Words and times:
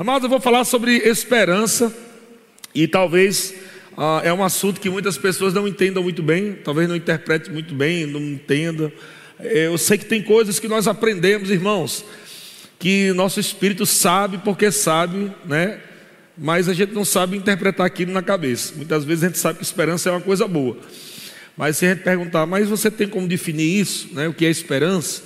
Amados, 0.00 0.22
eu 0.22 0.30
vou 0.30 0.38
falar 0.38 0.64
sobre 0.64 0.96
esperança 0.98 1.92
e 2.72 2.86
talvez 2.86 3.52
ah, 3.96 4.20
é 4.22 4.32
um 4.32 4.44
assunto 4.44 4.80
que 4.80 4.88
muitas 4.88 5.18
pessoas 5.18 5.52
não 5.52 5.66
entendam 5.66 6.04
muito 6.04 6.22
bem, 6.22 6.52
talvez 6.52 6.88
não 6.88 6.94
interpretem 6.94 7.52
muito 7.52 7.74
bem, 7.74 8.06
não 8.06 8.20
entendam. 8.20 8.92
Eu 9.40 9.76
sei 9.76 9.98
que 9.98 10.04
tem 10.04 10.22
coisas 10.22 10.60
que 10.60 10.68
nós 10.68 10.86
aprendemos, 10.86 11.50
irmãos, 11.50 12.04
que 12.78 13.12
nosso 13.14 13.40
espírito 13.40 13.84
sabe 13.84 14.38
porque 14.38 14.70
sabe, 14.70 15.32
né? 15.44 15.80
Mas 16.38 16.68
a 16.68 16.74
gente 16.74 16.92
não 16.92 17.04
sabe 17.04 17.36
interpretar 17.36 17.84
aquilo 17.84 18.12
na 18.12 18.22
cabeça. 18.22 18.74
Muitas 18.76 19.02
vezes 19.02 19.24
a 19.24 19.26
gente 19.26 19.38
sabe 19.38 19.58
que 19.58 19.64
esperança 19.64 20.10
é 20.10 20.12
uma 20.12 20.20
coisa 20.20 20.46
boa. 20.46 20.78
Mas 21.56 21.76
se 21.76 21.86
a 21.86 21.92
gente 21.92 22.04
perguntar, 22.04 22.46
mas 22.46 22.68
você 22.68 22.88
tem 22.88 23.08
como 23.08 23.26
definir 23.26 23.80
isso, 23.80 24.14
né? 24.14 24.28
O 24.28 24.32
que 24.32 24.46
é 24.46 24.48
esperança? 24.48 25.24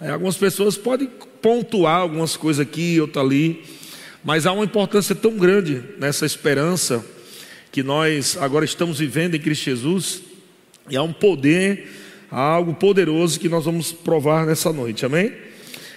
É, 0.00 0.10
algumas 0.10 0.36
pessoas 0.36 0.76
podem 0.76 1.10
pontuar 1.42 1.96
algumas 1.96 2.36
coisas 2.36 2.64
aqui, 2.64 3.00
outra 3.00 3.20
ali. 3.20 3.81
Mas 4.24 4.46
há 4.46 4.52
uma 4.52 4.64
importância 4.64 5.14
tão 5.14 5.36
grande 5.36 5.82
nessa 5.98 6.24
esperança 6.24 7.04
que 7.72 7.82
nós 7.82 8.36
agora 8.36 8.64
estamos 8.64 8.98
vivendo 8.98 9.34
em 9.34 9.40
Cristo 9.40 9.64
Jesus, 9.64 10.22
e 10.88 10.96
há 10.96 11.02
um 11.02 11.12
poder, 11.12 11.88
há 12.30 12.40
algo 12.40 12.74
poderoso 12.74 13.40
que 13.40 13.48
nós 13.48 13.64
vamos 13.64 13.92
provar 13.92 14.46
nessa 14.46 14.72
noite, 14.72 15.04
amém? 15.06 15.32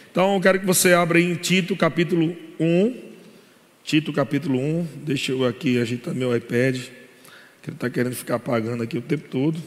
Então 0.10 0.36
eu 0.36 0.42
quero 0.42 0.60
que 0.60 0.66
você 0.66 0.94
abra 0.94 1.20
em 1.20 1.36
Tito 1.36 1.76
capítulo 1.76 2.36
1, 2.60 3.02
Tito 3.84 4.14
capítulo 4.14 4.58
1, 4.58 4.88
deixa 5.04 5.34
eu 5.34 5.46
aqui 5.46 5.80
agitar 5.80 6.16
meu 6.16 6.36
iPad, 6.36 6.78
que 7.62 7.70
ele 7.70 7.76
está 7.76 7.90
querendo 7.90 8.16
ficar 8.16 8.36
apagando 8.36 8.82
aqui 8.82 8.98
o 8.98 9.02
tempo 9.02 9.28
todo. 9.30 9.62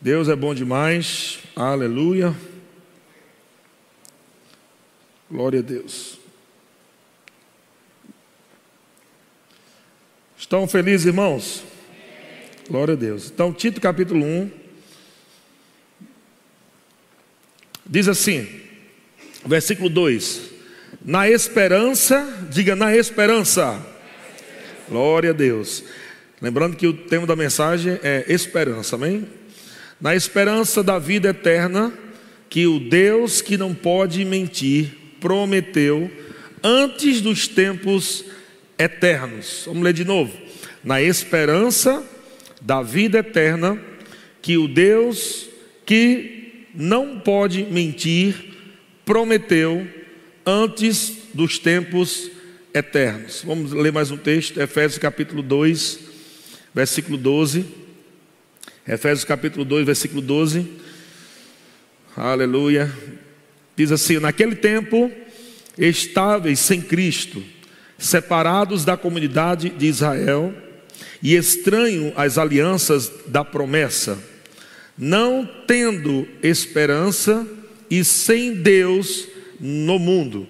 Deus 0.00 0.28
é 0.28 0.36
bom 0.36 0.54
demais, 0.54 1.38
aleluia, 1.56 2.34
glória 5.30 5.60
a 5.60 5.62
Deus. 5.62 6.19
Estão 10.50 10.66
felizes, 10.66 11.06
irmãos? 11.06 11.62
Glória 12.68 12.94
a 12.94 12.96
Deus. 12.96 13.30
Então, 13.32 13.52
Tito 13.52 13.80
capítulo 13.80 14.26
1. 14.26 14.50
Diz 17.86 18.08
assim, 18.08 18.48
versículo 19.46 19.88
2: 19.88 20.50
Na 21.04 21.30
esperança, 21.30 22.48
diga 22.50 22.74
na 22.74 22.96
esperança. 22.96 23.80
Glória 24.88 25.30
a 25.30 25.32
Deus. 25.32 25.84
Lembrando 26.42 26.76
que 26.76 26.88
o 26.88 26.94
tema 26.94 27.28
da 27.28 27.36
mensagem 27.36 28.00
é 28.02 28.24
esperança, 28.26 28.96
amém? 28.96 29.28
Na 30.00 30.16
esperança 30.16 30.82
da 30.82 30.98
vida 30.98 31.28
eterna, 31.28 31.92
que 32.48 32.66
o 32.66 32.80
Deus 32.80 33.40
que 33.40 33.56
não 33.56 33.72
pode 33.72 34.24
mentir 34.24 34.96
prometeu 35.20 36.10
antes 36.60 37.20
dos 37.20 37.46
tempos 37.46 38.24
eternos. 38.80 39.64
Vamos 39.66 39.82
ler 39.82 39.92
de 39.92 40.04
novo. 40.04 40.32
Na 40.82 41.02
esperança 41.02 42.02
da 42.60 42.82
vida 42.82 43.18
eterna, 43.18 43.80
que 44.40 44.56
o 44.56 44.66
Deus 44.66 45.48
que 45.84 46.66
não 46.74 47.20
pode 47.20 47.64
mentir 47.64 48.34
prometeu 49.04 49.86
antes 50.46 51.18
dos 51.34 51.58
tempos 51.58 52.30
eternos. 52.72 53.42
Vamos 53.44 53.72
ler 53.72 53.92
mais 53.92 54.10
um 54.10 54.16
texto, 54.16 54.60
Efésios 54.60 54.98
capítulo 54.98 55.42
2, 55.42 56.00
versículo 56.74 57.16
12. 57.18 57.66
Efésios 58.86 59.24
capítulo 59.24 59.64
2, 59.64 59.84
versículo 59.84 60.20
12. 60.22 60.66
Aleluia. 62.16 62.90
Diz 63.76 63.92
assim: 63.92 64.18
Naquele 64.18 64.54
tempo, 64.54 65.10
estáveis 65.76 66.58
sem 66.60 66.80
Cristo, 66.80 67.42
separados 68.00 68.84
da 68.84 68.96
comunidade 68.96 69.68
de 69.68 69.86
Israel 69.86 70.52
e 71.22 71.36
estranho 71.36 72.12
às 72.16 72.38
alianças 72.38 73.12
da 73.26 73.44
promessa, 73.44 74.18
não 74.98 75.48
tendo 75.66 76.26
esperança 76.42 77.46
e 77.90 78.02
sem 78.02 78.54
Deus 78.54 79.28
no 79.60 79.98
mundo. 79.98 80.48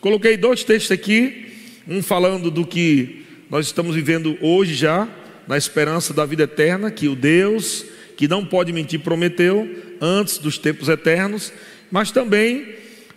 Coloquei 0.00 0.36
dois 0.36 0.62
textos 0.62 0.92
aqui, 0.92 1.52
um 1.88 2.02
falando 2.02 2.50
do 2.50 2.64
que 2.64 3.24
nós 3.50 3.66
estamos 3.66 3.94
vivendo 3.94 4.38
hoje 4.40 4.74
já, 4.74 5.08
na 5.46 5.56
esperança 5.56 6.14
da 6.14 6.24
vida 6.24 6.44
eterna, 6.44 6.90
que 6.90 7.08
o 7.08 7.16
Deus 7.16 7.84
que 8.16 8.26
não 8.26 8.44
pode 8.44 8.72
mentir 8.72 9.00
prometeu 9.00 9.68
antes 10.00 10.38
dos 10.38 10.56
tempos 10.56 10.88
eternos, 10.88 11.52
mas 11.90 12.10
também 12.10 12.66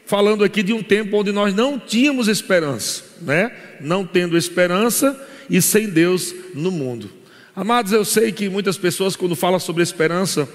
falando 0.10 0.44
aqui 0.44 0.64
de 0.64 0.74
um 0.74 0.82
tempo 0.82 1.18
onde 1.18 1.32
nós 1.32 1.54
não 1.54 1.78
tínhamos 1.78 2.28
esperança, 2.28 3.04
né? 3.22 3.52
Não 3.80 4.04
tendo 4.04 4.36
esperança 4.36 5.16
e 5.48 5.62
sem 5.62 5.88
Deus 5.88 6.34
no 6.56 6.72
mundo. 6.72 7.12
Amados, 7.56 7.92
eu 7.92 8.04
sei 8.04 8.32
que 8.32 8.50
muitas 8.50 8.76
pessoas, 8.76 9.16
quando 9.16 9.36
falam 9.36 9.60
sobre 9.60 9.84
esperança, 9.84 10.50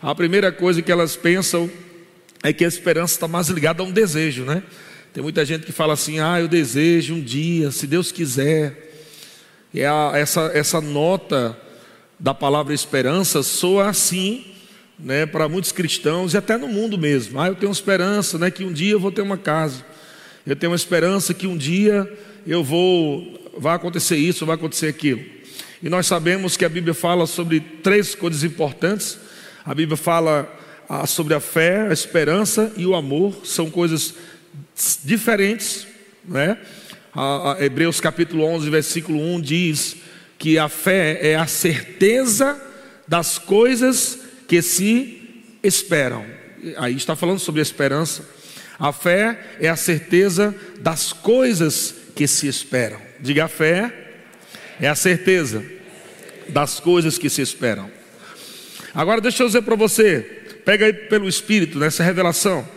a 0.00 0.14
primeira 0.14 0.52
coisa 0.52 0.80
que 0.80 0.92
elas 0.92 1.16
pensam 1.16 1.68
é 2.40 2.52
que 2.52 2.64
a 2.64 2.68
esperança 2.68 3.14
está 3.14 3.26
mais 3.26 3.48
ligada 3.48 3.82
a 3.82 3.84
um 3.84 3.90
desejo, 3.90 4.44
né? 4.44 4.62
Tem 5.12 5.20
muita 5.20 5.44
gente 5.44 5.66
que 5.66 5.72
fala 5.72 5.94
assim: 5.94 6.20
ah, 6.20 6.40
eu 6.40 6.46
desejo 6.46 7.14
um 7.14 7.20
dia, 7.20 7.72
se 7.72 7.88
Deus 7.88 8.12
quiser. 8.12 8.92
E 9.74 9.82
a, 9.82 10.12
essa, 10.14 10.52
essa 10.54 10.80
nota 10.80 11.58
da 12.16 12.32
palavra 12.32 12.72
esperança 12.72 13.42
soa 13.42 13.88
assim 13.88 14.53
né, 14.98 15.26
para 15.26 15.48
muitos 15.48 15.72
cristãos 15.72 16.34
e 16.34 16.36
até 16.36 16.56
no 16.56 16.68
mundo 16.68 16.96
mesmo. 16.96 17.40
Ah, 17.40 17.48
eu 17.48 17.54
tenho 17.54 17.72
esperança, 17.72 18.38
né, 18.38 18.50
que 18.50 18.64
um 18.64 18.72
dia 18.72 18.92
eu 18.92 19.00
vou 19.00 19.12
ter 19.12 19.22
uma 19.22 19.36
casa. 19.36 19.84
Eu 20.46 20.54
tenho 20.54 20.74
esperança 20.74 21.32
que 21.32 21.46
um 21.46 21.56
dia 21.56 22.10
eu 22.46 22.62
vou 22.62 23.40
vai 23.56 23.74
acontecer 23.76 24.16
isso, 24.16 24.44
vai 24.44 24.56
acontecer 24.56 24.88
aquilo. 24.88 25.22
E 25.82 25.88
nós 25.88 26.06
sabemos 26.06 26.56
que 26.56 26.64
a 26.64 26.68
Bíblia 26.68 26.94
fala 26.94 27.26
sobre 27.26 27.60
três 27.60 28.14
coisas 28.14 28.42
importantes. 28.42 29.18
A 29.64 29.74
Bíblia 29.74 29.96
fala 29.96 30.52
ah, 30.88 31.06
sobre 31.06 31.34
a 31.34 31.40
fé, 31.40 31.88
a 31.88 31.92
esperança 31.92 32.72
e 32.76 32.86
o 32.86 32.94
amor, 32.94 33.42
são 33.44 33.70
coisas 33.70 34.14
diferentes, 35.04 35.86
né? 36.24 36.58
A, 37.14 37.52
a 37.52 37.64
Hebreus 37.64 38.00
capítulo 38.00 38.44
11, 38.44 38.70
versículo 38.70 39.20
1 39.20 39.40
diz 39.40 39.96
que 40.38 40.58
a 40.58 40.68
fé 40.68 41.18
é 41.22 41.36
a 41.36 41.46
certeza 41.46 42.60
das 43.06 43.38
coisas 43.38 44.23
que 44.46 44.62
se 44.62 45.44
esperam. 45.62 46.24
Aí 46.76 46.96
está 46.96 47.14
falando 47.16 47.38
sobre 47.38 47.60
esperança. 47.60 48.24
A 48.78 48.92
fé 48.92 49.56
é 49.60 49.68
a 49.68 49.76
certeza 49.76 50.54
das 50.80 51.12
coisas 51.12 51.94
que 52.14 52.26
se 52.26 52.46
esperam. 52.46 53.00
Diga 53.20 53.44
a 53.44 53.48
fé 53.48 54.04
é 54.80 54.88
a 54.88 54.94
certeza 54.94 55.64
das 56.48 56.80
coisas 56.80 57.18
que 57.18 57.30
se 57.30 57.42
esperam. 57.42 57.90
Agora 58.94 59.20
deixa 59.20 59.42
eu 59.42 59.46
dizer 59.46 59.62
para 59.62 59.74
você, 59.74 60.20
pega 60.64 60.86
aí 60.86 60.92
pelo 60.92 61.28
Espírito 61.28 61.78
nessa 61.78 62.02
revelação. 62.02 62.68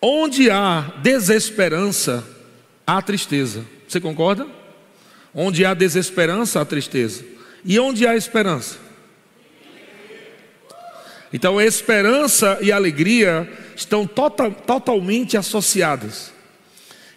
Onde 0.00 0.50
há 0.50 0.92
desesperança, 1.02 2.24
há 2.86 3.02
tristeza. 3.02 3.64
Você 3.86 4.00
concorda? 4.00 4.46
Onde 5.34 5.64
há 5.64 5.74
desesperança, 5.74 6.60
há 6.60 6.64
tristeza. 6.64 7.24
E 7.64 7.78
onde 7.78 8.06
há 8.06 8.16
esperança? 8.16 8.78
Então, 11.32 11.60
esperança 11.60 12.58
e 12.60 12.72
alegria 12.72 13.48
estão 13.76 14.06
total, 14.06 14.50
totalmente 14.50 15.36
associadas. 15.36 16.32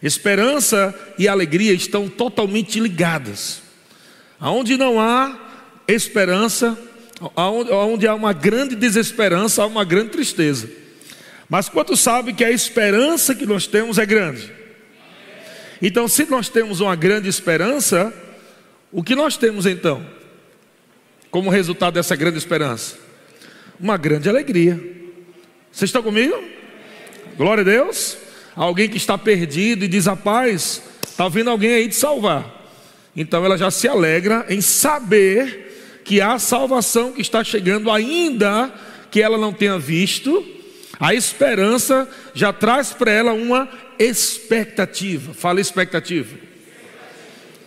Esperança 0.01 0.94
e 1.17 1.27
alegria 1.27 1.73
estão 1.73 2.09
totalmente 2.09 2.79
ligadas. 2.79 3.61
Aonde 4.39 4.75
não 4.75 5.00
há 5.00 5.38
esperança, 5.88 6.77
aonde 7.35 8.07
há 8.07 8.16
uma 8.16 8.33
grande 8.33 8.75
desesperança, 8.75 9.61
há 9.61 9.66
uma 9.66 9.85
grande 9.85 10.09
tristeza. 10.09 10.69
Mas 11.47 11.69
quanto 11.69 11.95
sabe 11.95 12.33
que 12.33 12.44
a 12.44 12.51
esperança 12.51 13.35
que 13.35 13.45
nós 13.45 13.67
temos 13.67 13.97
é 13.97 14.05
grande? 14.05 14.51
Então, 15.81 16.07
se 16.07 16.25
nós 16.30 16.50
temos 16.50 16.80
uma 16.80 16.95
grande 16.95 17.27
esperança, 17.27 18.13
o 18.91 19.03
que 19.03 19.15
nós 19.15 19.38
temos 19.38 19.65
então? 19.65 20.06
Como 21.30 21.50
resultado 21.50 21.94
dessa 21.94 22.15
grande 22.15 22.38
esperança? 22.38 23.00
Uma 23.81 23.98
grande 23.98 24.30
alegria. 24.30 24.75
Vocês 25.72 25.89
estão 25.89 26.04
comigo? 26.04 26.42
Glória 27.36 27.62
a 27.62 27.66
Deus. 27.66 28.18
Alguém 28.56 28.88
que 28.88 28.98
está 28.98 29.18
perdido 29.18 29.86
e 29.86 29.88
diz 29.88 30.07
a 30.07 30.16
paz, 30.16 30.81
está 31.04 31.28
vindo 31.28 31.50
alguém 31.50 31.74
aí 31.74 31.89
te 31.89 31.95
salvar. 31.95 32.45
Então 33.16 33.44
ela 33.44 33.57
já 33.57 33.72
se 33.72 33.88
alegra 33.88 34.45
em 34.50 34.62
saber 34.62 36.01
que 36.06 36.22
há 36.22 36.38
salvação 36.38 37.12
que 37.12 37.22
está 37.22 37.44
chegando, 37.44 37.89
ainda 37.89 38.72
que 39.10 39.22
ela 39.22 39.38
não 39.38 39.51
tenha 39.51 39.80
visto. 39.80 40.45
A 41.00 41.16
esperança 41.16 42.07
já 42.34 42.54
traz 42.54 42.92
para 42.94 43.12
ela 43.12 43.34
uma 43.34 43.68
expectativa. 43.98 45.34
Fala 45.34 45.60
expectativa. 45.60 46.38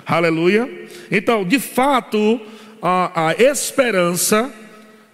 Aleluia. 0.06 0.69
Então, 1.10 1.44
de 1.44 1.58
fato, 1.58 2.40
a, 2.81 3.31
a 3.31 3.32
esperança 3.34 4.52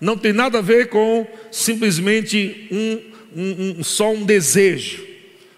não 0.00 0.16
tem 0.16 0.32
nada 0.32 0.58
a 0.58 0.62
ver 0.62 0.88
com 0.88 1.26
simplesmente 1.50 2.68
um, 2.70 3.00
um, 3.36 3.76
um, 3.78 3.84
só 3.84 4.12
um 4.12 4.24
desejo. 4.24 5.04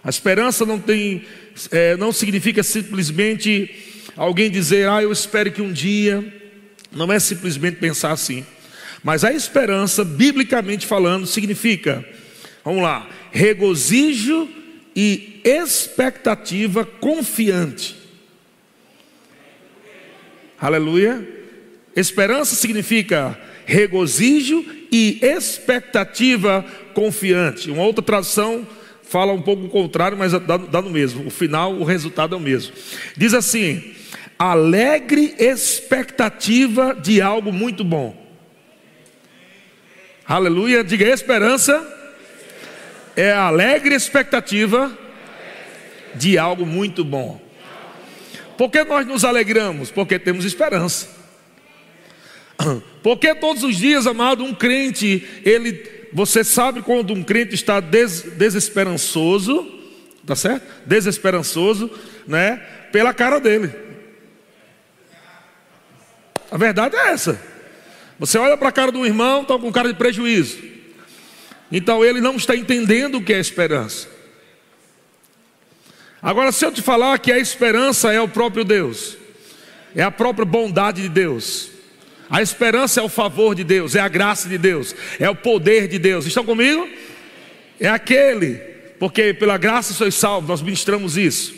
A 0.02 0.10
esperança 0.10 0.66
não 0.66 0.78
tem 0.78 1.24
é, 1.70 1.96
não 1.96 2.12
significa 2.12 2.62
simplesmente 2.62 3.70
alguém 4.16 4.50
dizer, 4.50 4.88
ah, 4.88 5.02
eu 5.02 5.12
espero 5.12 5.52
que 5.52 5.62
um 5.62 5.72
dia. 5.72 6.40
Não 6.90 7.10
é 7.12 7.18
simplesmente 7.18 7.76
pensar 7.76 8.12
assim. 8.12 8.44
Mas 9.02 9.24
a 9.24 9.32
esperança, 9.32 10.04
biblicamente 10.04 10.86
falando, 10.86 11.26
significa, 11.26 12.04
vamos 12.64 12.82
lá, 12.82 13.08
regozijo 13.30 14.48
e 14.94 15.40
expectativa 15.42 16.84
confiante. 16.84 17.96
Aleluia. 20.60 21.26
Esperança 21.96 22.54
significa 22.54 23.38
regozijo 23.72 24.64
e 24.92 25.18
expectativa 25.22 26.62
confiante. 26.92 27.70
Uma 27.70 27.82
outra 27.82 28.04
tradução 28.04 28.66
fala 29.02 29.32
um 29.32 29.40
pouco 29.40 29.64
o 29.64 29.70
contrário, 29.70 30.16
mas 30.16 30.32
dá, 30.32 30.58
dá 30.58 30.82
no 30.82 30.90
mesmo. 30.90 31.26
O 31.26 31.30
final, 31.30 31.72
o 31.72 31.82
resultado 31.82 32.34
é 32.34 32.38
o 32.38 32.40
mesmo. 32.40 32.74
Diz 33.16 33.32
assim: 33.32 33.94
alegre 34.38 35.34
expectativa 35.38 36.94
de 36.94 37.22
algo 37.22 37.50
muito 37.50 37.82
bom. 37.82 38.20
Aleluia, 40.26 40.84
diga 40.84 41.06
esperança 41.06 41.98
é 43.14 43.30
a 43.30 43.42
alegre 43.42 43.94
expectativa 43.94 44.96
de 46.14 46.38
algo 46.38 46.64
muito 46.64 47.04
bom. 47.04 47.40
Por 48.56 48.70
que 48.70 48.84
nós 48.84 49.06
nos 49.06 49.24
alegramos? 49.24 49.90
Porque 49.90 50.18
temos 50.18 50.44
esperança. 50.44 51.21
Porque 53.02 53.34
todos 53.34 53.62
os 53.62 53.76
dias, 53.76 54.06
amado, 54.06 54.44
um 54.44 54.54
crente, 54.54 55.26
ele, 55.44 56.08
você 56.12 56.44
sabe 56.44 56.82
quando 56.82 57.12
um 57.12 57.22
crente 57.22 57.54
está 57.54 57.80
des, 57.80 58.22
desesperançoso, 58.22 59.66
tá 60.26 60.36
certo? 60.36 60.66
Desesperançoso, 60.86 61.90
né? 62.26 62.56
Pela 62.92 63.12
cara 63.12 63.38
dele. 63.40 63.72
A 66.50 66.56
verdade 66.56 66.96
é 66.96 67.12
essa. 67.12 67.40
Você 68.18 68.38
olha 68.38 68.56
para 68.56 68.68
a 68.68 68.72
cara 68.72 68.92
do 68.92 69.04
irmão, 69.04 69.42
está 69.42 69.58
com 69.58 69.72
cara 69.72 69.88
de 69.88 69.98
prejuízo. 69.98 70.58
Então 71.72 72.04
ele 72.04 72.20
não 72.20 72.36
está 72.36 72.54
entendendo 72.54 73.16
o 73.16 73.24
que 73.24 73.32
é 73.32 73.40
esperança. 73.40 74.06
Agora, 76.20 76.52
se 76.52 76.64
eu 76.64 76.70
te 76.70 76.80
falar 76.80 77.18
que 77.18 77.32
a 77.32 77.38
esperança 77.38 78.12
é 78.12 78.20
o 78.20 78.28
próprio 78.28 78.64
Deus, 78.64 79.16
é 79.96 80.02
a 80.04 80.10
própria 80.10 80.44
bondade 80.44 81.02
de 81.02 81.08
Deus, 81.08 81.71
a 82.32 82.40
esperança 82.40 82.98
é 82.98 83.02
o 83.02 83.10
favor 83.10 83.54
de 83.54 83.62
Deus, 83.62 83.94
é 83.94 84.00
a 84.00 84.08
graça 84.08 84.48
de 84.48 84.56
Deus, 84.56 84.96
é 85.20 85.28
o 85.28 85.36
poder 85.36 85.86
de 85.86 85.98
Deus. 85.98 86.24
Estão 86.24 86.46
comigo? 86.46 86.88
É 87.78 87.90
aquele, 87.90 88.54
porque 88.98 89.34
pela 89.34 89.58
graça 89.58 89.92
sois 89.92 90.14
salvos, 90.14 90.48
nós 90.48 90.62
ministramos 90.62 91.18
isso. 91.18 91.54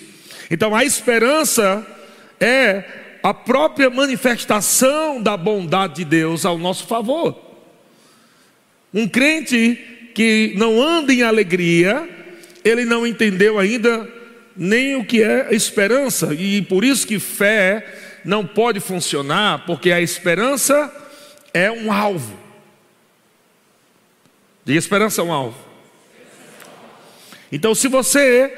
Então 0.50 0.74
a 0.74 0.84
esperança 0.84 1.86
é 2.40 2.82
a 3.22 3.32
própria 3.32 3.88
manifestação 3.88 5.22
da 5.22 5.36
bondade 5.36 5.94
de 5.94 6.04
Deus 6.04 6.44
ao 6.44 6.58
nosso 6.58 6.88
favor. 6.88 7.40
Um 8.92 9.06
crente 9.06 9.78
que 10.12 10.54
não 10.56 10.82
anda 10.82 11.12
em 11.12 11.22
alegria, 11.22 12.08
ele 12.64 12.84
não 12.84 13.06
entendeu 13.06 13.60
ainda 13.60 14.08
nem 14.56 14.96
o 14.96 15.04
que 15.04 15.22
é 15.22 15.54
esperança, 15.54 16.34
e 16.34 16.62
por 16.62 16.82
isso 16.82 17.06
que 17.06 17.20
fé 17.20 18.03
não 18.24 18.46
pode 18.46 18.80
funcionar, 18.80 19.66
porque 19.66 19.92
a 19.92 20.00
esperança 20.00 20.92
é 21.52 21.70
um 21.70 21.92
alvo. 21.92 22.38
E 24.66 24.76
esperança 24.76 25.20
é 25.20 25.24
um 25.24 25.32
alvo. 25.32 25.58
Então, 27.52 27.74
se 27.74 27.86
você 27.86 28.52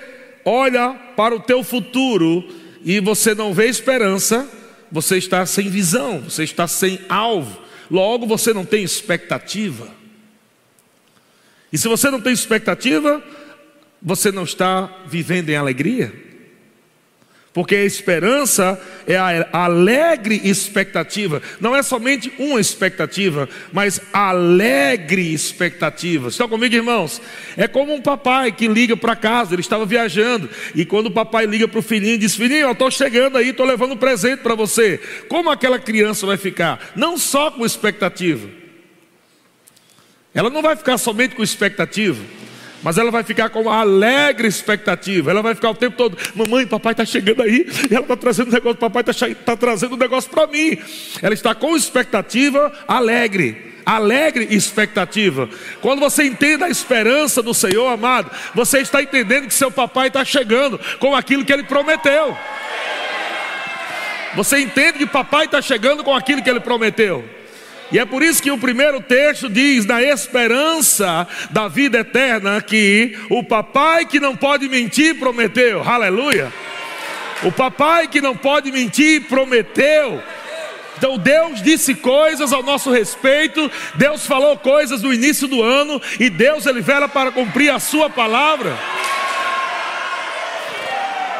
olha 0.44 0.94
para 1.16 1.34
o 1.34 1.40
teu 1.40 1.64
futuro 1.64 2.48
e 2.84 3.00
você 3.00 3.34
não 3.34 3.52
vê 3.52 3.66
esperança, 3.66 4.48
você 4.90 5.18
está 5.18 5.44
sem 5.44 5.69
visão, 5.69 6.20
você 6.20 6.44
está 6.44 6.69
sem 6.69 7.00
alvo. 7.08 7.60
Logo, 7.90 8.26
você 8.26 8.54
não 8.54 8.64
tem 8.64 8.82
expectativa. 8.82 9.88
E 11.72 11.78
se 11.78 11.88
você 11.88 12.10
não 12.10 12.20
tem 12.20 12.32
expectativa, 12.32 13.22
você 14.00 14.30
não 14.30 14.44
está 14.44 15.02
vivendo 15.06 15.50
em 15.50 15.56
alegria? 15.56 16.25
Porque 17.56 17.75
a 17.75 17.85
esperança 17.87 18.79
é 19.06 19.17
a 19.17 19.47
alegre 19.50 20.43
expectativa, 20.44 21.41
não 21.58 21.75
é 21.75 21.82
somente 21.82 22.31
uma 22.38 22.61
expectativa, 22.61 23.49
mas 23.73 23.99
alegre 24.12 25.32
expectativa. 25.32 26.29
Estão 26.29 26.50
comigo, 26.50 26.75
irmãos? 26.75 27.19
É 27.56 27.67
como 27.67 27.94
um 27.94 28.03
papai 28.03 28.53
que 28.53 28.69
liga 28.69 28.94
para 28.94 29.17
casa, 29.17 29.55
ele 29.55 29.62
estava 29.62 29.87
viajando, 29.87 30.50
e 30.75 30.85
quando 30.85 31.06
o 31.06 31.11
papai 31.11 31.47
liga 31.47 31.67
para 31.67 31.79
o 31.79 31.82
filhinho, 31.82 32.19
diz: 32.19 32.37
Filhinho, 32.37 32.67
eu 32.67 32.73
estou 32.73 32.91
chegando 32.91 33.38
aí, 33.38 33.49
estou 33.49 33.64
levando 33.64 33.93
um 33.93 33.97
presente 33.97 34.43
para 34.43 34.55
você. 34.55 35.00
Como 35.26 35.50
aquela 35.50 35.79
criança 35.79 36.26
vai 36.26 36.37
ficar? 36.37 36.93
Não 36.94 37.17
só 37.17 37.50
com 37.50 37.64
expectativa, 37.64 38.50
ela 40.35 40.50
não 40.50 40.61
vai 40.61 40.76
ficar 40.76 40.99
somente 40.99 41.35
com 41.35 41.43
expectativa 41.43 42.23
mas 42.82 42.99
ela 42.99 43.11
vai 43.11 43.23
ficar 43.23 43.49
com 43.50 43.62
uma 43.62 43.81
alegre 43.81 44.46
expectativa. 44.49 45.31
Ela 45.31 45.43
vai 45.43 45.55
ficar 45.55 45.70
o 45.70 45.75
tempo 45.75 45.96
todo: 45.96 46.17
Mamãe, 46.34 46.67
papai 46.67 46.93
está 46.93 47.05
chegando 47.05 47.43
aí. 47.43 47.67
Ela 47.90 48.02
está 48.02 48.17
trazendo 48.17 48.49
um 48.49 48.52
negócio, 48.52 48.78
papai 48.78 49.05
está 49.06 49.34
tá 49.34 49.56
trazendo 49.56 49.94
um 49.94 49.99
negócio 49.99 50.31
para 50.31 50.46
mim. 50.46 50.78
Ela 51.23 51.34
está 51.34 51.55
com 51.55 51.76
expectativa 51.76 52.73
alegre. 52.87 53.75
Alegre 53.84 54.49
expectativa. 54.50 55.49
Quando 55.81 56.00
você 56.00 56.25
entende 56.25 56.64
a 56.64 56.69
esperança 56.69 57.40
do 57.40 57.55
Senhor, 57.55 57.87
amado, 57.87 58.31
você 58.52 58.81
está 58.81 59.00
entendendo 59.00 59.46
que 59.46 59.55
seu 59.55 59.70
papai 59.70 60.08
está 60.08 60.25
chegando 60.25 60.79
com 60.99 61.14
aquilo 61.14 61.44
que 61.44 61.52
ele 61.52 61.62
prometeu. 61.62 62.37
Você 64.34 64.58
entende 64.58 64.99
que 64.99 65.06
papai 65.06 65.46
está 65.46 65.62
chegando 65.62 66.02
com 66.02 66.12
aquilo 66.12 66.43
que 66.43 66.50
ele 66.50 66.61
prometeu. 66.61 67.35
E 67.92 67.98
é 67.98 68.04
por 68.04 68.22
isso 68.22 68.42
que 68.42 68.50
o 68.50 68.58
primeiro 68.58 69.00
texto 69.00 69.48
diz, 69.48 69.86
na 69.86 70.02
esperança 70.02 71.26
da 71.50 71.68
vida 71.68 71.98
eterna, 71.98 72.60
que 72.60 73.16
o 73.30 73.44
papai 73.44 74.04
que 74.04 74.18
não 74.18 74.34
pode 74.34 74.68
mentir 74.68 75.18
prometeu, 75.18 75.82
aleluia. 75.82 76.52
O 77.44 77.52
papai 77.52 78.08
que 78.08 78.20
não 78.20 78.36
pode 78.36 78.72
mentir 78.72 79.22
prometeu. 79.28 80.20
Então 80.98 81.18
Deus 81.18 81.62
disse 81.62 81.94
coisas 81.94 82.52
ao 82.52 82.62
nosso 82.62 82.90
respeito, 82.90 83.70
Deus 83.94 84.26
falou 84.26 84.56
coisas 84.56 85.02
no 85.02 85.12
início 85.12 85.46
do 85.46 85.62
ano, 85.62 86.00
e 86.18 86.30
Deus 86.30 86.66
ele 86.66 86.80
vela 86.80 87.08
para 87.08 87.30
cumprir 87.30 87.70
a 87.70 87.78
sua 87.78 88.08
palavra. 88.08 88.76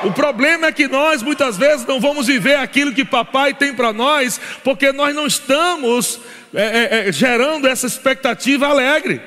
O 0.06 0.12
problema 0.12 0.69
é 0.69 0.73
que 0.73 0.87
nós 0.87 1.20
muitas 1.20 1.56
vezes 1.56 1.85
não 1.85 2.00
vamos 2.00 2.29
viver 2.29 2.55
aquilo 2.55 2.94
que 2.94 3.05
papai 3.05 3.53
tem 3.53 3.75
para 3.75 3.93
nós, 3.93 4.41
porque 4.63 4.93
nós 4.93 5.13
não 5.13 5.27
estamos 5.27 6.20
é, 6.55 6.63
é, 6.63 7.08
é, 7.08 7.13
gerando 7.13 7.67
essa 7.67 7.89
expectativa 7.89 8.69
alegre. 8.69 9.20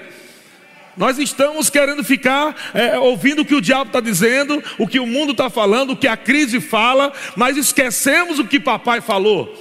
Nós 0.96 1.18
estamos 1.18 1.70
querendo 1.70 2.02
ficar 2.02 2.56
é, 2.74 2.98
ouvindo 2.98 3.42
o 3.42 3.46
que 3.46 3.56
o 3.56 3.62
diabo 3.62 3.90
está 3.90 4.00
dizendo, 4.00 4.64
o 4.78 4.88
que 4.88 5.02
o 5.02 5.06
mundo 5.06 5.34
está 5.34 5.50
falando, 5.50 5.92
o 5.92 5.98
que 5.98 6.08
a 6.08 6.16
crise 6.16 6.62
fala, 6.62 7.12
mas 7.36 7.58
esquecemos 7.58 8.40
o 8.40 8.46
que 8.46 8.58
papai 8.58 9.02
falou. 9.02 9.54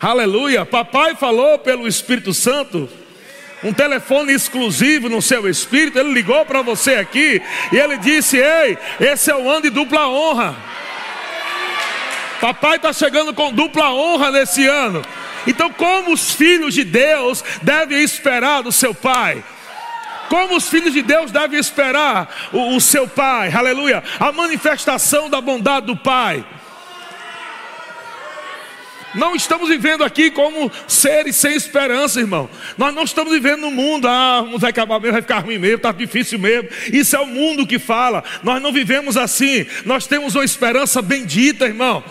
Aleluia! 0.00 0.64
Papai 0.64 1.14
falou 1.14 1.58
pelo 1.58 1.86
Espírito 1.86 2.32
Santo 2.32 2.88
um 3.62 3.72
telefone 3.72 4.32
exclusivo 4.32 5.08
no 5.08 5.22
seu 5.22 5.48
espírito, 5.48 5.98
ele 5.98 6.12
ligou 6.12 6.44
para 6.44 6.62
você 6.62 6.96
aqui 6.96 7.40
e 7.72 7.76
ele 7.76 7.96
disse: 7.98 8.36
Ei, 8.36 8.76
esse 9.00 9.30
é 9.30 9.36
o 9.36 9.48
ano 9.48 9.62
de 9.62 9.70
dupla 9.70 10.08
honra. 10.08 10.56
Papai 12.40 12.76
está 12.76 12.92
chegando 12.92 13.32
com 13.32 13.52
dupla 13.52 13.92
honra 13.92 14.32
nesse 14.32 14.66
ano. 14.66 15.02
Então, 15.46 15.70
como 15.70 16.12
os 16.12 16.32
filhos 16.32 16.74
de 16.74 16.84
Deus 16.84 17.44
devem 17.62 18.02
esperar 18.02 18.62
do 18.62 18.72
seu 18.72 18.92
pai? 18.92 19.42
Como 20.28 20.56
os 20.56 20.68
filhos 20.68 20.92
de 20.92 21.02
Deus 21.02 21.30
devem 21.30 21.58
esperar 21.58 22.28
o, 22.52 22.74
o 22.74 22.80
seu 22.80 23.06
pai, 23.06 23.52
aleluia, 23.52 24.02
a 24.18 24.32
manifestação 24.32 25.28
da 25.28 25.40
bondade 25.40 25.86
do 25.86 25.96
pai. 25.96 26.44
Não 29.14 29.34
estamos 29.36 29.68
vivendo 29.68 30.02
aqui 30.02 30.30
como 30.30 30.70
seres 30.88 31.36
sem 31.36 31.54
esperança, 31.54 32.20
irmão. 32.20 32.48
Nós 32.78 32.94
não 32.94 33.04
estamos 33.04 33.32
vivendo 33.32 33.60
no 33.60 33.70
mundo, 33.70 34.08
ah, 34.08 34.44
vai 34.56 34.70
acabar 34.70 34.98
mesmo, 34.98 35.12
vai 35.12 35.22
ficar 35.22 35.40
ruim 35.40 35.58
mesmo, 35.58 35.76
está 35.76 35.92
difícil 35.92 36.38
mesmo. 36.38 36.68
Isso 36.92 37.14
é 37.14 37.20
o 37.20 37.26
mundo 37.26 37.66
que 37.66 37.78
fala. 37.78 38.24
Nós 38.42 38.62
não 38.62 38.72
vivemos 38.72 39.16
assim. 39.16 39.66
Nós 39.84 40.06
temos 40.06 40.34
uma 40.34 40.44
esperança 40.44 41.02
bendita, 41.02 41.66
irmão. 41.66 42.02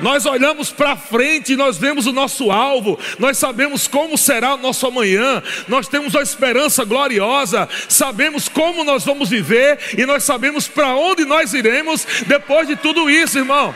Nós 0.00 0.26
olhamos 0.26 0.70
para 0.70 0.96
frente, 0.96 1.54
nós 1.54 1.78
vemos 1.78 2.06
o 2.06 2.12
nosso 2.12 2.50
alvo, 2.50 2.98
nós 3.18 3.38
sabemos 3.38 3.86
como 3.86 4.18
será 4.18 4.54
o 4.54 4.58
nosso 4.58 4.86
amanhã, 4.86 5.40
nós 5.68 5.86
temos 5.86 6.14
uma 6.14 6.22
esperança 6.22 6.84
gloriosa, 6.84 7.68
sabemos 7.88 8.48
como 8.48 8.82
nós 8.82 9.04
vamos 9.04 9.30
viver 9.30 9.78
e 9.96 10.04
nós 10.04 10.24
sabemos 10.24 10.66
para 10.66 10.96
onde 10.96 11.24
nós 11.24 11.54
iremos 11.54 12.04
depois 12.26 12.66
de 12.66 12.74
tudo 12.74 13.08
isso, 13.08 13.38
irmão. 13.38 13.74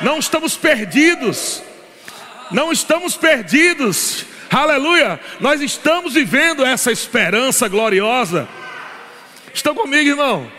Não 0.00 0.18
estamos 0.18 0.56
perdidos. 0.56 1.62
Não 2.50 2.72
estamos 2.72 3.16
perdidos. 3.16 4.24
Aleluia. 4.50 5.20
Nós 5.38 5.60
estamos 5.60 6.14
vivendo 6.14 6.64
essa 6.64 6.90
esperança 6.90 7.68
gloriosa. 7.68 8.48
Estão 9.52 9.74
comigo, 9.74 10.08
irmão? 10.08 10.50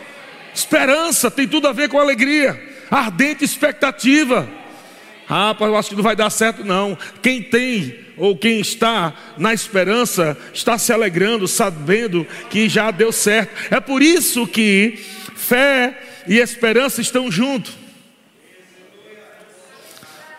Esperança 0.53 1.31
tem 1.31 1.47
tudo 1.47 1.67
a 1.67 1.71
ver 1.71 1.89
com 1.89 1.99
alegria, 1.99 2.61
ardente 2.89 3.43
expectativa. 3.43 4.47
Ah, 5.29 5.55
eu 5.59 5.77
acho 5.77 5.89
que 5.89 5.95
não 5.95 6.03
vai 6.03 6.15
dar 6.15 6.29
certo, 6.29 6.63
não. 6.65 6.97
Quem 7.21 7.41
tem 7.41 7.99
ou 8.17 8.37
quem 8.37 8.59
está 8.59 9.13
na 9.37 9.53
esperança 9.53 10.37
está 10.53 10.77
se 10.77 10.91
alegrando, 10.91 11.47
sabendo 11.47 12.27
que 12.49 12.67
já 12.67 12.91
deu 12.91 13.11
certo. 13.11 13.73
É 13.73 13.79
por 13.79 14.01
isso 14.01 14.45
que 14.45 14.99
fé 15.35 15.97
e 16.27 16.37
esperança 16.37 17.01
estão 17.01 17.31
juntos. 17.31 17.80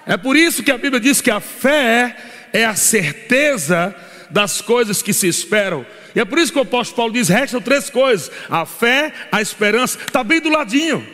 É 0.06 0.16
por 0.16 0.36
isso 0.36 0.62
que 0.62 0.70
a 0.70 0.78
Bíblia 0.78 1.00
diz 1.00 1.20
que 1.20 1.30
a 1.30 1.40
fé 1.40 2.16
é 2.52 2.64
a 2.64 2.74
certeza 2.74 3.94
das 4.30 4.60
coisas 4.60 5.02
que 5.02 5.12
se 5.12 5.28
esperam. 5.28 5.86
E 6.14 6.20
é 6.20 6.24
por 6.24 6.38
isso 6.38 6.52
que 6.52 6.58
o 6.58 6.62
apóstolo 6.62 6.96
Paulo 6.96 7.12
diz: 7.12 7.28
restam 7.28 7.60
três 7.60 7.88
coisas: 7.88 8.30
a 8.48 8.66
fé, 8.66 9.12
a 9.30 9.40
esperança, 9.40 9.98
está 9.98 10.24
bem 10.24 10.40
do 10.40 10.48
ladinho. 10.48 11.06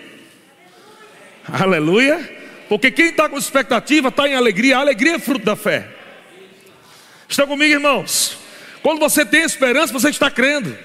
Aleluia. 1.46 2.36
Porque 2.68 2.90
quem 2.90 3.06
está 3.06 3.28
com 3.28 3.38
expectativa 3.38 4.08
está 4.08 4.28
em 4.28 4.34
alegria, 4.34 4.76
a 4.76 4.80
alegria 4.80 5.14
é 5.14 5.18
fruto 5.18 5.44
da 5.44 5.56
fé. 5.56 5.88
Estão 7.26 7.46
comigo, 7.46 7.72
irmãos? 7.72 8.38
Quando 8.82 8.98
você 8.98 9.24
tem 9.24 9.42
esperança, 9.42 9.92
você 9.92 10.10
está 10.10 10.30
crendo. 10.30 10.76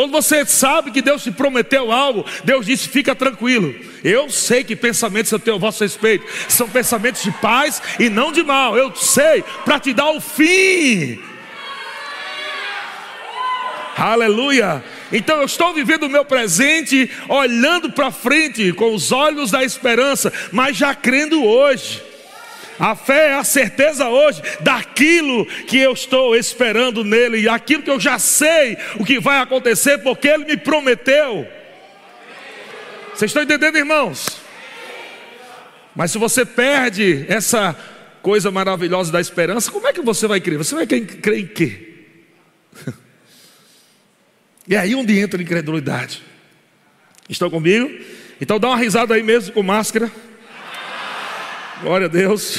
Quando 0.00 0.12
você 0.12 0.46
sabe 0.46 0.92
que 0.92 1.02
Deus 1.02 1.22
te 1.22 1.30
prometeu 1.30 1.92
algo, 1.92 2.24
Deus 2.42 2.64
disse: 2.64 2.88
fica 2.88 3.14
tranquilo. 3.14 3.74
Eu 4.02 4.30
sei 4.30 4.64
que 4.64 4.74
pensamentos 4.74 5.30
eu 5.30 5.38
tenho 5.38 5.58
a 5.58 5.60
vosso 5.60 5.84
respeito 5.84 6.24
são 6.48 6.66
pensamentos 6.66 7.22
de 7.22 7.30
paz 7.32 7.82
e 7.98 8.08
não 8.08 8.32
de 8.32 8.42
mal. 8.42 8.78
Eu 8.78 8.96
sei, 8.96 9.44
para 9.62 9.78
te 9.78 9.92
dar 9.92 10.08
o 10.08 10.18
fim. 10.18 11.20
Aleluia. 13.94 14.82
Então 15.12 15.36
eu 15.40 15.44
estou 15.44 15.74
vivendo 15.74 16.04
o 16.04 16.08
meu 16.08 16.24
presente, 16.24 17.10
olhando 17.28 17.92
para 17.92 18.10
frente 18.10 18.72
com 18.72 18.94
os 18.94 19.12
olhos 19.12 19.50
da 19.50 19.62
esperança, 19.62 20.32
mas 20.50 20.78
já 20.78 20.94
crendo 20.94 21.44
hoje. 21.44 22.09
A 22.80 22.96
fé 22.96 23.28
é 23.28 23.34
a 23.34 23.44
certeza 23.44 24.08
hoje 24.08 24.40
daquilo 24.60 25.44
que 25.66 25.76
eu 25.76 25.92
estou 25.92 26.34
esperando 26.34 27.04
nele, 27.04 27.46
aquilo 27.46 27.82
que 27.82 27.90
eu 27.90 28.00
já 28.00 28.18
sei 28.18 28.78
o 28.98 29.04
que 29.04 29.20
vai 29.20 29.38
acontecer, 29.38 29.98
porque 29.98 30.26
ele 30.26 30.46
me 30.46 30.56
prometeu. 30.56 31.46
Vocês 33.14 33.28
estão 33.28 33.42
entendendo, 33.42 33.76
irmãos? 33.76 34.40
Mas 35.94 36.10
se 36.10 36.16
você 36.16 36.46
perde 36.46 37.26
essa 37.28 37.76
coisa 38.22 38.50
maravilhosa 38.50 39.12
da 39.12 39.20
esperança, 39.20 39.70
como 39.70 39.86
é 39.86 39.92
que 39.92 40.00
você 40.00 40.26
vai 40.26 40.40
crer? 40.40 40.56
Você 40.56 40.74
vai 40.74 40.86
crer 40.86 41.38
em 41.38 41.46
quê? 41.46 41.86
E 44.68 44.76
aí 44.76 44.94
onde 44.94 45.18
entra 45.18 45.40
a 45.40 45.42
incredulidade. 45.42 46.22
Estão 47.28 47.50
comigo? 47.50 47.90
Então 48.40 48.60
dá 48.60 48.68
uma 48.68 48.76
risada 48.76 49.14
aí 49.14 49.22
mesmo 49.22 49.52
com 49.52 49.64
máscara. 49.64 50.12
Glória 51.82 52.08
a 52.08 52.10
Deus. 52.10 52.58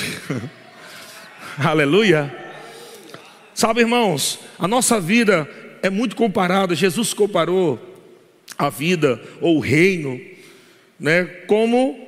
Aleluia. 1.55 2.35
Sabe, 3.53 3.81
irmãos, 3.81 4.39
a 4.57 4.67
nossa 4.67 4.99
vida 4.99 5.47
é 5.83 5.91
muito 5.91 6.15
comparada. 6.15 6.73
Jesus 6.73 7.13
comparou 7.13 7.79
a 8.57 8.67
vida 8.67 9.21
ou 9.39 9.57
o 9.57 9.59
reino, 9.59 10.19
né, 10.99 11.25
como 11.45 11.99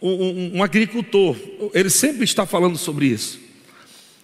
um, 0.00 0.56
um, 0.56 0.62
agricultor. 0.62 1.36
Ele 1.74 1.90
sempre 1.90 2.24
está 2.24 2.46
falando 2.46 2.78
sobre 2.78 3.04
isso. 3.04 3.38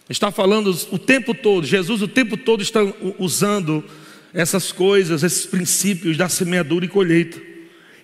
Está 0.08 0.30
falando 0.30 0.74
o 0.90 0.98
tempo 0.98 1.34
todo. 1.34 1.66
Jesus 1.66 2.00
o 2.00 2.08
tempo 2.08 2.34
todo 2.34 2.62
está 2.62 2.80
usando 3.18 3.84
essas 4.32 4.72
coisas, 4.72 5.22
esses 5.22 5.44
princípios 5.44 6.16
da 6.16 6.30
semeadura 6.30 6.86
e 6.86 6.88
colheita. 6.88 7.38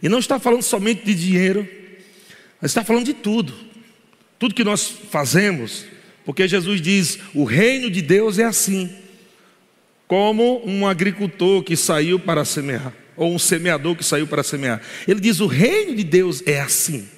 E 0.02 0.08
não 0.08 0.18
está 0.18 0.38
falando 0.38 0.62
somente 0.62 1.02
de 1.02 1.14
dinheiro, 1.14 1.66
está 2.60 2.84
falando 2.84 3.06
de 3.06 3.14
tudo. 3.14 3.72
Tudo 4.38 4.54
que 4.54 4.64
nós 4.64 4.88
fazemos, 5.10 5.84
porque 6.24 6.48
Jesus 6.48 6.80
diz: 6.80 7.18
o 7.34 7.44
reino 7.44 7.90
de 7.90 8.02
Deus 8.02 8.38
é 8.38 8.44
assim, 8.44 8.90
como 10.06 10.62
um 10.66 10.86
agricultor 10.86 11.62
que 11.62 11.76
saiu 11.76 12.18
para 12.18 12.44
semear, 12.44 12.92
ou 13.16 13.34
um 13.34 13.38
semeador 13.38 13.96
que 13.96 14.04
saiu 14.04 14.26
para 14.26 14.42
semear. 14.42 14.80
Ele 15.06 15.20
diz: 15.20 15.40
o 15.40 15.46
reino 15.46 15.94
de 15.94 16.04
Deus 16.04 16.42
é 16.46 16.60
assim. 16.60 17.08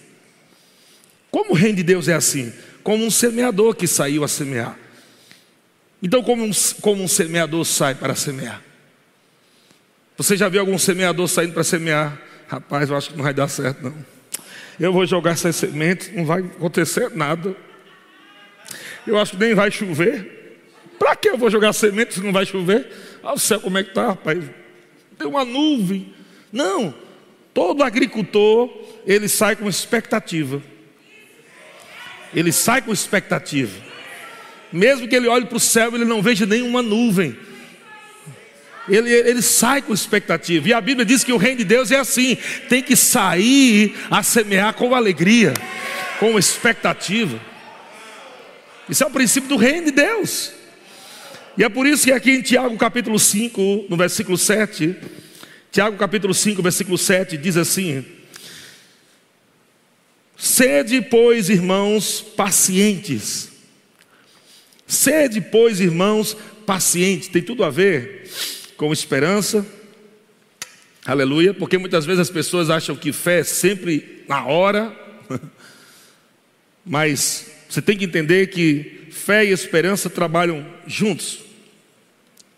Como 1.30 1.52
o 1.52 1.54
reino 1.54 1.76
de 1.76 1.82
Deus 1.82 2.08
é 2.08 2.14
assim? 2.14 2.52
Como 2.82 3.04
um 3.04 3.10
semeador 3.10 3.74
que 3.74 3.86
saiu 3.86 4.24
a 4.24 4.28
semear. 4.28 4.78
Então, 6.02 6.22
como 6.22 6.44
um, 6.44 6.50
como 6.80 7.02
um 7.02 7.08
semeador 7.08 7.64
sai 7.64 7.94
para 7.94 8.14
semear? 8.14 8.62
Você 10.16 10.36
já 10.36 10.48
viu 10.48 10.60
algum 10.60 10.78
semeador 10.78 11.28
saindo 11.28 11.52
para 11.52 11.64
semear? 11.64 12.18
Rapaz, 12.48 12.88
eu 12.88 12.96
acho 12.96 13.10
que 13.10 13.16
não 13.16 13.24
vai 13.24 13.34
dar 13.34 13.48
certo, 13.48 13.82
não. 13.82 14.15
Eu 14.78 14.92
vou 14.92 15.06
jogar 15.06 15.32
essas 15.32 15.56
sementes, 15.56 16.12
não 16.12 16.24
vai 16.24 16.40
acontecer 16.40 17.10
nada. 17.14 17.56
Eu 19.06 19.18
acho 19.18 19.32
que 19.32 19.38
nem 19.38 19.54
vai 19.54 19.70
chover. 19.70 20.58
Para 20.98 21.16
que 21.16 21.28
eu 21.28 21.38
vou 21.38 21.50
jogar 21.50 21.72
semente 21.72 22.14
se 22.14 22.20
não 22.20 22.32
vai 22.32 22.44
chover? 22.44 22.90
Ah, 23.22 23.34
o 23.34 23.38
céu 23.38 23.60
como 23.60 23.78
é 23.78 23.82
que 23.82 23.90
está, 23.90 24.08
rapaz? 24.08 24.44
Tem 25.18 25.26
uma 25.26 25.44
nuvem. 25.44 26.12
Não. 26.52 26.94
Todo 27.54 27.82
agricultor, 27.82 28.70
ele 29.06 29.28
sai 29.28 29.56
com 29.56 29.68
expectativa. 29.68 30.62
Ele 32.34 32.52
sai 32.52 32.82
com 32.82 32.92
expectativa. 32.92 33.82
Mesmo 34.72 35.08
que 35.08 35.14
ele 35.14 35.28
olhe 35.28 35.46
para 35.46 35.56
o 35.56 35.60
céu, 35.60 35.94
ele 35.94 36.04
não 36.04 36.20
veja 36.20 36.44
nenhuma 36.44 36.82
nuvem 36.82 37.36
ele, 38.88 39.10
ele 39.10 39.42
sai 39.42 39.82
com 39.82 39.92
expectativa. 39.92 40.68
E 40.68 40.72
a 40.72 40.80
Bíblia 40.80 41.04
diz 41.04 41.24
que 41.24 41.32
o 41.32 41.36
reino 41.36 41.58
de 41.58 41.64
Deus 41.64 41.90
é 41.90 41.98
assim: 41.98 42.36
tem 42.68 42.82
que 42.82 42.94
sair 42.94 43.96
a 44.10 44.22
semear 44.22 44.74
com 44.74 44.94
alegria, 44.94 45.52
com 46.20 46.38
expectativa. 46.38 47.40
Isso 48.88 49.02
é 49.02 49.06
o 49.06 49.10
princípio 49.10 49.48
do 49.48 49.56
reino 49.56 49.86
de 49.86 49.92
Deus. 49.92 50.52
E 51.58 51.64
é 51.64 51.68
por 51.68 51.86
isso 51.86 52.04
que 52.04 52.12
aqui 52.12 52.32
em 52.32 52.42
Tiago 52.42 52.76
capítulo 52.76 53.18
5, 53.18 53.86
no 53.88 53.96
versículo 53.96 54.36
7, 54.36 54.94
Tiago 55.72 55.96
capítulo 55.96 56.34
5, 56.34 56.62
versículo 56.62 56.96
7 56.96 57.36
diz 57.36 57.56
assim: 57.56 58.04
Sede, 60.36 61.02
pois, 61.02 61.48
irmãos, 61.48 62.20
pacientes. 62.20 63.50
Sede, 64.86 65.40
pois, 65.40 65.80
irmãos, 65.80 66.36
pacientes. 66.64 67.28
Tem 67.28 67.42
tudo 67.42 67.64
a 67.64 67.70
ver 67.70 68.28
com 68.76 68.92
esperança. 68.92 69.66
Aleluia, 71.04 71.54
porque 71.54 71.78
muitas 71.78 72.04
vezes 72.04 72.20
as 72.20 72.30
pessoas 72.30 72.68
acham 72.68 72.96
que 72.96 73.12
fé 73.12 73.40
é 73.40 73.44
sempre 73.44 74.24
na 74.28 74.44
hora, 74.44 74.94
mas 76.84 77.50
você 77.68 77.80
tem 77.80 77.96
que 77.96 78.04
entender 78.04 78.48
que 78.48 79.06
fé 79.10 79.44
e 79.44 79.52
esperança 79.52 80.10
trabalham 80.10 80.66
juntos, 80.86 81.40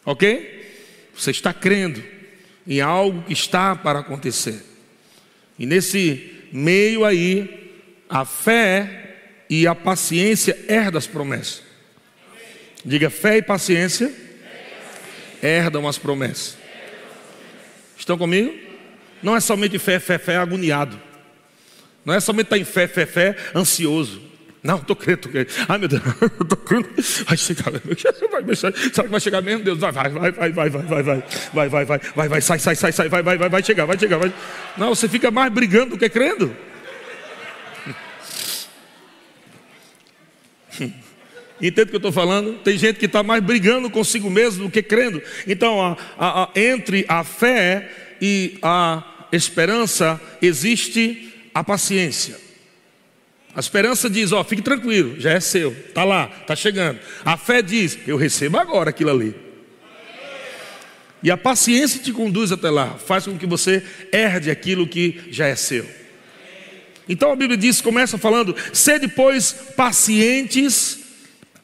ok? 0.04 0.66
Você 1.14 1.30
está 1.30 1.52
crendo 1.52 2.02
em 2.66 2.80
algo 2.80 3.22
que 3.22 3.32
está 3.32 3.76
para 3.76 3.98
acontecer, 3.98 4.64
e 5.58 5.66
nesse 5.66 6.32
meio 6.50 7.04
aí, 7.04 7.72
a 8.08 8.24
fé 8.24 9.16
e 9.50 9.66
a 9.66 9.74
paciência 9.74 10.58
herdam 10.68 10.98
as 10.98 11.06
promessas. 11.06 11.62
Diga 12.84 13.10
fé 13.10 13.36
e 13.36 13.42
paciência 13.42 14.27
herdam 15.42 15.86
as 15.86 15.98
promessas. 15.98 16.56
Estão 17.96 18.16
comigo? 18.16 18.54
Não 19.22 19.34
é 19.34 19.40
somente 19.40 19.78
fé, 19.78 19.98
fé, 19.98 20.18
fé 20.18 20.36
agoniado. 20.36 21.00
Não 22.04 22.14
é 22.14 22.20
somente 22.20 22.46
estar 22.46 22.58
em 22.58 22.64
fé, 22.64 22.86
fé, 22.86 23.04
fé 23.04 23.36
ansioso. 23.54 24.22
Não, 24.62 24.76
estou 24.78 24.96
crendo, 24.96 25.28
estou 25.28 25.32
crendo. 25.32 25.50
Ai 25.68 25.78
meu 25.78 25.88
Deus, 25.88 26.02
estou 26.40 26.58
crendo. 26.58 26.88
Vai 27.26 27.36
chegar, 27.36 27.70
vai, 27.70 28.56
será 28.56 28.72
que 28.72 29.08
vai 29.08 29.20
chegar 29.20 29.40
mesmo? 29.40 29.64
Deus, 29.64 29.78
vai, 29.78 29.92
vai, 29.92 30.10
vai, 30.10 30.32
vai, 30.32 30.52
vai, 30.52 30.70
vai, 30.70 30.70
vai, 30.70 31.02
vai, 31.02 31.22
vai, 31.52 31.68
vai, 31.68 31.84
vai, 31.84 31.98
vai, 31.98 32.28
vai, 32.28 32.40
sai, 32.40 32.58
sai, 32.58 32.74
sai, 32.74 32.92
sai, 32.92 33.08
vai, 33.08 33.22
vai, 33.22 33.38
vai, 33.38 33.48
vai 33.48 33.62
chegar, 33.62 33.84
vai 33.84 33.98
chegar, 33.98 34.18
vai. 34.18 34.32
Não, 34.76 34.94
você 34.94 35.08
fica 35.08 35.30
mais 35.30 35.52
brigando 35.52 35.90
do 35.90 35.98
que 35.98 36.08
crendo. 36.08 36.54
Entende 41.60 41.82
o 41.82 41.90
que 41.90 41.96
eu 41.96 41.98
estou 41.98 42.12
falando? 42.12 42.54
Tem 42.58 42.78
gente 42.78 42.98
que 42.98 43.06
está 43.06 43.22
mais 43.22 43.42
brigando 43.42 43.90
consigo 43.90 44.30
mesmo 44.30 44.64
do 44.64 44.70
que 44.70 44.82
crendo. 44.82 45.20
Então, 45.46 45.80
a, 45.82 45.96
a, 46.16 46.42
a, 46.44 46.50
entre 46.54 47.04
a 47.08 47.24
fé 47.24 47.90
e 48.20 48.58
a 48.62 49.26
esperança 49.32 50.20
existe 50.40 51.32
a 51.52 51.64
paciência. 51.64 52.36
A 53.54 53.60
esperança 53.60 54.08
diz: 54.08 54.30
Ó, 54.30 54.44
fique 54.44 54.62
tranquilo, 54.62 55.20
já 55.20 55.32
é 55.32 55.40
seu, 55.40 55.72
está 55.72 56.04
lá, 56.04 56.30
está 56.40 56.54
chegando. 56.54 57.00
A 57.24 57.36
fé 57.36 57.60
diz: 57.60 57.98
Eu 58.06 58.16
recebo 58.16 58.56
agora 58.56 58.90
aquilo 58.90 59.10
ali. 59.10 59.34
E 61.20 61.30
a 61.32 61.36
paciência 61.36 62.00
te 62.00 62.12
conduz 62.12 62.52
até 62.52 62.70
lá, 62.70 62.90
faz 62.90 63.24
com 63.24 63.36
que 63.36 63.46
você 63.46 63.82
herde 64.12 64.50
aquilo 64.50 64.86
que 64.86 65.20
já 65.30 65.48
é 65.48 65.56
seu. 65.56 65.84
Então 67.08 67.32
a 67.32 67.36
Bíblia 67.36 67.56
diz, 67.56 67.80
começa 67.80 68.16
falando: 68.16 68.54
sede, 68.72 69.08
pois, 69.08 69.52
pacientes 69.76 70.97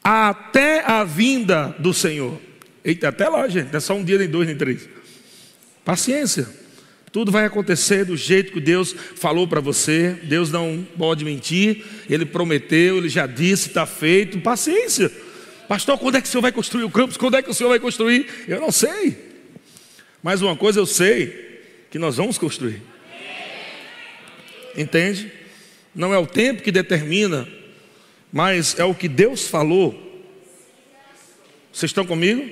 até 0.07 0.85
a 0.85 1.03
vinda 1.03 1.75
do 1.79 1.91
Senhor. 1.91 2.39
Eita, 2.83 3.07
até 3.07 3.27
lá, 3.27 3.47
gente, 3.47 3.71
não 3.71 3.77
é 3.77 3.79
só 3.79 3.95
um 3.95 4.03
dia, 4.03 4.19
nem 4.19 4.29
dois, 4.29 4.45
nem 4.45 4.55
três. 4.55 4.87
Paciência. 5.83 6.47
Tudo 7.11 7.31
vai 7.31 7.45
acontecer 7.45 8.05
do 8.05 8.15
jeito 8.15 8.53
que 8.53 8.59
Deus 8.59 8.93
falou 9.15 9.47
para 9.47 9.59
você. 9.59 10.15
Deus 10.23 10.51
não 10.51 10.85
pode 10.95 11.25
mentir. 11.25 11.83
Ele 12.07 12.23
prometeu, 12.23 12.97
ele 12.97 13.09
já 13.09 13.25
disse, 13.25 13.69
está 13.69 13.87
feito. 13.87 14.39
Paciência. 14.41 15.11
Pastor, 15.67 15.97
quando 15.97 16.17
é 16.17 16.21
que 16.21 16.27
o 16.27 16.29
senhor 16.29 16.43
vai 16.43 16.51
construir 16.51 16.83
o 16.83 16.91
campus? 16.91 17.17
Quando 17.17 17.37
é 17.37 17.41
que 17.41 17.49
o 17.49 17.53
senhor 17.53 17.69
vai 17.69 17.79
construir? 17.79 18.27
Eu 18.47 18.61
não 18.61 18.71
sei. 18.71 19.17
Mas 20.21 20.43
uma 20.43 20.55
coisa 20.55 20.79
eu 20.79 20.85
sei: 20.85 21.63
que 21.89 21.97
nós 21.97 22.17
vamos 22.17 22.37
construir. 22.37 22.79
Entende? 24.77 25.31
Não 25.95 26.13
é 26.13 26.17
o 26.19 26.27
tempo 26.27 26.61
que 26.61 26.71
determina, 26.71 27.47
mas 28.35 28.77
é 28.77 28.83
o 28.83 28.93
que 28.93 29.07
Deus 29.07 29.47
falou. 29.47 29.93
Vocês 31.71 31.89
estão 31.89 32.05
comigo? 32.05 32.45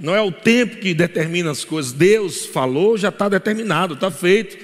Não 0.00 0.12
é 0.12 0.20
o 0.20 0.32
tempo 0.32 0.78
que 0.78 0.92
determina 0.92 1.52
as 1.52 1.64
coisas. 1.64 1.92
Deus 1.92 2.46
falou, 2.46 2.98
já 2.98 3.10
está 3.10 3.28
determinado, 3.28 3.94
está 3.94 4.10
feito. 4.10 4.58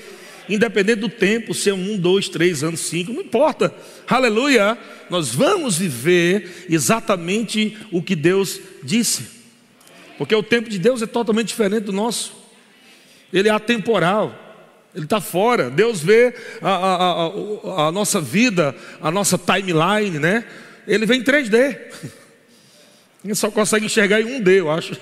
Independente 0.49 1.03
do 1.03 1.09
tempo, 1.09 1.55
se 1.55 1.71
é 1.71 1.73
um, 1.73 1.97
dois, 1.97 2.29
três 2.29 2.65
anos, 2.65 2.81
cinco, 2.81 3.13
não 3.13 3.21
importa. 3.21 3.73
Aleluia! 4.09 4.77
Nós 5.09 5.33
vamos 5.33 5.79
viver 5.79 6.67
exatamente 6.69 7.79
o 7.93 8.03
que 8.03 8.17
Deus 8.17 8.61
disse. 8.83 9.27
Porque 10.19 10.35
o 10.35 10.43
tempo 10.43 10.69
de 10.69 10.81
Deus 10.81 11.01
é 11.01 11.07
totalmente 11.07 11.47
diferente 11.47 11.85
do 11.85 11.93
nosso. 11.93 12.33
Ele 13.33 13.49
é 13.49 13.53
atemporal. 13.53 14.50
Ele 14.95 15.05
está 15.05 15.21
fora. 15.21 15.71
Deus 15.71 16.01
vê 16.01 16.35
a, 16.61 16.71
a, 16.71 17.27
a, 17.27 17.89
a 17.89 17.93
nossa 17.93 18.21
vida, 18.21 18.75
a 19.01 19.11
nossa 19.11 19.39
timeline, 19.39 20.19
né? 20.19 20.45
Ele 20.87 21.07
vem 21.07 21.21
em 21.21 21.25
3D. 21.25 21.79
Ele 23.25 23.35
só 23.35 23.51
consegue 23.51 23.85
enxergar 23.85 24.21
em 24.21 24.41
1D, 24.41 24.49
eu 24.49 24.71
acho. 24.71 24.95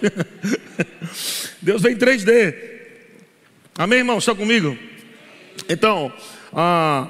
Deus 1.62 1.80
vem 1.80 1.92
em 1.92 1.96
3D. 1.96 2.54
Amém, 3.76 4.00
irmão? 4.00 4.18
Está 4.18 4.34
comigo? 4.34 4.76
Então, 5.68 6.12
ah, 6.52 7.08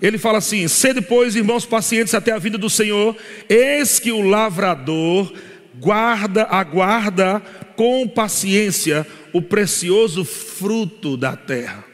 ele 0.00 0.16
fala 0.16 0.38
assim: 0.38 0.68
sede, 0.68 1.00
pois, 1.00 1.34
irmãos, 1.34 1.66
pacientes 1.66 2.14
até 2.14 2.30
a 2.30 2.38
vida 2.38 2.56
do 2.56 2.70
Senhor, 2.70 3.16
eis 3.48 3.98
que 3.98 4.12
o 4.12 4.20
lavrador 4.20 5.32
guarda, 5.80 6.44
aguarda 6.44 7.40
com 7.74 8.06
paciência 8.06 9.06
o 9.32 9.42
precioso 9.42 10.24
fruto 10.24 11.16
da 11.16 11.36
terra. 11.36 11.93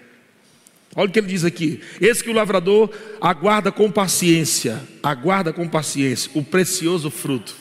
Olha 0.96 1.08
o 1.08 1.12
que 1.12 1.18
ele 1.18 1.28
diz 1.28 1.44
aqui: 1.44 1.80
eis 2.00 2.20
que 2.20 2.30
o 2.30 2.32
lavrador 2.32 2.90
aguarda 3.20 3.70
com 3.70 3.90
paciência, 3.90 4.80
aguarda 5.02 5.52
com 5.52 5.68
paciência 5.68 6.30
o 6.34 6.42
precioso 6.42 7.10
fruto. 7.10 7.54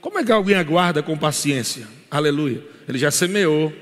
Como 0.00 0.18
é 0.18 0.24
que 0.24 0.32
alguém 0.32 0.54
aguarda 0.54 1.02
com 1.02 1.18
paciência? 1.18 1.86
Aleluia. 2.10 2.64
Ele 2.88 2.98
já 2.98 3.10
semeou. 3.10 3.72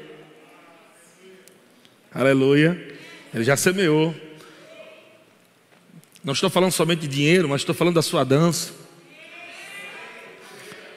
Aleluia. 2.13 2.97
Ele 3.35 3.45
já 3.45 3.57
semeou. 3.57 4.15
Não 6.25 6.33
estou 6.33 6.51
falando 6.51 6.73
somente 6.73 7.01
de 7.01 7.09
dinheiro, 7.09 7.49
mas 7.49 7.61
estou 7.61 7.75
falando 7.75 7.95
da 7.95 8.03
sua 8.03 8.25
dança. 8.25 8.73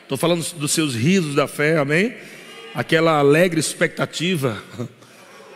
Estou 0.01 0.18
falando 0.18 0.44
dos 0.56 0.72
seus 0.72 0.96
risos 0.96 1.36
da 1.36 1.48
fé, 1.48 1.78
amém? 1.78 2.16
Aquela 2.74 3.20
alegre 3.20 3.60
expectativa, 3.60 4.63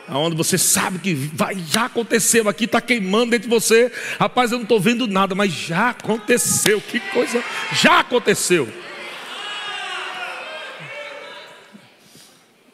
aonde 0.07 0.35
você 0.35 0.57
sabe 0.57 0.99
que 0.99 1.13
vai, 1.13 1.55
já 1.69 1.85
aconteceu 1.85 2.47
aqui, 2.49 2.65
está 2.65 2.81
queimando 2.81 3.31
dentro 3.31 3.49
de 3.49 3.53
você. 3.53 3.91
Rapaz, 4.19 4.51
eu 4.51 4.57
não 4.57 4.63
estou 4.63 4.79
vendo 4.79 5.07
nada, 5.07 5.33
mas 5.33 5.51
já 5.51 5.89
aconteceu. 5.89 6.81
Que 6.81 6.99
coisa, 6.99 7.43
já 7.73 7.99
aconteceu. 7.99 8.67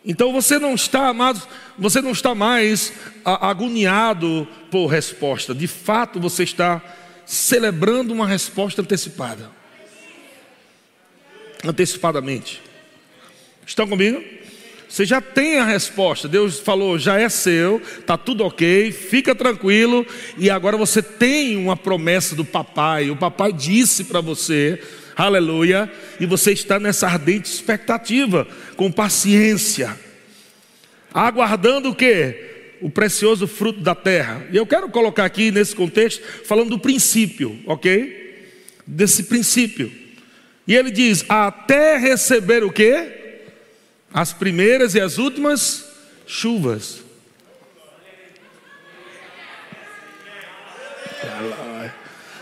Então 0.03 0.31
você 0.31 0.57
não 0.57 0.73
está, 0.73 1.09
amado, 1.09 1.41
você 1.77 2.01
não 2.01 2.11
está 2.11 2.33
mais 2.33 2.93
agoniado 3.23 4.47
por 4.71 4.87
resposta. 4.87 5.53
De 5.53 5.67
fato, 5.67 6.19
você 6.19 6.43
está 6.43 6.81
celebrando 7.25 8.13
uma 8.13 8.25
resposta 8.25 8.81
antecipada. 8.81 9.51
Antecipadamente. 11.63 12.61
Estão 13.65 13.87
comigo? 13.87 14.23
Você 14.89 15.05
já 15.05 15.21
tem 15.21 15.59
a 15.59 15.65
resposta. 15.65 16.27
Deus 16.27 16.59
falou, 16.59 16.97
já 16.97 17.19
é 17.19 17.29
seu, 17.29 17.79
está 17.99 18.17
tudo 18.17 18.43
ok, 18.43 18.91
fica 18.91 19.35
tranquilo. 19.35 20.05
E 20.35 20.49
agora 20.49 20.75
você 20.75 20.99
tem 21.03 21.55
uma 21.57 21.77
promessa 21.77 22.35
do 22.35 22.43
papai. 22.43 23.11
O 23.11 23.15
papai 23.15 23.53
disse 23.53 24.05
para 24.05 24.19
você, 24.19 24.81
aleluia, 25.15 25.91
e 26.19 26.25
você 26.25 26.53
está 26.53 26.79
nessa 26.79 27.05
ardente 27.05 27.47
expectativa, 27.47 28.47
com 28.75 28.91
paciência, 28.91 29.95
aguardando 31.13 31.89
o 31.89 31.95
que? 31.95 32.47
O 32.81 32.89
precioso 32.89 33.45
fruto 33.45 33.81
da 33.81 33.93
terra. 33.93 34.47
E 34.51 34.57
eu 34.57 34.65
quero 34.65 34.89
colocar 34.89 35.25
aqui 35.25 35.51
nesse 35.51 35.75
contexto, 35.75 36.23
falando 36.45 36.71
do 36.71 36.79
princípio, 36.79 37.59
ok? 37.67 38.47
Desse 38.87 39.23
princípio. 39.23 39.91
E 40.65 40.75
ele 40.75 40.89
diz: 40.89 41.23
até 41.29 41.95
receber 41.97 42.63
o 42.63 42.71
que? 42.71 43.18
As 44.13 44.33
primeiras 44.33 44.95
e 44.95 44.99
as 44.99 45.17
últimas 45.17 45.85
chuvas. 46.25 47.03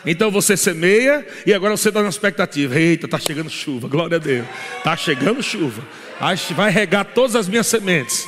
Então 0.05 0.31
você 0.31 0.55
semeia 0.55 1.27
e 1.45 1.53
agora 1.53 1.75
você 1.75 1.89
está 1.89 2.01
na 2.01 2.07
expectativa. 2.07 2.79
Eita, 2.79 3.05
está 3.05 3.19
chegando 3.19 3.49
chuva, 3.49 3.89
glória 3.89 4.15
a 4.15 4.19
Deus. 4.19 4.47
Está 4.77 4.95
chegando 4.95 5.43
chuva. 5.43 5.83
Vai 6.55 6.71
regar 6.71 7.05
todas 7.05 7.35
as 7.35 7.47
minhas 7.47 7.67
sementes. 7.67 8.25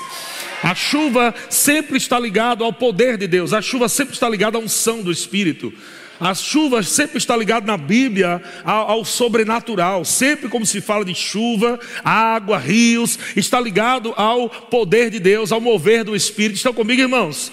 A 0.62 0.76
chuva 0.76 1.34
sempre 1.50 1.98
está 1.98 2.20
ligada 2.20 2.66
ao 2.66 2.74
poder 2.74 3.18
de 3.18 3.28
Deus. 3.28 3.54
A 3.54 3.62
chuva 3.62 3.88
sempre 3.88 4.14
está 4.14 4.28
ligada 4.28 4.58
à 4.58 4.60
unção 4.60 5.02
do 5.02 5.10
Espírito. 5.10 5.74
A 6.20 6.34
chuva 6.34 6.84
sempre 6.84 7.18
está 7.18 7.36
ligada 7.36 7.66
na 7.66 7.78
Bíblia 7.78 8.42
ao, 8.66 8.92
ao, 8.92 9.06
sobrenatural. 9.06 10.04
Sempre 10.04 10.50
como 10.50 10.66
se 10.66 10.82
fala 10.82 11.06
de 11.06 11.16
chuva, 11.16 11.80
água, 12.04 12.58
rios, 12.58 13.18
está 13.38 13.60
ligado 13.60 14.14
ao 14.18 14.50
poder 14.50 15.10
de 15.10 15.20
Deus, 15.20 15.52
ao 15.52 15.62
mover 15.62 16.04
do 16.04 16.16
Espírito. 16.16 16.58
Estão 16.58 16.74
comigo, 16.74 17.02
irmãos? 17.02 17.52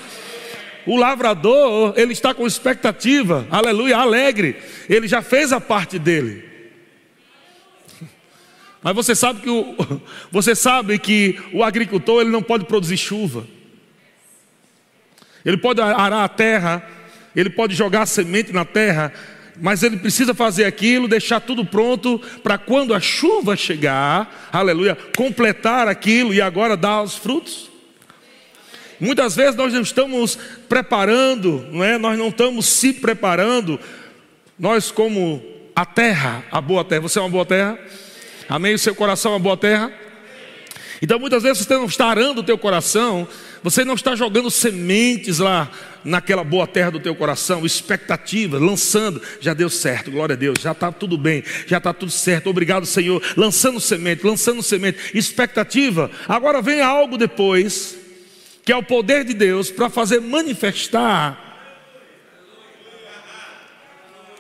O 0.85 0.97
lavrador, 0.97 1.95
ele 1.97 2.13
está 2.13 2.35
com 2.35 2.47
expectativa, 2.47 3.47
aleluia, 3.51 3.99
alegre. 3.99 4.57
Ele 4.89 5.07
já 5.07 5.23
fez 5.23 5.53
a 5.53 5.61
parte 5.61 5.97
dele. 5.99 6.45
Mas 8.83 8.95
você 8.97 9.15
sabe 9.15 9.43
que 9.43 9.51
o, 9.51 9.77
você 10.31 10.57
sabe 10.57 10.99
que 10.99 11.41
o 11.53 11.63
agricultor 11.63 12.21
ele 12.21 12.31
não 12.31 12.43
pode 12.43 12.65
produzir 12.65 12.97
chuva. 12.97 13.47
Ele 15.45 15.57
pode 15.57 15.81
arar 15.81 16.25
a 16.25 16.29
terra, 16.29 16.96
ele 17.37 17.51
pode 17.51 17.75
jogar 17.75 18.03
a 18.03 18.07
semente 18.07 18.53
na 18.53 18.65
terra, 18.65 19.13
mas 19.61 19.83
ele 19.83 19.99
precisa 19.99 20.35
fazer 20.35 20.65
aquilo, 20.65 21.07
deixar 21.07 21.41
tudo 21.41 21.65
pronto 21.65 22.19
para 22.43 22.59
quando 22.59 22.95
a 22.95 23.01
chuva 23.01 23.57
chegar, 23.57 24.49
aleluia, 24.53 24.97
completar 25.17 25.87
aquilo 25.87 26.33
e 26.33 26.41
agora 26.41 26.77
dar 26.77 27.03
os 27.03 27.15
frutos. 27.15 27.71
Muitas 28.99 29.37
vezes 29.37 29.55
nós 29.55 29.73
não 29.73 29.83
estamos 29.83 30.39
preparando, 30.69 31.67
não 31.71 31.85
é? 31.85 31.99
Nós 31.99 32.19
não 32.19 32.29
estamos 32.29 32.67
se 32.67 32.95
preparando. 32.95 33.79
Nós 34.59 34.91
como 34.91 35.43
a 35.75 35.85
terra, 35.85 36.43
a 36.51 36.61
boa 36.61 36.83
terra. 36.83 37.03
Você 37.03 37.19
é 37.19 37.23
uma 37.23 37.29
boa 37.29 37.45
terra? 37.45 37.79
Amém? 38.49 38.75
O 38.75 38.79
seu 38.79 38.95
coração 38.95 39.33
é 39.33 39.35
uma 39.35 39.41
boa 39.41 39.57
terra? 39.57 39.93
Então 41.01 41.19
muitas 41.19 41.43
vezes 41.43 41.65
você 41.65 41.75
não 41.75 41.87
está 41.87 42.07
arando 42.07 42.41
o 42.41 42.45
teu 42.45 42.57
coração, 42.57 43.29
você 43.63 43.85
não 43.85 43.95
está 43.95 44.15
jogando 44.17 44.51
sementes 44.51 45.39
lá 45.39 45.71
naquela 46.05 46.45
boa 46.45 46.67
terra 46.67 46.91
do 46.91 47.01
teu 47.01 47.15
coração, 47.15 47.67
expectativa, 47.67 48.59
lançando, 48.59 49.21
já 49.41 49.53
deu 49.53 49.69
certo, 49.69 50.11
glória 50.11 50.35
a 50.35 50.37
Deus, 50.37 50.59
já 50.61 50.73
está 50.73 50.93
tudo 50.93 51.19
bem, 51.19 51.43
já 51.67 51.79
está 51.79 51.93
tudo 51.93 52.13
certo, 52.13 52.49
obrigado 52.49 52.87
Senhor, 52.87 53.23
lançando 53.37 53.81
semente, 53.81 54.25
lançando 54.25 54.63
semente, 54.63 54.99
expectativa, 55.15 56.11
agora 56.29 56.63
vem 56.63 56.81
algo 56.81 57.19
depois, 57.19 57.97
que 58.65 58.73
é 58.73 58.77
o 58.77 58.83
poder 58.83 59.25
de 59.25 59.35
Deus 59.35 59.71
para 59.71 59.91
fazer 59.91 60.21
manifestar. 60.21 61.45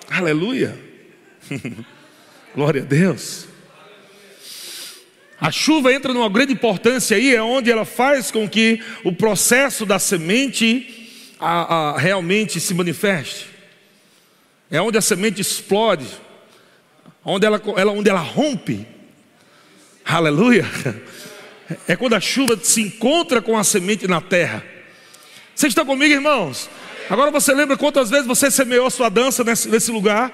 Aleluia. 0.09 0.79
Glória 2.55 2.83
a 2.83 2.85
Deus. 2.85 3.56
A 5.41 5.51
chuva 5.51 5.93
entra 5.93 6.13
numa 6.13 6.29
grande 6.29 6.53
importância 6.53 7.17
aí, 7.17 7.35
é 7.35 7.43
onde 7.43 7.71
ela 7.71 7.85
faz 7.85 8.31
com 8.31 8.49
que 8.49 8.81
o 9.05 9.13
processo 9.13 9.85
da 9.85 9.99
semente 9.99 11.35
a, 11.39 11.75
a, 11.75 11.99
realmente 11.99 12.59
se 12.59 12.73
manifeste. 12.73 13.47
É 14.71 14.81
onde 14.81 14.97
a 14.97 15.03
semente 15.03 15.41
explode, 15.41 16.07
onde 17.25 17.47
ela, 17.47 17.61
ela, 17.77 17.93
onde 17.93 18.09
ela 18.09 18.21
rompe. 18.21 18.87
Aleluia. 20.05 20.65
é 21.87 21.95
quando 21.97 22.15
a 22.15 22.21
chuva 22.21 22.59
se 22.63 22.81
encontra 22.81 23.43
com 23.43 23.59
a 23.59 23.65
semente 23.65 24.09
na 24.09 24.21
terra. 24.21 24.65
Vocês 25.55 25.71
estão 25.71 25.85
comigo, 25.85 26.13
irmãos? 26.13 26.69
Agora 27.09 27.31
você 27.31 27.55
lembra 27.55 27.77
quantas 27.77 28.11
vezes 28.11 28.27
você 28.27 28.51
semeou 28.51 28.91
sua 28.91 29.09
dança 29.09 29.45
nesse, 29.45 29.69
nesse 29.69 29.91
lugar? 29.91 30.33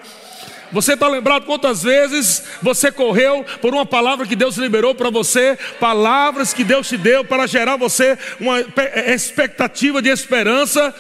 Você 0.73 0.95
está 0.95 1.07
lembrado 1.07 1.45
quantas 1.45 1.83
vezes 1.83 2.43
você 2.63 2.91
correu 2.91 3.45
por 3.61 3.75
uma 3.75 3.85
palavra 3.85 4.27
que 4.27 4.35
Deus 4.35 4.57
liberou 4.57 4.95
para 4.95 5.11
você, 5.11 5.59
palavras 5.79 6.55
que 6.55 6.65
Deus 6.65 6.89
te 6.89 6.97
deu 6.97 7.25
para 7.25 7.47
gerar 7.47 7.77
você 7.77 8.19
uma 8.41 8.59
expectativa 9.07 10.01
de 10.01 10.09
esperança? 10.09 10.95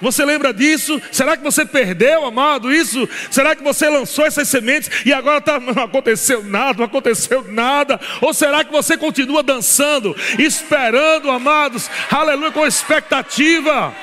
Você 0.00 0.24
lembra 0.24 0.54
disso? 0.54 1.00
Será 1.12 1.36
que 1.36 1.42
você 1.42 1.66
perdeu, 1.66 2.24
amado, 2.24 2.72
isso? 2.72 3.06
Será 3.30 3.54
que 3.54 3.62
você 3.62 3.88
lançou 3.88 4.24
essas 4.24 4.48
sementes 4.48 5.04
e 5.04 5.12
agora 5.12 5.40
tá, 5.40 5.60
não 5.60 5.82
aconteceu 5.82 6.42
nada, 6.42 6.78
não 6.78 6.86
aconteceu 6.86 7.44
nada? 7.48 8.00
Ou 8.20 8.32
será 8.32 8.64
que 8.64 8.72
você 8.72 8.96
continua 8.96 9.42
dançando, 9.42 10.16
esperando, 10.38 11.30
amados, 11.30 11.90
aleluia, 12.10 12.50
com 12.50 12.66
expectativa, 12.66 13.94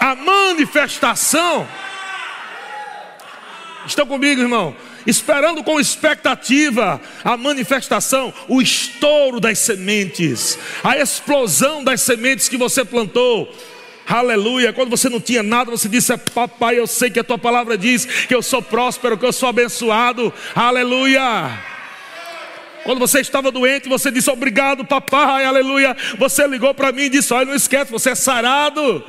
a 0.00 0.14
manifestação? 0.14 1.68
Estão 3.88 4.06
comigo, 4.06 4.42
irmão? 4.42 4.76
Esperando 5.06 5.64
com 5.64 5.80
expectativa 5.80 7.00
a 7.24 7.36
manifestação, 7.38 8.32
o 8.46 8.60
estouro 8.60 9.40
das 9.40 9.58
sementes, 9.58 10.58
a 10.84 10.98
explosão 10.98 11.82
das 11.82 12.02
sementes 12.02 12.48
que 12.48 12.58
você 12.58 12.84
plantou. 12.84 13.50
Aleluia. 14.06 14.74
Quando 14.74 14.90
você 14.90 15.08
não 15.08 15.20
tinha 15.20 15.42
nada, 15.42 15.70
você 15.70 15.88
disse: 15.88 16.14
Papai, 16.34 16.78
eu 16.78 16.86
sei 16.86 17.10
que 17.10 17.18
a 17.18 17.24
tua 17.24 17.38
palavra 17.38 17.78
diz 17.78 18.04
que 18.04 18.34
eu 18.34 18.42
sou 18.42 18.60
próspero, 18.60 19.16
que 19.16 19.24
eu 19.24 19.32
sou 19.32 19.48
abençoado. 19.48 20.32
Aleluia. 20.54 21.58
Quando 22.84 22.98
você 22.98 23.20
estava 23.20 23.50
doente, 23.50 23.88
você 23.88 24.10
disse: 24.10 24.30
Obrigado, 24.30 24.84
papai. 24.84 25.46
Aleluia. 25.46 25.96
Você 26.18 26.46
ligou 26.46 26.74
para 26.74 26.92
mim 26.92 27.04
e 27.04 27.08
disse: 27.08 27.32
Olha, 27.32 27.46
não 27.46 27.54
esquece, 27.54 27.90
você 27.90 28.10
é 28.10 28.14
sarado. 28.14 29.02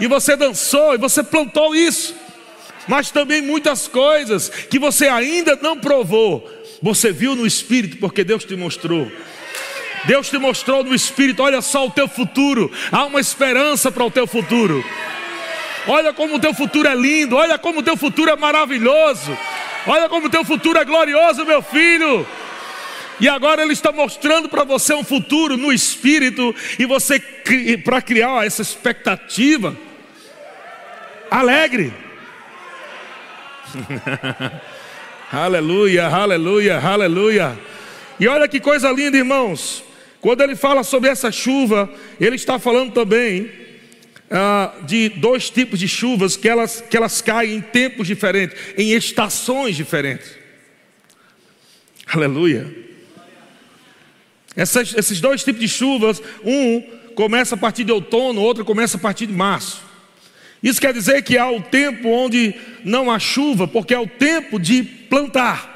E 0.00 0.08
você 0.08 0.34
dançou 0.34 0.94
e 0.94 0.98
você 0.98 1.22
plantou 1.22 1.76
isso. 1.76 2.19
Mas 2.90 3.08
também 3.08 3.40
muitas 3.40 3.86
coisas 3.86 4.48
que 4.48 4.76
você 4.76 5.06
ainda 5.06 5.56
não 5.62 5.78
provou, 5.78 6.50
você 6.82 7.12
viu 7.12 7.36
no 7.36 7.46
Espírito, 7.46 7.98
porque 7.98 8.24
Deus 8.24 8.44
te 8.44 8.56
mostrou. 8.56 9.08
Deus 10.06 10.28
te 10.28 10.36
mostrou 10.38 10.82
no 10.82 10.92
Espírito: 10.92 11.40
olha 11.40 11.62
só 11.62 11.86
o 11.86 11.90
teu 11.92 12.08
futuro, 12.08 12.68
há 12.90 13.04
uma 13.04 13.20
esperança 13.20 13.92
para 13.92 14.04
o 14.04 14.10
teu 14.10 14.26
futuro. 14.26 14.84
Olha 15.86 16.12
como 16.12 16.34
o 16.34 16.40
teu 16.40 16.52
futuro 16.52 16.88
é 16.88 16.94
lindo, 16.96 17.36
olha 17.36 17.56
como 17.56 17.78
o 17.78 17.82
teu 17.84 17.96
futuro 17.96 18.28
é 18.28 18.34
maravilhoso, 18.34 19.38
olha 19.86 20.08
como 20.08 20.26
o 20.26 20.30
teu 20.30 20.44
futuro 20.44 20.76
é 20.76 20.84
glorioso, 20.84 21.46
meu 21.46 21.62
filho. 21.62 22.26
E 23.20 23.28
agora 23.28 23.62
Ele 23.62 23.72
está 23.72 23.92
mostrando 23.92 24.48
para 24.48 24.64
você 24.64 24.94
um 24.94 25.04
futuro 25.04 25.56
no 25.56 25.72
Espírito, 25.72 26.52
e 26.76 26.84
você, 26.86 27.20
para 27.84 28.02
criar 28.02 28.44
essa 28.44 28.62
expectativa, 28.62 29.76
alegre. 31.30 32.09
aleluia, 35.30 36.06
aleluia, 36.06 36.78
aleluia. 36.78 37.58
E 38.18 38.26
olha 38.26 38.48
que 38.48 38.60
coisa 38.60 38.90
linda, 38.90 39.16
irmãos. 39.16 39.82
Quando 40.20 40.42
ele 40.42 40.54
fala 40.54 40.82
sobre 40.82 41.08
essa 41.08 41.32
chuva, 41.32 41.90
ele 42.20 42.36
está 42.36 42.58
falando 42.58 42.92
também 42.92 43.50
ah, 44.30 44.74
de 44.82 45.08
dois 45.08 45.48
tipos 45.48 45.78
de 45.78 45.88
chuvas 45.88 46.36
que 46.36 46.48
elas, 46.48 46.80
que 46.82 46.96
elas 46.96 47.22
caem 47.22 47.56
em 47.56 47.60
tempos 47.60 48.06
diferentes, 48.06 48.56
em 48.76 48.92
estações 48.92 49.76
diferentes. 49.76 50.38
Aleluia. 52.06 52.72
Essas, 54.54 54.94
esses 54.94 55.20
dois 55.20 55.42
tipos 55.42 55.60
de 55.60 55.68
chuvas, 55.68 56.22
um 56.44 56.82
começa 57.14 57.54
a 57.54 57.58
partir 57.58 57.84
de 57.84 57.92
outono, 57.92 58.40
outro 58.40 58.64
começa 58.64 58.96
a 58.96 59.00
partir 59.00 59.26
de 59.26 59.32
março. 59.32 59.89
Isso 60.62 60.80
quer 60.80 60.92
dizer 60.92 61.22
que 61.22 61.38
há 61.38 61.50
o 61.50 61.62
tempo 61.62 62.08
onde 62.08 62.54
não 62.84 63.10
há 63.10 63.18
chuva, 63.18 63.66
porque 63.66 63.94
é 63.94 63.98
o 63.98 64.06
tempo 64.06 64.58
de 64.58 64.82
plantar. 64.82 65.70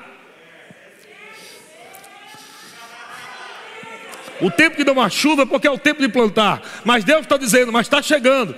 O 4.41 4.51
tempo 4.51 4.77
que 4.77 4.85
dá 4.85 4.93
uma 4.93 5.09
chuva 5.09 5.43
é 5.43 5.47
porque 5.47 5.67
é 5.67 5.71
o 5.71 5.79
tempo 5.79 6.03
de 6.03 6.09
plantar. 6.09 6.63
Mas 6.85 7.03
Deus 7.03 7.23
está 7.23 7.37
dizendo, 7.37 7.73
mas 7.73 7.87
está 7.87 8.03
chegando. 8.03 8.55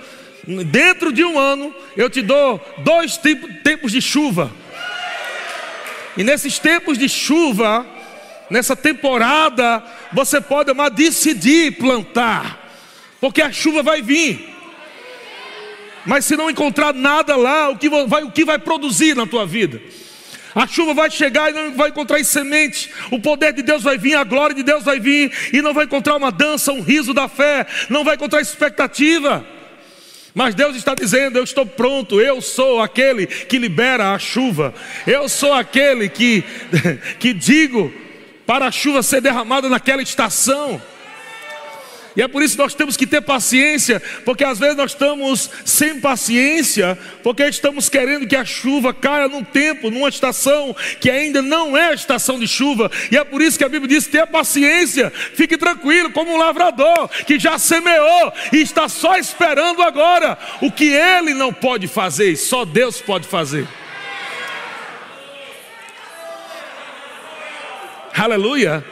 Dentro 0.65 1.13
de 1.13 1.23
um 1.23 1.39
ano 1.39 1.73
eu 1.95 2.09
te 2.09 2.21
dou 2.21 2.59
dois 2.79 3.17
tempos 3.63 3.91
de 3.91 4.01
chuva. 4.01 4.51
E 6.17 6.23
nesses 6.23 6.57
tempos 6.59 6.97
de 6.97 7.07
chuva, 7.07 7.85
nessa 8.49 8.75
temporada, 8.75 9.83
você 10.11 10.41
pode 10.41 10.71
amar, 10.71 10.89
decidir 10.89 11.77
plantar. 11.77 12.67
Porque 13.21 13.41
a 13.41 13.51
chuva 13.51 13.83
vai 13.83 14.01
vir. 14.01 14.56
Mas 16.07 16.23
se 16.23 16.37
não 16.37 16.49
encontrar 16.49 16.93
nada 16.93 17.35
lá, 17.35 17.69
o 17.69 17.77
que 17.77 17.89
vai, 17.89 18.23
o 18.23 18.31
que 18.31 18.45
vai 18.45 18.57
produzir 18.57 19.15
na 19.15 19.27
tua 19.27 19.45
vida? 19.45 19.81
A 20.55 20.65
chuva 20.65 20.93
vai 20.93 21.11
chegar 21.11 21.51
e 21.51 21.53
não 21.53 21.75
vai 21.75 21.89
encontrar 21.89 22.23
semente. 22.23 22.89
O 23.11 23.19
poder 23.19 23.53
de 23.53 23.61
Deus 23.61 23.83
vai 23.83 23.97
vir, 23.97 24.15
a 24.15 24.23
glória 24.23 24.55
de 24.55 24.63
Deus 24.63 24.83
vai 24.83 24.99
vir 24.99 25.31
e 25.53 25.61
não 25.61 25.73
vai 25.73 25.85
encontrar 25.85 26.15
uma 26.15 26.31
dança, 26.31 26.71
um 26.71 26.81
riso 26.81 27.13
da 27.13 27.27
fé, 27.27 27.67
não 27.89 28.03
vai 28.03 28.15
encontrar 28.15 28.41
expectativa. 28.41 29.45
Mas 30.33 30.55
Deus 30.55 30.75
está 30.77 30.95
dizendo: 30.95 31.37
Eu 31.37 31.43
estou 31.43 31.65
pronto, 31.65 32.21
eu 32.21 32.41
sou 32.41 32.81
aquele 32.81 33.27
que 33.27 33.59
libera 33.59 34.13
a 34.13 34.19
chuva, 34.19 34.73
eu 35.05 35.27
sou 35.27 35.53
aquele 35.53 36.07
que, 36.07 36.43
que 37.19 37.33
digo 37.33 37.93
para 38.45 38.67
a 38.67 38.71
chuva 38.71 39.03
ser 39.03 39.19
derramada 39.19 39.67
naquela 39.67 40.01
estação. 40.01 40.81
E 42.17 42.21
é 42.23 42.27
por 42.27 42.41
isso 42.41 42.55
que 42.55 42.63
nós 42.63 42.73
temos 42.73 42.97
que 42.97 43.05
ter 43.05 43.21
paciência, 43.21 44.01
porque 44.25 44.43
às 44.43 44.57
vezes 44.57 44.75
nós 44.75 44.89
estamos 44.89 45.51
sem 45.63 45.99
paciência, 45.99 46.97
porque 47.21 47.43
estamos 47.43 47.89
querendo 47.89 48.25
que 48.25 48.35
a 48.35 48.43
chuva 48.43 48.91
caia 48.91 49.27
num 49.27 49.43
tempo, 49.43 49.91
numa 49.91 50.09
estação 50.09 50.75
que 50.99 51.11
ainda 51.11 51.43
não 51.43 51.77
é 51.77 51.89
a 51.89 51.93
estação 51.93 52.39
de 52.39 52.47
chuva. 52.47 52.89
E 53.11 53.17
é 53.17 53.23
por 53.23 53.39
isso 53.39 53.55
que 53.55 53.63
a 53.63 53.69
Bíblia 53.69 53.87
diz: 53.87 54.07
tenha 54.07 54.25
paciência, 54.25 55.11
fique 55.11 55.55
tranquilo, 55.57 56.09
como 56.09 56.33
um 56.33 56.37
lavrador 56.37 57.07
que 57.27 57.37
já 57.37 57.59
semeou 57.59 58.33
e 58.51 58.63
está 58.63 58.89
só 58.89 59.15
esperando 59.15 59.83
agora 59.83 60.39
o 60.59 60.71
que 60.71 60.91
ele 60.91 61.35
não 61.35 61.53
pode 61.53 61.87
fazer, 61.87 62.35
só 62.35 62.65
Deus 62.65 62.99
pode 62.99 63.27
fazer. 63.27 63.67
Aleluia. 68.15 68.83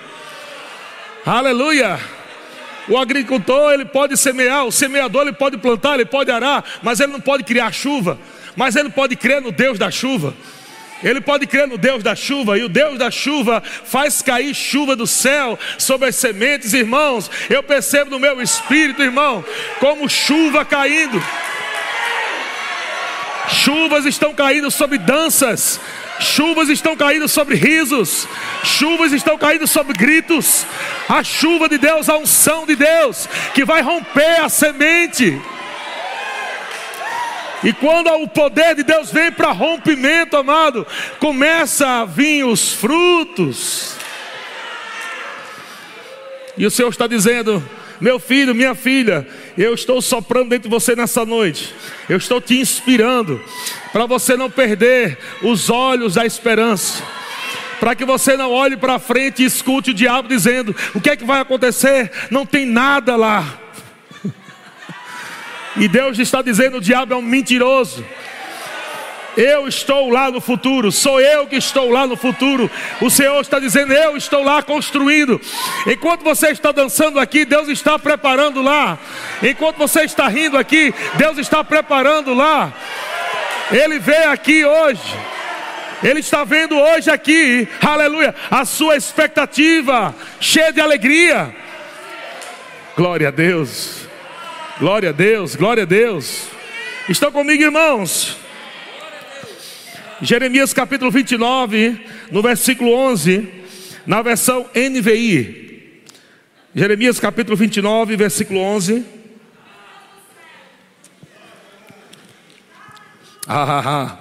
Aleluia. 1.25 2.14
O 2.87 2.97
agricultor 2.97 3.73
ele 3.73 3.85
pode 3.85 4.15
semear, 4.15 4.65
o 4.65 4.71
semeador 4.71 5.23
ele 5.23 5.33
pode 5.33 5.57
plantar, 5.57 5.95
ele 5.95 6.05
pode 6.05 6.29
arar, 6.31 6.63
mas 6.83 6.99
ele 6.99 7.11
não 7.11 7.21
pode 7.21 7.43
criar 7.43 7.71
chuva. 7.71 8.19
Mas 8.55 8.75
ele 8.75 8.89
pode 8.89 9.15
crer 9.15 9.41
no 9.41 9.51
Deus 9.51 9.79
da 9.79 9.89
chuva. 9.89 10.33
Ele 11.03 11.19
pode 11.19 11.45
crer 11.45 11.67
no 11.67 11.77
Deus 11.77 12.01
da 12.01 12.15
chuva, 12.15 12.57
e 12.57 12.63
o 12.63 12.69
Deus 12.69 12.97
da 12.97 13.11
chuva 13.11 13.61
faz 13.61 14.21
cair 14.21 14.55
chuva 14.55 14.95
do 14.95 15.05
céu 15.05 15.59
sobre 15.77 16.09
as 16.09 16.15
sementes, 16.15 16.73
irmãos. 16.73 17.29
Eu 17.49 17.61
percebo 17.61 18.11
no 18.11 18.19
meu 18.19 18.41
espírito, 18.41 19.03
irmão, 19.03 19.43
como 19.79 20.09
chuva 20.09 20.63
caindo. 20.63 21.21
Chuvas 23.47 24.05
estão 24.05 24.33
caindo 24.33 24.71
sobre 24.71 24.97
danças, 24.97 25.79
Chuvas 26.19 26.69
estão 26.69 26.95
caindo 26.95 27.27
sobre 27.27 27.55
risos, 27.55 28.27
chuvas 28.63 29.11
estão 29.11 29.37
caindo 29.37 29.67
sobre 29.67 29.93
gritos. 29.93 30.65
A 31.09 31.23
chuva 31.23 31.67
de 31.67 31.77
Deus, 31.77 32.07
a 32.07 32.17
unção 32.17 32.65
de 32.65 32.75
Deus, 32.75 33.27
que 33.53 33.65
vai 33.65 33.81
romper 33.81 34.41
a 34.41 34.49
semente. 34.49 35.39
E 37.63 37.73
quando 37.73 38.07
o 38.09 38.27
poder 38.27 38.75
de 38.75 38.83
Deus 38.83 39.11
vem 39.11 39.31
para 39.31 39.51
rompimento, 39.51 40.37
amado, 40.37 40.85
começa 41.19 42.01
a 42.01 42.05
vir 42.05 42.45
os 42.45 42.73
frutos. 42.73 43.95
E 46.57 46.65
o 46.65 46.71
Senhor 46.71 46.89
está 46.89 47.07
dizendo: 47.07 47.63
meu 47.99 48.19
filho, 48.19 48.53
minha 48.53 48.75
filha, 48.75 49.27
eu 49.57 49.73
estou 49.73 50.01
soprando 50.01 50.49
dentro 50.49 50.69
de 50.69 50.73
você 50.73 50.95
nessa 50.95 51.25
noite. 51.25 51.73
Eu 52.09 52.17
estou 52.17 52.41
te 52.41 52.59
inspirando 52.59 53.41
para 53.91 54.05
você 54.05 54.35
não 54.35 54.49
perder 54.49 55.17
os 55.41 55.69
olhos 55.69 56.15
da 56.15 56.25
esperança. 56.25 57.03
Para 57.79 57.95
que 57.95 58.05
você 58.05 58.37
não 58.37 58.51
olhe 58.51 58.77
para 58.77 58.99
frente 58.99 59.43
e 59.43 59.45
escute 59.45 59.91
o 59.91 59.93
diabo 59.93 60.27
dizendo: 60.27 60.75
o 60.93 61.01
que 61.01 61.09
é 61.09 61.15
que 61.15 61.25
vai 61.25 61.39
acontecer? 61.39 62.11
Não 62.29 62.45
tem 62.45 62.65
nada 62.65 63.15
lá. 63.15 63.59
E 65.77 65.89
Deus 65.89 66.17
está 66.19 66.41
dizendo: 66.41 66.77
o 66.77 66.81
diabo 66.81 67.13
é 67.13 67.17
um 67.17 67.21
mentiroso. 67.21 68.05
Eu 69.37 69.67
estou 69.67 70.09
lá 70.09 70.31
no 70.31 70.39
futuro, 70.39 70.91
sou 70.91 71.19
eu 71.19 71.45
que 71.45 71.57
estou 71.57 71.89
lá 71.89 72.07
no 72.07 72.15
futuro. 72.15 72.71
O 73.01 73.09
Senhor 73.09 73.39
está 73.41 73.59
dizendo: 73.59 73.91
Eu 73.91 74.15
estou 74.15 74.43
lá 74.43 74.63
construindo. 74.63 75.39
Enquanto 75.85 76.23
você 76.23 76.49
está 76.49 76.71
dançando 76.71 77.19
aqui, 77.19 77.43
Deus 77.43 77.67
está 77.67 77.99
preparando 77.99 78.61
lá. 78.61 78.97
Enquanto 79.43 79.77
você 79.77 80.03
está 80.03 80.27
rindo 80.27 80.57
aqui, 80.57 80.93
Deus 81.15 81.37
está 81.37 81.63
preparando 81.63 82.33
lá. 82.33 82.73
Ele 83.71 83.99
veio 83.99 84.31
aqui 84.31 84.63
hoje. 84.63 85.01
Ele 86.03 86.19
está 86.19 86.43
vendo 86.43 86.77
hoje 86.77 87.09
aqui, 87.09 87.67
aleluia, 87.81 88.35
a 88.51 88.63
sua 88.65 88.95
expectativa 88.95 90.13
cheia 90.39 90.71
de 90.71 90.79
alegria. 90.79 91.55
Glória 92.95 93.29
a 93.29 93.31
Deus, 93.31 94.07
glória 94.79 95.09
a 95.09 95.11
Deus, 95.13 95.55
glória 95.55 95.83
a 95.83 95.85
Deus. 95.85 96.47
Estão 97.09 97.31
comigo, 97.31 97.63
irmãos? 97.63 98.44
Jeremias 100.21 100.73
capítulo 100.73 101.11
29, 101.11 101.99
no 102.31 102.41
versículo 102.41 102.93
11, 102.93 103.49
na 104.07 104.21
versão 104.21 104.65
NVI. 104.73 106.03
Jeremias 106.73 107.19
capítulo 107.19 107.57
29, 107.57 108.15
versículo 108.15 108.61
11. 108.61 109.03
Ah, 113.45 113.63
ah, 113.63 113.83
ah. 113.85 114.17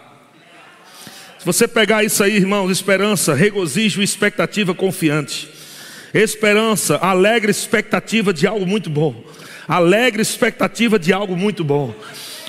Se 1.39 1.47
você 1.47 1.69
pegar 1.69 2.03
isso 2.03 2.25
aí, 2.25 2.37
irmãos, 2.37 2.71
esperança, 2.71 3.33
regozijo, 3.33 4.03
expectativa 4.03 4.75
confiante. 4.75 5.49
Esperança, 6.13 6.97
alegre 6.97 7.53
expectativa 7.53 8.33
de 8.33 8.47
algo 8.49 8.67
muito 8.67 8.91
bom. 8.91 9.23
Alegre 9.69 10.23
expectativa 10.23 10.99
de 10.99 11.13
algo 11.13 11.37
muito 11.37 11.63
bom. 11.63 11.95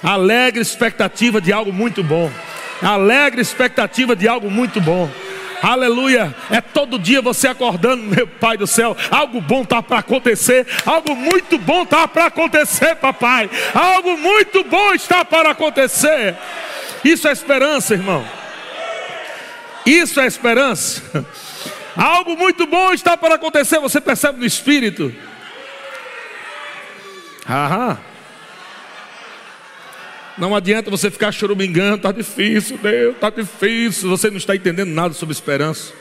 Alegre 0.02 0.62
expectativa 0.62 1.40
de 1.40 1.54
algo 1.54 1.72
muito 1.72 2.04
bom 2.04 2.32
alegre 2.82 3.42
expectativa 3.42 4.16
de 4.16 4.28
algo 4.28 4.50
muito 4.50 4.82
bom. 4.82 5.10
Aleluia. 5.62 6.36
É 6.52 6.62
todo 6.62 7.00
dia 7.00 7.22
você 7.22 7.48
acordando, 7.48 8.04
meu 8.16 8.28
Pai 8.28 8.58
do 8.58 8.68
céu. 8.68 8.96
Algo 9.10 9.42
bom 9.42 9.64
está 9.64 9.82
para 9.82 10.00
acontecer. 10.00 10.68
Algo 10.86 11.16
muito 11.16 11.58
bom 11.58 11.84
está 11.84 12.08
para 12.08 12.26
acontecer, 12.26 12.96
papai. 12.96 13.50
Algo 13.74 14.18
muito 14.18 14.64
bom 14.64 14.94
está 14.94 15.26
para 15.26 15.52
acontecer. 15.52 16.36
Isso 17.04 17.28
é 17.28 17.32
esperança, 17.32 17.94
irmão. 17.94 18.26
Isso 19.86 20.20
é 20.20 20.26
esperança. 20.26 21.26
Algo 21.96 22.36
muito 22.36 22.68
bom 22.68 22.92
está 22.92 23.16
para 23.16 23.36
acontecer. 23.36 23.80
Você 23.80 24.02
percebe 24.02 24.40
no 24.40 24.46
espírito. 24.46 25.14
Aham. 27.50 27.98
Não 30.38 30.56
adianta 30.56 30.92
você 30.92 31.10
ficar 31.10 31.32
chorumingando, 31.32 31.96
está 31.96 32.12
difícil, 32.12 32.78
Deus, 32.78 33.16
está 33.16 33.30
difícil. 33.30 34.10
Você 34.10 34.30
não 34.30 34.38
está 34.38 34.56
entendendo 34.56 34.90
nada 34.90 35.14
sobre 35.14 35.34
esperança, 35.34 35.94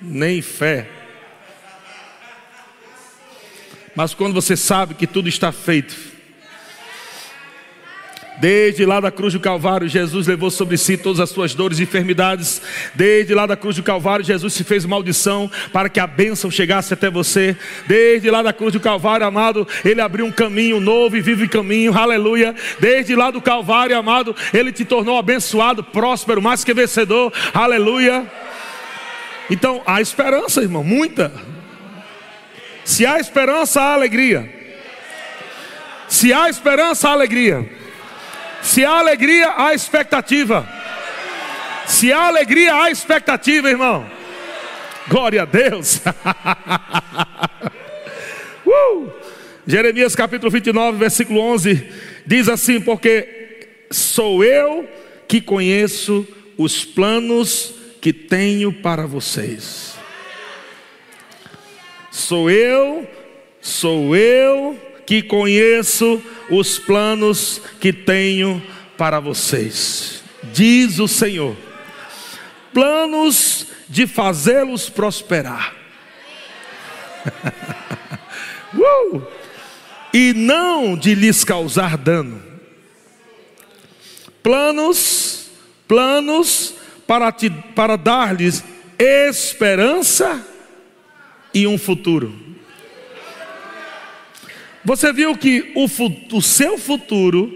nem 0.00 0.40
fé. 0.40 0.88
Mas 3.94 4.14
quando 4.14 4.34
você 4.34 4.56
sabe 4.56 4.94
que 4.94 5.06
tudo 5.06 5.28
está 5.28 5.52
feito, 5.52 5.94
Desde 8.38 8.84
lá 8.84 9.00
da 9.00 9.10
cruz 9.10 9.32
do 9.32 9.40
Calvário, 9.40 9.88
Jesus 9.88 10.26
levou 10.26 10.50
sobre 10.50 10.76
si 10.76 10.96
todas 10.96 11.20
as 11.20 11.30
suas 11.30 11.54
dores 11.54 11.78
e 11.78 11.84
enfermidades. 11.84 12.60
Desde 12.94 13.34
lá 13.34 13.46
da 13.46 13.56
cruz 13.56 13.76
do 13.76 13.82
Calvário, 13.82 14.24
Jesus 14.24 14.52
se 14.52 14.62
fez 14.62 14.84
maldição 14.84 15.50
para 15.72 15.88
que 15.88 15.98
a 15.98 16.06
bênção 16.06 16.50
chegasse 16.50 16.92
até 16.92 17.10
você. 17.10 17.56
Desde 17.86 18.30
lá 18.30 18.42
da 18.42 18.52
cruz 18.52 18.72
do 18.72 18.80
Calvário, 18.80 19.26
amado, 19.26 19.66
Ele 19.84 20.00
abriu 20.00 20.26
um 20.26 20.32
caminho 20.32 20.80
novo 20.80 21.16
e 21.16 21.20
vive 21.20 21.48
caminho, 21.48 21.96
aleluia. 21.96 22.54
Desde 22.78 23.16
lá 23.16 23.30
do 23.30 23.40
Calvário, 23.40 23.96
amado, 23.96 24.36
Ele 24.52 24.70
te 24.70 24.84
tornou 24.84 25.16
abençoado, 25.16 25.82
próspero, 25.82 26.42
mais 26.42 26.62
que 26.62 26.74
vencedor, 26.74 27.32
aleluia. 27.54 28.30
Então, 29.50 29.82
há 29.86 30.00
esperança, 30.00 30.60
irmão, 30.60 30.84
muita. 30.84 31.32
Se 32.84 33.06
há 33.06 33.18
esperança, 33.18 33.80
há 33.80 33.94
alegria. 33.94 34.52
Se 36.08 36.32
há 36.32 36.48
esperança, 36.48 37.08
há 37.08 37.12
alegria. 37.12 37.85
Se 38.66 38.84
há 38.84 38.98
alegria, 38.98 39.54
há 39.56 39.72
expectativa. 39.72 40.68
Se 41.86 42.12
há 42.12 42.26
alegria, 42.26 42.74
há 42.74 42.90
expectativa, 42.90 43.70
irmão. 43.70 44.04
Glória 45.06 45.42
a 45.42 45.44
Deus. 45.44 46.02
uh! 48.66 49.08
Jeremias 49.64 50.16
capítulo 50.16 50.50
29, 50.50 50.98
versículo 50.98 51.40
11 51.40 51.88
diz 52.26 52.48
assim: 52.48 52.80
Porque 52.80 53.68
sou 53.88 54.42
eu 54.42 54.86
que 55.28 55.40
conheço 55.40 56.26
os 56.58 56.84
planos 56.84 57.72
que 58.00 58.12
tenho 58.12 58.72
para 58.72 59.06
vocês. 59.06 59.94
Sou 62.10 62.50
eu, 62.50 63.08
sou 63.60 64.16
eu 64.16 64.76
que 65.06 65.22
conheço 65.22 66.20
os 66.50 66.78
planos 66.78 67.62
que 67.80 67.92
tenho 67.92 68.62
para 68.98 69.20
vocês, 69.20 70.22
diz 70.52 70.98
o 70.98 71.06
Senhor. 71.06 71.56
Planos 72.74 73.68
de 73.88 74.06
fazê-los 74.06 74.90
prosperar. 74.90 75.74
uh! 78.74 79.22
E 80.12 80.32
não 80.34 80.96
de 80.96 81.14
lhes 81.14 81.44
causar 81.44 81.96
dano. 81.96 82.42
Planos, 84.42 85.50
planos 85.86 86.74
para, 87.06 87.30
te, 87.32 87.50
para 87.50 87.96
dar-lhes 87.96 88.64
esperança 88.98 90.44
e 91.52 91.66
um 91.66 91.78
futuro. 91.78 92.45
Você 94.86 95.12
viu 95.12 95.36
que 95.36 95.72
o, 95.74 96.36
o 96.36 96.40
seu 96.40 96.78
futuro 96.78 97.52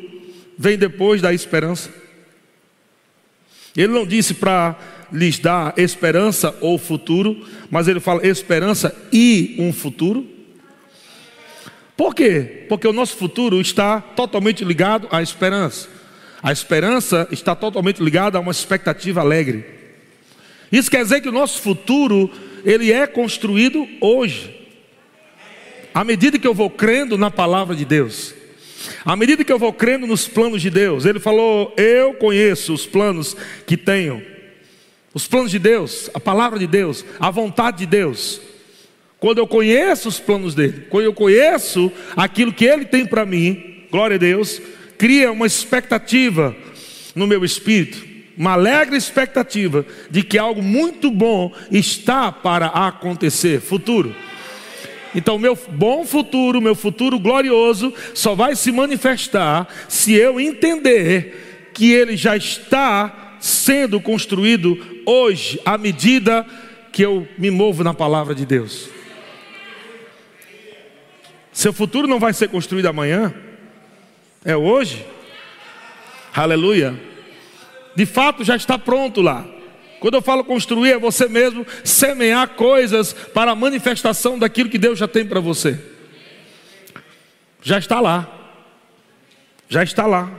vem 0.59 0.77
depois 0.77 1.23
da 1.23 1.33
esperança? 1.33 1.89
Ele 3.77 3.93
não 3.93 4.05
disse 4.05 4.35
para 4.35 4.77
lhes 5.13 5.39
dar 5.39 5.73
esperança 5.79 6.53
ou 6.61 6.77
futuro, 6.77 7.47
mas 7.71 7.87
ele 7.87 8.01
fala 8.01 8.27
esperança 8.27 8.93
e 9.13 9.55
um 9.61 9.73
futuro. 9.73 10.27
Por 11.97 12.17
quê? 12.17 12.67
Porque 12.69 12.89
o 12.89 12.93
nosso 12.93 13.17
futuro 13.17 13.61
está 13.61 14.01
totalmente 14.01 14.65
ligado 14.65 15.07
à 15.09 15.23
esperança. 15.23 15.89
A 16.43 16.51
esperança 16.51 17.29
está 17.31 17.55
totalmente 17.55 18.03
ligada 18.03 18.39
a 18.39 18.41
uma 18.41 18.51
expectativa 18.51 19.21
alegre. 19.21 19.65
Isso 20.73 20.91
quer 20.91 21.05
dizer 21.05 21.21
que 21.21 21.29
o 21.29 21.33
nosso 21.33 21.63
futuro 21.63 22.29
ele 22.65 22.91
é 22.91 23.07
construído 23.07 23.87
hoje. 24.01 24.60
À 25.93 26.05
medida 26.05 26.39
que 26.39 26.47
eu 26.47 26.55
vou 26.55 26.71
crendo 26.71 27.19
na 27.19 27.31
palavra 27.31 27.75
de 27.75 27.85
Deus, 27.85 28.35
à 29.05 29.17
medida 29.17 29.45
que 29.45 29.53
eu 29.53 29.59
vou 29.59 29.73
crendo 29.73 30.07
nos 30.07 30.29
planos 30.29 30.63
de 30.63 30.71
Deus, 30.71 31.05
ele 31.05 31.19
falou: 31.19 31.75
Eu 31.77 32.15
conheço 32.15 32.73
os 32.73 32.87
planos 32.87 33.37
que 33.67 33.77
tenho, 33.77 34.23
os 35.13 35.27
planos 35.27 35.51
de 35.51 35.59
Deus, 35.59 36.09
a 36.15 36.21
palavra 36.21 36.59
de 36.59 36.67
Deus, 36.67 37.05
a 37.19 37.31
vontade 37.31 37.79
de 37.79 37.87
Deus. 37.87 38.41
Quando 39.19 39.39
eu 39.39 39.47
conheço 39.47 40.09
os 40.09 40.19
planos 40.19 40.55
dele, 40.55 40.87
quando 40.89 41.05
eu 41.05 41.13
conheço 41.13 41.93
aquilo 42.17 42.53
que 42.53 42.65
ele 42.65 42.87
tem 42.87 43.05
para 43.05 43.27
mim, 43.27 43.85
glória 43.91 44.15
a 44.15 44.19
Deus, 44.19 44.63
cria 44.97 45.31
uma 45.31 45.47
expectativa 45.47 46.57
no 47.15 47.27
meu 47.27 47.45
espírito, 47.45 48.03
uma 48.37 48.53
alegre 48.53 48.97
expectativa 48.97 49.85
de 50.11 50.23
que 50.23 50.39
algo 50.39 50.63
muito 50.63 51.11
bom 51.11 51.53
está 51.71 52.33
para 52.33 52.69
acontecer, 52.69 53.61
futuro. 53.61 54.15
Então, 55.15 55.39
meu 55.39 55.59
bom 55.69 56.05
futuro, 56.05 56.61
meu 56.61 56.75
futuro 56.75 57.19
glorioso, 57.19 57.93
só 58.15 58.35
vai 58.35 58.55
se 58.55 58.71
manifestar 58.71 59.67
se 59.89 60.15
eu 60.15 60.41
entender 60.41 61.71
que 61.75 61.93
ele 61.93 62.17
já 62.17 62.37
está 62.37 63.37
sendo 63.41 64.01
construído 64.01 64.79
hoje, 65.07 65.61
à 65.65 65.77
medida 65.77 66.47
que 66.93 67.03
eu 67.03 67.27
me 67.39 67.51
movo 67.51 67.83
na 67.83 67.95
palavra 67.95 68.35
de 68.35 68.45
Deus. 68.45 68.89
Seu 71.53 71.73
futuro 71.73 72.07
não 72.07 72.19
vai 72.19 72.33
ser 72.33 72.49
construído 72.49 72.87
amanhã, 72.87 73.35
é 74.45 74.57
hoje. 74.57 75.05
Aleluia. 76.33 76.99
De 77.95 78.07
fato, 78.07 78.45
já 78.45 78.55
está 78.55 78.79
pronto 78.79 79.21
lá. 79.21 79.47
Quando 80.01 80.15
eu 80.15 80.23
falo 80.23 80.43
construir, 80.43 80.93
é 80.93 80.99
você 80.99 81.29
mesmo 81.29 81.67
semear 81.85 82.49
coisas 82.49 83.13
para 83.13 83.51
a 83.51 83.55
manifestação 83.55 84.39
daquilo 84.39 84.71
que 84.71 84.79
Deus 84.79 84.99
já 84.99 85.07
tem 85.07 85.27
para 85.27 85.41
você. 85.41 85.79
Já 87.63 87.79
está 87.79 88.01
lá. 88.01 88.27
Já 89.69 89.83
está 89.83 90.07
lá. 90.07 90.31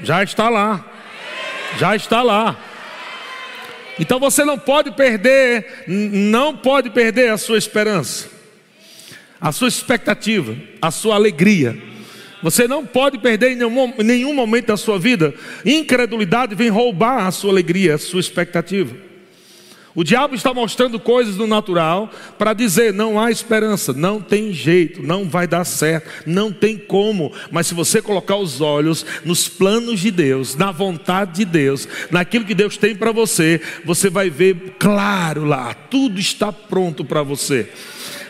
Já 0.00 0.22
está 0.24 0.48
lá. 0.48 0.84
Já 1.78 1.94
está 1.94 2.22
lá. 2.22 2.58
Então 4.00 4.18
você 4.18 4.44
não 4.44 4.58
pode 4.58 4.90
perder, 4.92 5.84
não 5.86 6.56
pode 6.56 6.90
perder 6.90 7.30
a 7.30 7.38
sua 7.38 7.58
esperança, 7.58 8.28
a 9.40 9.52
sua 9.52 9.68
expectativa, 9.68 10.56
a 10.82 10.90
sua 10.90 11.14
alegria 11.14 11.93
você 12.44 12.68
não 12.68 12.84
pode 12.84 13.16
perder 13.16 13.52
em 13.52 13.56
nenhum, 13.56 13.94
nenhum 14.04 14.34
momento 14.34 14.66
da 14.66 14.76
sua 14.76 14.98
vida. 14.98 15.32
Incredulidade 15.64 16.54
vem 16.54 16.68
roubar 16.68 17.26
a 17.26 17.30
sua 17.30 17.50
alegria, 17.50 17.94
a 17.94 17.98
sua 17.98 18.20
expectativa. 18.20 18.94
O 19.94 20.04
diabo 20.04 20.34
está 20.34 20.52
mostrando 20.52 21.00
coisas 21.00 21.36
no 21.36 21.46
natural 21.46 22.10
para 22.36 22.52
dizer: 22.52 22.92
não 22.92 23.18
há 23.18 23.30
esperança, 23.30 23.94
não 23.94 24.20
tem 24.20 24.52
jeito, 24.52 25.02
não 25.02 25.26
vai 25.26 25.46
dar 25.46 25.64
certo, 25.64 26.06
não 26.26 26.52
tem 26.52 26.76
como. 26.76 27.32
Mas 27.50 27.66
se 27.66 27.72
você 27.72 28.02
colocar 28.02 28.36
os 28.36 28.60
olhos 28.60 29.06
nos 29.24 29.48
planos 29.48 30.00
de 30.00 30.10
Deus, 30.10 30.54
na 30.54 30.70
vontade 30.70 31.36
de 31.36 31.44
Deus, 31.46 31.88
naquilo 32.10 32.44
que 32.44 32.54
Deus 32.54 32.76
tem 32.76 32.94
para 32.94 33.10
você, 33.10 33.58
você 33.86 34.10
vai 34.10 34.28
ver 34.28 34.74
claro 34.78 35.46
lá, 35.46 35.72
tudo 35.72 36.20
está 36.20 36.52
pronto 36.52 37.06
para 37.06 37.22
você. 37.22 37.70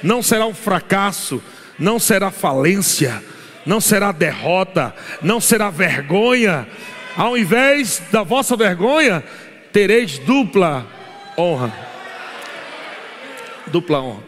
Não 0.04 0.22
será 0.22 0.46
um 0.46 0.54
fracasso, 0.54 1.42
não 1.80 1.98
será 1.98 2.30
falência, 2.30 3.20
não 3.66 3.80
será 3.80 4.12
derrota, 4.12 4.94
não 5.22 5.40
será 5.40 5.70
vergonha. 5.70 6.66
Ao 7.16 7.36
invés 7.36 8.02
da 8.10 8.22
vossa 8.22 8.56
vergonha, 8.56 9.22
tereis 9.72 10.18
dupla 10.18 10.86
honra. 11.36 11.72
Dupla 13.66 14.00
honra. 14.00 14.22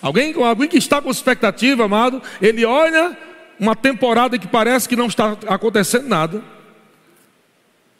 Alguém, 0.00 0.34
alguém 0.42 0.68
que 0.68 0.78
está 0.78 1.02
com 1.02 1.10
expectativa, 1.10 1.84
amado, 1.84 2.22
ele 2.40 2.64
olha 2.64 3.16
uma 3.58 3.74
temporada 3.74 4.38
que 4.38 4.46
parece 4.46 4.88
que 4.88 4.96
não 4.96 5.06
está 5.06 5.36
acontecendo 5.48 6.06
nada. 6.06 6.42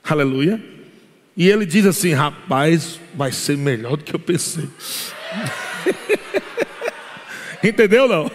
Aleluia. 0.05 0.63
E 1.37 1.49
ele 1.49 1.67
diz 1.67 1.85
assim: 1.85 2.13
rapaz, 2.13 3.01
vai 3.15 3.33
ser 3.33 3.57
melhor 3.57 3.97
do 3.97 4.05
que 4.05 4.15
eu 4.15 4.21
pensei. 4.21 4.69
Entendeu 7.69 8.07
não? 8.07 8.31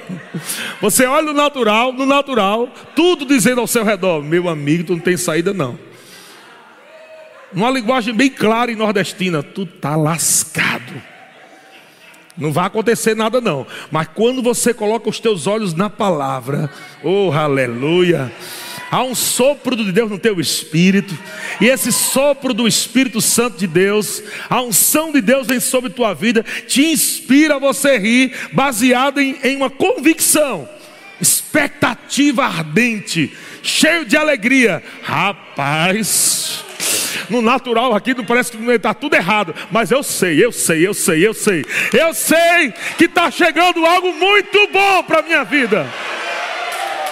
Você 0.82 1.06
olha 1.06 1.28
no 1.28 1.34
natural, 1.34 1.94
no 1.94 2.06
natural, 2.06 2.68
tudo 2.96 3.26
dizendo 3.26 3.62
ao 3.62 3.68
seu 3.68 3.84
redor, 3.84 4.22
meu 4.24 4.50
amigo, 4.50 4.84
tu 4.84 4.94
não 4.94 5.00
tem 5.00 5.16
saída 5.16 5.54
não. 5.54 5.78
Numa 7.54 7.70
linguagem 7.70 8.14
bem 8.14 8.30
clara 8.30 8.72
e 8.72 8.76
nordestina, 8.76 9.44
tu 9.44 9.66
tá 9.66 9.96
lascado. 9.96 10.94
Não 12.38 12.52
vai 12.52 12.66
acontecer 12.66 13.16
nada 13.16 13.42
não. 13.42 13.68
Mas 13.92 14.08
quando 14.16 14.42
você 14.42 14.74
coloca 14.74 15.10
os 15.10 15.20
teus 15.20 15.48
olhos 15.48 15.74
na 15.74 15.90
palavra, 15.90 16.70
oh 17.04 17.32
aleluia, 17.32 18.32
há 18.92 19.02
um 19.02 19.16
sopro 19.16 19.74
de 19.74 19.90
Deus 19.90 20.12
no 20.12 20.20
teu 20.20 20.40
espírito, 20.42 21.18
e 21.62 21.68
esse 21.68 21.94
sopro 21.94 22.54
do 22.54 22.68
Espírito 22.68 23.22
Santo 23.22 23.58
de 23.58 23.66
Deus, 23.66 24.22
a 24.50 24.62
unção 24.62 25.14
de 25.14 25.22
Deus 25.22 25.48
vem 25.48 25.62
sobre 25.62 25.90
tua 25.90 26.14
vida, 26.14 26.44
te 26.68 26.86
inspira 26.86 27.56
a 27.56 27.60
você 27.60 27.98
rir, 27.98 28.34
baseado 28.52 29.22
em, 29.22 29.38
em 29.44 29.56
uma 29.56 29.70
convicção, 29.70 30.68
expectativa 31.22 32.44
ardente, 32.44 33.32
cheio 33.64 34.04
de 34.04 34.18
alegria. 34.18 34.84
Rapaz, 35.04 36.66
no 37.30 37.42
natural 37.42 37.96
aqui 37.96 38.14
não 38.14 38.26
parece 38.26 38.52
que 38.52 38.72
está 38.72 38.94
tudo 38.94 39.16
errado, 39.16 39.56
mas 39.72 39.90
eu 39.90 40.04
sei, 40.04 40.44
eu 40.44 40.52
sei, 40.52 40.86
eu 40.86 40.94
sei, 40.94 41.26
eu 41.26 41.34
sei, 41.34 41.64
eu 41.94 42.14
sei 42.14 42.74
que 42.98 43.06
está 43.06 43.32
chegando 43.32 43.86
algo 43.86 44.14
muito 44.14 44.68
bom 44.68 45.04
para 45.04 45.20
a 45.20 45.24
minha 45.24 45.44
vida. 45.46 45.88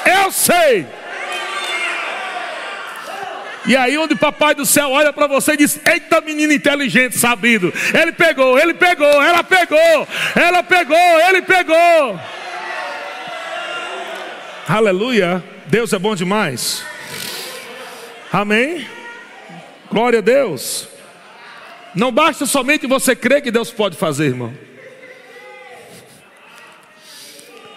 Eu 0.05 0.31
sei. 0.31 0.85
E 3.69 3.75
aí, 3.75 3.99
onde 3.99 4.15
o 4.15 4.17
papai 4.17 4.55
do 4.55 4.65
céu 4.65 4.89
olha 4.89 5.13
para 5.13 5.27
você 5.27 5.53
e 5.53 5.57
diz: 5.57 5.79
Eita, 5.85 6.19
menino 6.21 6.51
inteligente, 6.51 7.15
sabido. 7.15 7.71
Ele 7.93 8.11
pegou, 8.11 8.57
ele 8.57 8.73
pegou, 8.73 9.21
ela 9.21 9.43
pegou, 9.43 10.07
ela 10.35 10.63
pegou, 10.63 10.97
ele 10.97 11.43
pegou. 11.43 12.19
Aleluia. 14.67 15.43
Deus 15.67 15.93
é 15.93 15.99
bom 15.99 16.15
demais. 16.15 16.83
Amém. 18.33 18.87
Glória 19.91 20.17
a 20.17 20.23
Deus. 20.23 20.87
Não 21.93 22.11
basta 22.11 22.47
somente 22.47 22.87
você 22.87 23.15
crer 23.15 23.43
que 23.43 23.51
Deus 23.51 23.69
pode 23.69 23.95
fazer, 23.95 24.25
irmão. 24.25 24.51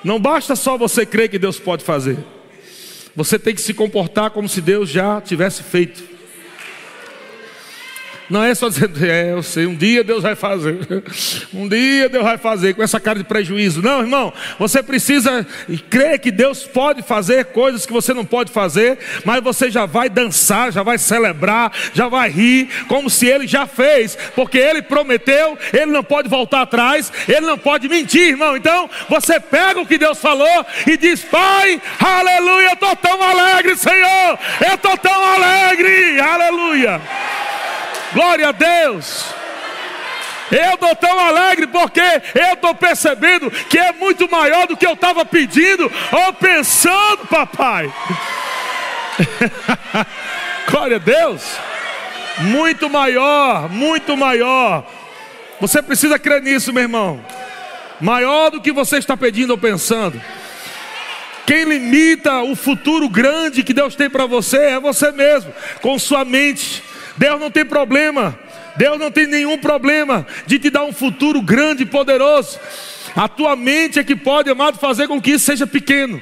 Não 0.02 0.18
basta 0.18 0.57
só 0.57 0.78
você 0.78 1.05
crer 1.05 1.28
que 1.28 1.38
Deus 1.38 1.59
pode 1.59 1.85
fazer. 1.85 2.18
Você 3.14 3.38
tem 3.38 3.55
que 3.55 3.61
se 3.61 3.75
comportar 3.75 4.31
como 4.31 4.48
se 4.48 4.61
Deus 4.61 4.88
já 4.88 5.20
tivesse 5.20 5.62
feito. 5.62 6.12
Não 8.32 8.42
é 8.42 8.54
só 8.54 8.70
dizer, 8.70 8.88
é, 9.02 9.32
eu 9.32 9.42
sei, 9.42 9.66
um 9.66 9.74
dia 9.74 10.02
Deus 10.02 10.22
vai 10.22 10.34
fazer. 10.34 10.78
Um 11.52 11.68
dia 11.68 12.08
Deus 12.08 12.24
vai 12.24 12.38
fazer 12.38 12.74
com 12.74 12.82
essa 12.82 12.98
cara 12.98 13.18
de 13.18 13.24
prejuízo. 13.24 13.82
Não, 13.82 14.00
irmão, 14.00 14.32
você 14.58 14.82
precisa 14.82 15.46
crer 15.90 16.18
que 16.18 16.30
Deus 16.30 16.64
pode 16.64 17.02
fazer 17.02 17.46
coisas 17.46 17.84
que 17.84 17.92
você 17.92 18.14
não 18.14 18.24
pode 18.24 18.50
fazer, 18.50 18.98
mas 19.22 19.42
você 19.42 19.70
já 19.70 19.84
vai 19.84 20.08
dançar, 20.08 20.72
já 20.72 20.82
vai 20.82 20.96
celebrar, 20.96 21.70
já 21.92 22.08
vai 22.08 22.30
rir, 22.30 22.70
como 22.88 23.10
se 23.10 23.26
ele 23.26 23.46
já 23.46 23.66
fez, 23.66 24.16
porque 24.34 24.56
ele 24.56 24.80
prometeu, 24.80 25.58
ele 25.74 25.92
não 25.92 26.02
pode 26.02 26.26
voltar 26.28 26.62
atrás, 26.62 27.12
ele 27.28 27.42
não 27.42 27.58
pode 27.58 27.86
mentir, 27.86 28.30
irmão. 28.30 28.56
Então, 28.56 28.88
você 29.10 29.38
pega 29.38 29.80
o 29.80 29.86
que 29.86 29.98
Deus 29.98 30.18
falou 30.18 30.66
e 30.86 30.96
diz: 30.96 31.22
Pai, 31.22 31.82
aleluia, 32.00 32.68
eu 32.68 32.74
estou 32.74 32.96
tão 32.96 33.22
alegre, 33.22 33.76
Senhor, 33.76 34.38
eu 34.66 34.74
estou 34.74 34.96
tão 34.96 35.22
alegre, 35.22 36.18
aleluia. 36.18 37.00
Glória 38.12 38.48
a 38.48 38.53
Deus. 38.53 39.25
Eu 40.51 40.75
estou 40.75 40.94
tão 40.96 41.18
alegre 41.18 41.66
porque 41.66 42.03
eu 42.35 42.53
estou 42.53 42.75
percebendo 42.75 43.51
que 43.51 43.79
é 43.79 43.92
muito 43.92 44.31
maior 44.31 44.66
do 44.66 44.77
que 44.77 44.87
eu 44.87 44.92
estava 44.92 45.25
pedindo 45.25 45.90
ou 46.12 46.33
pensando, 46.35 47.27
papai. 47.27 47.90
Glória 50.68 50.96
a 50.96 51.01
Deus. 51.01 51.42
Muito 52.38 52.90
maior, 52.90 53.70
muito 53.70 54.14
maior. 54.14 54.85
Você 55.59 55.81
precisa 55.81 56.18
crer 56.18 56.42
nisso, 56.42 56.72
meu 56.72 56.83
irmão. 56.83 57.25
Maior 57.98 58.51
do 58.51 58.61
que 58.61 58.72
você 58.72 58.98
está 58.98 59.16
pedindo 59.16 59.53
ou 59.53 59.59
pensando. 59.59 60.20
Quem 61.46 61.64
limita 61.64 62.42
o 62.42 62.55
futuro 62.55 63.09
grande 63.09 63.62
que 63.62 63.72
Deus 63.72 63.94
tem 63.94 64.11
para 64.11 64.27
você 64.27 64.59
é 64.59 64.81
você 64.81 65.11
mesmo, 65.12 65.53
com 65.81 65.98
sua 65.98 66.25
mente 66.25 66.83
Deus 67.22 67.38
não 67.38 67.52
tem 67.52 67.64
problema, 67.64 68.37
Deus 68.76 68.98
não 68.98 69.08
tem 69.08 69.28
nenhum 69.28 69.56
problema 69.56 70.26
de 70.44 70.58
te 70.58 70.68
dar 70.68 70.82
um 70.82 70.92
futuro 70.92 71.40
grande 71.40 71.85
e 71.85 71.87
poderoso. 71.87 72.58
A 73.14 73.28
tua 73.28 73.54
mente 73.54 74.00
é 74.00 74.02
que 74.02 74.16
pode, 74.16 74.50
amado, 74.50 74.80
fazer 74.80 75.06
com 75.06 75.22
que 75.22 75.30
isso 75.30 75.44
seja 75.44 75.64
pequeno. 75.64 76.20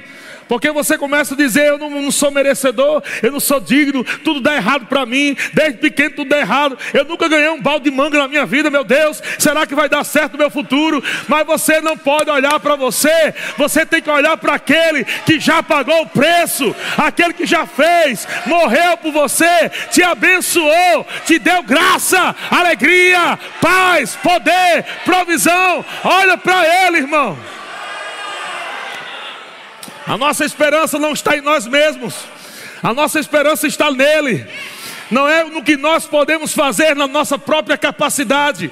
Porque 0.51 0.69
você 0.69 0.97
começa 0.97 1.33
a 1.33 1.37
dizer: 1.37 1.65
Eu 1.65 1.77
não, 1.77 1.89
não, 1.89 2.11
sou 2.11 2.29
merecedor, 2.29 3.01
eu 3.23 3.31
não 3.31 3.39
sou 3.39 3.57
digno, 3.61 4.03
tudo 4.03 4.41
dá 4.41 4.53
errado 4.53 4.85
para 4.85 5.05
mim, 5.05 5.33
desde 5.53 5.77
pequeno 5.77 6.13
tudo 6.13 6.27
dá 6.27 6.39
errado. 6.39 6.77
Eu 6.93 7.05
nunca 7.05 7.29
ganhei 7.29 7.47
um 7.47 7.61
balde 7.61 7.89
de 7.89 7.95
manga 7.95 8.17
na 8.17 8.27
minha 8.27 8.45
vida, 8.45 8.69
meu 8.69 8.83
Deus, 8.83 9.23
será 9.39 9.65
que 9.65 9.73
vai 9.73 9.87
dar 9.87 10.03
certo 10.03 10.33
no 10.33 10.39
meu 10.39 10.51
futuro? 10.51 11.01
Mas 11.29 11.47
você 11.47 11.79
não 11.79 11.95
pode 11.95 12.29
olhar 12.29 12.59
para 12.59 12.75
você, 12.75 13.33
você 13.57 13.85
tem 13.85 14.01
que 14.01 14.09
olhar 14.09 14.35
para 14.35 14.55
aquele 14.55 15.05
que 15.05 15.39
já 15.39 15.63
pagou 15.63 16.01
o 16.01 16.09
preço, 16.09 16.75
aquele 16.97 17.31
que 17.31 17.45
já 17.45 17.65
fez, 17.65 18.27
morreu 18.45 18.97
por 18.97 19.13
você, 19.13 19.69
te 19.89 20.03
abençoou, 20.03 21.07
te 21.25 21.39
deu 21.39 21.63
graça, 21.63 22.35
alegria, 22.49 23.39
paz, 23.61 24.17
poder, 24.17 24.83
provisão. 25.05 25.85
Olha 26.03 26.37
para 26.37 26.87
ele, 26.87 26.97
irmão. 26.97 27.37
A 30.11 30.17
nossa 30.17 30.43
esperança 30.43 30.99
não 30.99 31.13
está 31.13 31.37
em 31.37 31.41
nós 31.41 31.65
mesmos, 31.65 32.13
a 32.83 32.93
nossa 32.93 33.17
esperança 33.17 33.65
está 33.65 33.89
nele, 33.89 34.45
não 35.09 35.25
é 35.25 35.45
no 35.45 35.63
que 35.63 35.77
nós 35.77 36.05
podemos 36.05 36.53
fazer 36.53 36.93
na 36.97 37.07
nossa 37.07 37.39
própria 37.39 37.77
capacidade, 37.77 38.69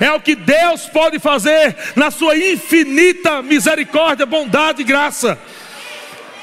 é 0.00 0.10
o 0.10 0.18
que 0.18 0.34
Deus 0.34 0.86
pode 0.86 1.20
fazer 1.20 1.76
na 1.94 2.10
sua 2.10 2.36
infinita 2.36 3.42
misericórdia, 3.42 4.26
bondade 4.26 4.82
e 4.82 4.84
graça. 4.84 5.38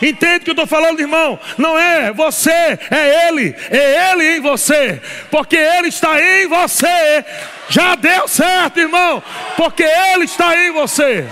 Entende 0.02 0.38
o 0.38 0.40
que 0.46 0.50
eu 0.52 0.54
estou 0.54 0.68
falando, 0.68 1.02
irmão? 1.02 1.38
Não 1.58 1.78
é 1.78 2.14
você, 2.14 2.80
é 2.90 3.28
Ele, 3.28 3.54
é 3.70 4.10
Ele 4.10 4.38
em 4.38 4.40
você, 4.40 5.02
porque 5.30 5.58
Ele 5.58 5.90
está 5.90 6.18
em 6.18 6.48
você. 6.48 7.26
Já 7.68 7.94
deu 7.96 8.26
certo, 8.26 8.80
irmão, 8.80 9.22
porque 9.58 9.84
Ele 9.84 10.24
está 10.24 10.56
em 10.66 10.72
você. 10.72 11.28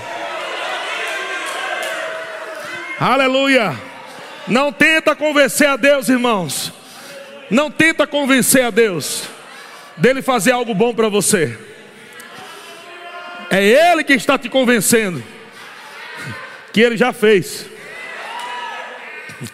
Aleluia. 2.99 3.75
Não 4.47 4.71
tenta 4.71 5.15
convencer 5.15 5.67
a 5.67 5.75
Deus, 5.75 6.09
irmãos. 6.09 6.73
Não 7.49 7.69
tenta 7.69 8.07
convencer 8.07 8.63
a 8.63 8.69
Deus 8.69 9.23
dele 9.97 10.21
fazer 10.21 10.51
algo 10.51 10.73
bom 10.73 10.93
para 10.93 11.09
você. 11.09 11.57
É 13.49 13.63
Ele 13.63 14.03
que 14.03 14.13
está 14.13 14.37
te 14.37 14.49
convencendo 14.49 15.23
que 16.73 16.81
Ele 16.81 16.97
já 16.97 17.13
fez. 17.13 17.65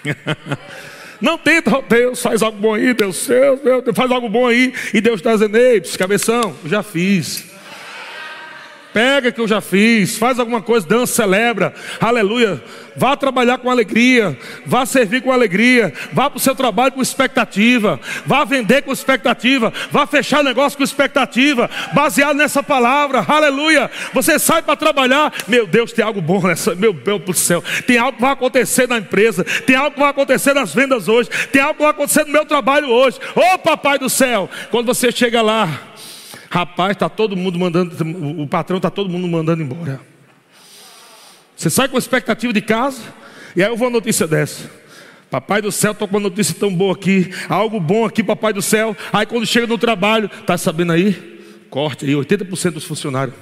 Não 1.21 1.37
tenta, 1.37 1.77
oh, 1.77 1.81
Deus, 1.81 2.21
faz 2.21 2.41
algo 2.41 2.57
bom 2.57 2.73
aí, 2.73 2.93
Deus, 2.93 3.25
Deus, 3.25 3.61
Deus, 3.61 3.83
faz 3.95 4.11
algo 4.11 4.27
bom 4.27 4.45
aí, 4.45 4.73
e 4.93 4.99
Deus 4.99 5.21
está 5.21 5.31
dizendo, 5.31 5.55
ei, 5.55 5.79
cabeção, 5.97 6.53
já 6.65 6.83
fiz. 6.83 7.52
Pega 8.93 9.31
que 9.31 9.41
eu 9.41 9.47
já 9.47 9.59
fiz, 9.59 10.17
faz 10.17 10.39
alguma 10.39 10.61
coisa, 10.61 10.87
dança, 10.87 11.15
celebra, 11.15 11.73
aleluia. 11.99 12.61
Vá 12.95 13.15
trabalhar 13.17 13.57
com 13.57 13.71
alegria, 13.71 14.37
vá 14.65 14.85
servir 14.85 15.21
com 15.23 15.31
alegria, 15.31 15.91
vá 16.11 16.29
para 16.29 16.37
o 16.37 16.39
seu 16.39 16.53
trabalho 16.53 16.91
com 16.91 17.01
expectativa, 17.01 17.99
vá 18.23 18.43
vender 18.43 18.83
com 18.83 18.91
expectativa, 18.91 19.73
vá 19.91 20.05
fechar 20.05 20.43
negócio 20.43 20.77
com 20.77 20.83
expectativa, 20.83 21.69
baseado 21.93 22.35
nessa 22.35 22.61
palavra, 22.61 23.25
aleluia. 23.27 23.89
Você 24.13 24.37
sai 24.37 24.61
para 24.61 24.75
trabalhar, 24.75 25.33
meu 25.47 25.65
Deus, 25.65 25.91
tem 25.91 26.05
algo 26.05 26.21
bom 26.21 26.41
nessa, 26.43 26.75
meu 26.75 26.93
Deus 26.93 27.21
do 27.21 27.33
céu, 27.33 27.63
tem 27.87 27.97
algo 27.97 28.17
que 28.17 28.21
vai 28.21 28.31
acontecer 28.31 28.87
na 28.87 28.99
empresa, 28.99 29.43
tem 29.65 29.75
algo 29.75 29.91
que 29.91 29.99
vai 29.99 30.09
acontecer 30.09 30.53
nas 30.53 30.73
vendas 30.73 31.07
hoje, 31.07 31.29
tem 31.51 31.61
algo 31.61 31.75
que 31.75 31.81
vai 31.81 31.91
acontecer 31.91 32.25
no 32.25 32.31
meu 32.31 32.45
trabalho 32.45 32.89
hoje, 32.89 33.19
ô 33.35 33.57
papai 33.57 33.97
do 33.97 34.09
céu, 34.09 34.47
quando 34.69 34.85
você 34.85 35.11
chega 35.11 35.41
lá, 35.41 35.92
Rapaz, 36.53 36.91
está 36.91 37.09
todo 37.09 37.35
mundo 37.35 37.57
mandando, 37.57 37.95
o 38.39 38.47
patrão 38.47 38.77
está 38.77 38.91
todo 38.91 39.09
mundo 39.09 39.27
mandando 39.27 39.63
embora. 39.63 39.99
Você 41.55 41.67
sai 41.67 41.87
com 41.87 41.97
expectativa 41.97 42.53
de 42.53 42.61
casa, 42.61 43.01
e 43.55 43.63
aí 43.63 43.71
eu 43.71 43.75
vou 43.75 43.87
uma 43.87 43.93
notícia 43.95 44.27
dessa. 44.27 44.69
Papai 45.31 45.63
do 45.63 45.71
céu, 45.71 45.93
estou 45.93 46.07
com 46.07 46.15
uma 46.15 46.29
notícia 46.29 46.53
tão 46.53 46.71
boa 46.71 46.93
aqui, 46.93 47.33
algo 47.49 47.79
bom 47.79 48.05
aqui, 48.05 48.23
papai 48.23 48.53
do 48.53 48.61
céu. 48.61 48.95
Aí 49.11 49.25
quando 49.25 49.47
chega 49.47 49.65
no 49.65 49.79
trabalho, 49.79 50.29
tá 50.45 50.55
sabendo 50.55 50.91
aí? 50.91 51.13
Corte 51.71 52.05
aí, 52.05 52.11
80% 52.11 52.73
dos 52.73 52.83
funcionários. 52.83 53.35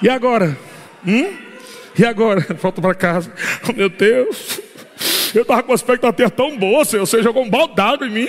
E 0.00 0.08
agora? 0.08 0.58
Hum? 1.06 1.36
E 1.98 2.06
agora? 2.06 2.40
Volta 2.56 2.80
para 2.80 2.94
casa. 2.94 3.30
Oh, 3.68 3.74
meu 3.74 3.90
Deus. 3.90 4.69
Eu 5.34 5.42
estava 5.42 5.62
com 5.62 5.72
a 5.72 5.74
expectativa 5.74 6.30
tão 6.30 6.56
boa, 6.56 6.84
Senhor. 6.84 7.06
Você 7.06 7.22
jogou 7.22 7.44
um 7.44 7.50
balde 7.50 7.76
d'água 7.76 8.06
em 8.06 8.10
mim. 8.10 8.28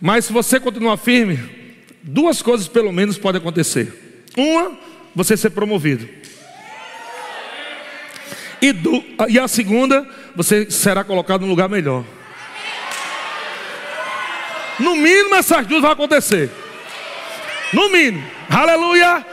Mas 0.00 0.26
se 0.26 0.32
você 0.32 0.60
continuar 0.60 0.96
firme, 0.96 1.38
duas 2.02 2.40
coisas 2.40 2.68
pelo 2.68 2.92
menos 2.92 3.18
podem 3.18 3.40
acontecer. 3.40 4.24
Uma, 4.36 4.78
você 5.14 5.36
ser 5.36 5.50
promovido. 5.50 6.08
E, 8.62 8.72
do, 8.72 9.04
e 9.28 9.38
a 9.38 9.48
segunda, 9.48 10.08
você 10.36 10.70
será 10.70 11.02
colocado 11.02 11.40
num 11.42 11.48
lugar 11.48 11.68
melhor. 11.68 12.04
No 14.78 14.94
mínimo, 14.94 15.34
essas 15.34 15.66
duas 15.66 15.82
vão 15.82 15.90
acontecer. 15.90 16.48
No 17.72 17.90
mínimo. 17.90 18.24
Aleluia. 18.48 19.26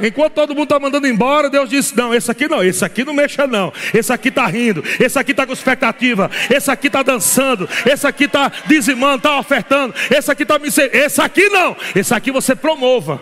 Enquanto 0.00 0.34
todo 0.34 0.54
mundo 0.54 0.64
está 0.64 0.78
mandando 0.78 1.06
embora, 1.06 1.48
Deus 1.48 1.70
disse: 1.70 1.96
Não, 1.96 2.14
esse 2.14 2.30
aqui 2.30 2.48
não, 2.48 2.62
esse 2.62 2.84
aqui 2.84 3.04
não 3.04 3.14
mexa, 3.14 3.46
não. 3.46 3.72
Esse 3.94 4.12
aqui 4.12 4.28
está 4.28 4.46
rindo, 4.46 4.84
esse 5.00 5.18
aqui 5.18 5.30
está 5.30 5.46
com 5.46 5.52
expectativa, 5.52 6.30
esse 6.50 6.70
aqui 6.70 6.88
está 6.88 7.02
dançando, 7.02 7.68
esse 7.86 8.06
aqui 8.06 8.24
está 8.24 8.52
dizimando, 8.66 9.16
está 9.16 9.38
ofertando, 9.38 9.94
esse 10.10 10.30
aqui 10.30 10.42
está 10.42 10.58
me. 10.58 10.68
Esse 10.68 11.20
aqui 11.20 11.48
não, 11.48 11.76
esse 11.94 12.14
aqui 12.14 12.30
você 12.30 12.54
promova. 12.54 13.20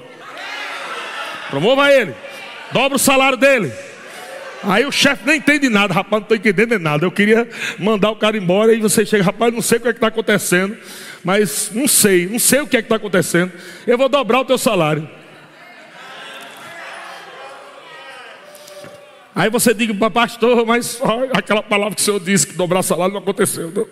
Promova 1.51 1.93
ele, 1.93 2.14
dobra 2.72 2.97
o 2.97 2.99
salário 2.99 3.39
dele. 3.39 3.72
Aí 4.66 4.87
o 4.87 4.91
chefe 4.91 5.27
nem 5.27 5.37
entende 5.37 5.68
nada, 5.68 5.93
rapaz, 5.93 6.22
não 6.22 6.25
estou 6.25 6.37
entendendo 6.37 6.79
nada. 6.79 7.05
Eu 7.05 7.12
queria 7.12 7.47
mandar 7.79 8.11
o 8.11 8.16
cara 8.16 8.37
embora 8.37 8.72
e 8.72 8.81
você 8.81 9.05
chega, 9.05 9.22
rapaz, 9.22 9.53
não 9.53 9.61
sei 9.61 9.79
o 9.79 9.81
que 9.81 9.89
é 9.89 9.91
está 9.91 10.07
acontecendo, 10.07 10.77
mas 11.22 11.70
não 11.72 11.87
sei, 11.87 12.27
não 12.27 12.39
sei 12.39 12.61
o 12.61 12.66
que 12.66 12.77
é 12.77 12.81
está 12.81 12.97
acontecendo. 12.97 13.53
Eu 13.87 13.99
vou 13.99 14.09
dobrar 14.09 14.41
o 14.41 14.45
teu 14.45 14.57
salário. 14.57 15.09
Aí 19.35 19.51
você 19.51 19.74
diga 19.74 19.93
para 19.95 20.11
pastor, 20.11 20.64
mas 20.64 21.01
aquela 21.32 21.62
palavra 21.62 21.95
que 21.95 22.01
o 22.01 22.05
senhor 22.05 22.20
disse 22.20 22.47
que 22.47 22.55
dobrar 22.55 22.82
salário 22.82 23.14
não 23.14 23.20
aconteceu. 23.20 23.72
Não. 23.74 23.87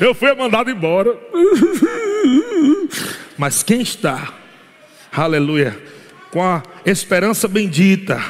Eu 0.00 0.14
fui 0.14 0.32
mandado 0.34 0.70
embora. 0.70 1.16
Mas 3.36 3.62
quem 3.62 3.80
está, 3.80 4.32
aleluia, 5.12 5.76
com 6.30 6.42
a 6.42 6.62
esperança 6.86 7.48
bendita, 7.48 8.22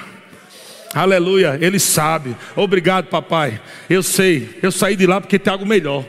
aleluia, 0.94 1.58
ele 1.60 1.78
sabe. 1.78 2.34
Obrigado, 2.56 3.06
papai. 3.06 3.60
Eu 3.88 4.02
sei, 4.02 4.58
eu 4.62 4.72
saí 4.72 4.96
de 4.96 5.06
lá 5.06 5.20
porque 5.20 5.38
tem 5.38 5.52
algo 5.52 5.66
melhor 5.66 6.04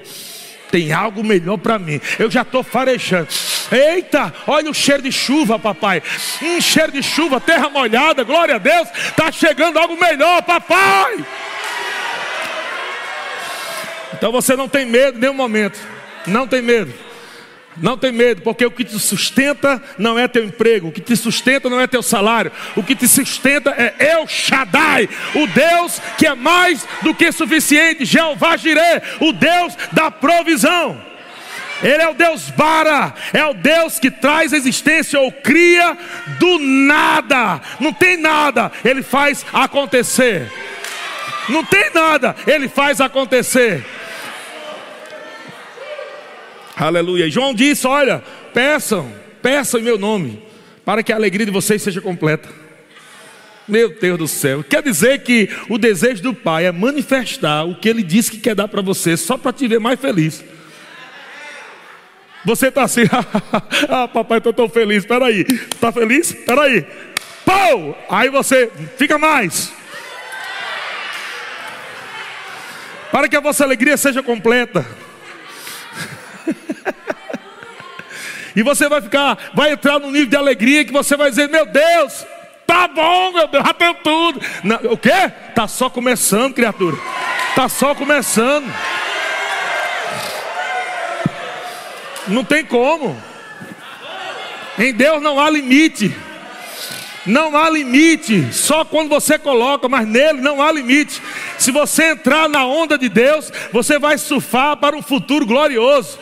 tem 0.75 0.91
algo 0.91 1.23
melhor 1.23 1.57
para 1.57 1.79
mim. 1.79 2.01
Eu 2.19 2.29
já 2.29 2.41
estou 2.41 2.61
farejando. 2.61 3.29
Eita, 3.71 4.33
olha 4.47 4.69
o 4.69 4.73
cheiro 4.73 5.01
de 5.01 5.11
chuva, 5.11 5.57
papai. 5.57 6.01
Um 6.41 6.61
cheiro 6.61 6.91
de 6.91 7.03
chuva, 7.03 7.39
terra 7.41 7.69
molhada, 7.69 8.23
glória 8.23 8.55
a 8.55 8.59
Deus. 8.59 8.87
Está 9.09 9.31
chegando 9.31 9.77
algo 9.77 9.99
melhor, 9.99 10.41
papai. 10.43 11.25
Então 14.13 14.31
você 14.31 14.55
não 14.55 14.69
tem 14.69 14.85
medo 14.85 15.17
em 15.17 15.21
nenhum 15.21 15.33
momento. 15.33 15.79
Não 16.27 16.47
tem 16.47 16.61
medo. 16.61 16.93
Não 17.77 17.97
tem 17.97 18.11
medo, 18.11 18.41
porque 18.41 18.65
o 18.65 18.71
que 18.71 18.85
te 18.85 18.97
sustenta 18.97 19.83
não 19.97 20.17
é 20.17 20.29
teu 20.29 20.45
emprego, 20.45 20.87
o 20.87 20.91
que 20.93 21.01
te 21.01 21.15
sustenta 21.15 21.69
não 21.69 21.81
é 21.81 21.85
teu 21.85 22.01
salário, 22.01 22.49
o 22.73 22.81
que 22.81 22.95
te 22.95 23.05
sustenta 23.05 23.71
é 23.71 24.11
El 24.13 24.25
Shaddai, 24.27 25.09
o 25.33 25.45
Deus 25.47 26.01
que 26.17 26.25
é 26.25 26.33
mais 26.33 26.87
do 27.01 27.13
que 27.13 27.33
suficiente, 27.33 28.05
Jeová 28.05 28.55
Jireh, 28.55 29.01
o 29.19 29.33
Deus 29.33 29.75
da 29.91 30.09
provisão. 30.09 31.14
Ele 31.83 32.01
é 32.01 32.09
o 32.09 32.13
Deus 32.13 32.49
Bara, 32.51 33.13
é 33.33 33.45
o 33.45 33.53
Deus 33.53 33.99
que 33.99 34.09
traz 34.09 34.53
existência 34.53 35.19
ou 35.19 35.31
cria 35.31 35.97
do 36.39 36.59
nada. 36.59 37.61
Não 37.79 37.91
tem 37.91 38.17
nada, 38.17 38.71
ele 38.83 39.03
faz 39.03 39.45
acontecer. 39.51 40.49
Não 41.49 41.63
tem 41.63 41.91
nada, 41.93 42.35
ele 42.47 42.67
faz 42.67 43.01
acontecer. 43.01 43.85
Aleluia. 46.75 47.29
João 47.29 47.53
disse: 47.53 47.85
Olha, 47.85 48.23
peçam, 48.53 49.11
peçam 49.41 49.79
em 49.79 49.83
meu 49.83 49.97
nome, 49.97 50.41
para 50.83 51.03
que 51.03 51.13
a 51.13 51.15
alegria 51.15 51.45
de 51.45 51.51
vocês 51.51 51.81
seja 51.81 52.01
completa. 52.01 52.49
Meu 53.67 53.89
Deus 53.99 54.17
do 54.17 54.27
céu. 54.27 54.63
Quer 54.63 54.83
dizer 54.83 55.23
que 55.23 55.49
o 55.69 55.77
desejo 55.77 56.21
do 56.21 56.33
Pai 56.33 56.65
é 56.65 56.71
manifestar 56.71 57.63
o 57.63 57.75
que 57.75 57.89
Ele 57.89 58.03
disse 58.03 58.29
que 58.29 58.37
quer 58.37 58.55
dar 58.55 58.67
para 58.67 58.81
você, 58.81 59.17
só 59.17 59.37
para 59.37 59.51
te 59.51 59.67
ver 59.67 59.79
mais 59.79 59.99
feliz. 59.99 60.43
Você 62.45 62.67
está 62.67 62.83
assim, 62.83 63.01
ah, 63.89 64.07
papai, 64.07 64.37
estou 64.37 64.53
tão 64.53 64.69
feliz. 64.69 64.99
Espera 64.99 65.25
aí, 65.25 65.45
está 65.73 65.91
feliz? 65.91 66.29
Espera 66.29 66.61
aí. 66.61 66.85
Pau! 67.43 67.97
Aí 68.09 68.29
você 68.29 68.71
fica 68.97 69.17
mais. 69.17 69.73
Para 73.11 73.27
que 73.27 73.35
a 73.35 73.39
vossa 73.39 73.63
alegria 73.63 73.97
seja 73.97 74.21
completa. 74.21 74.85
e 78.55 78.61
você 78.61 78.87
vai 78.87 79.01
ficar, 79.01 79.37
vai 79.53 79.71
entrar 79.71 79.99
num 79.99 80.11
nível 80.11 80.29
de 80.29 80.35
alegria 80.35 80.85
que 80.85 80.93
você 80.93 81.17
vai 81.17 81.29
dizer: 81.29 81.49
Meu 81.49 81.65
Deus, 81.65 82.25
tá 82.67 82.87
bom, 82.87 83.31
meu 83.31 83.47
Deus, 83.47 83.65
já 83.65 83.73
tem 83.73 83.93
tudo. 83.95 84.39
Não, 84.63 84.77
o 84.91 84.97
quê? 84.97 85.31
Tá 85.55 85.67
só 85.67 85.89
começando, 85.89 86.53
criatura. 86.53 86.97
Tá 87.55 87.69
só 87.69 87.95
começando. 87.95 88.71
Não 92.27 92.43
tem 92.43 92.65
como. 92.65 93.15
Em 94.77 94.93
Deus 94.93 95.21
não 95.21 95.39
há 95.39 95.49
limite. 95.49 96.13
Não 97.25 97.57
há 97.57 97.67
limite, 97.71 98.53
só 98.53 98.85
quando 98.85 99.09
você 99.09 99.39
coloca, 99.39 99.89
mas 99.89 100.07
nele 100.07 100.41
não 100.41 100.61
há 100.61 100.71
limite. 100.71 101.19
Se 101.57 101.71
você 101.71 102.11
entrar 102.11 102.47
na 102.47 102.67
onda 102.67 102.99
de 102.99 103.09
Deus, 103.09 103.51
você 103.73 103.97
vai 103.97 104.17
surfar 104.19 104.77
para 104.77 104.95
um 104.95 105.01
futuro 105.01 105.43
glorioso. 105.43 106.19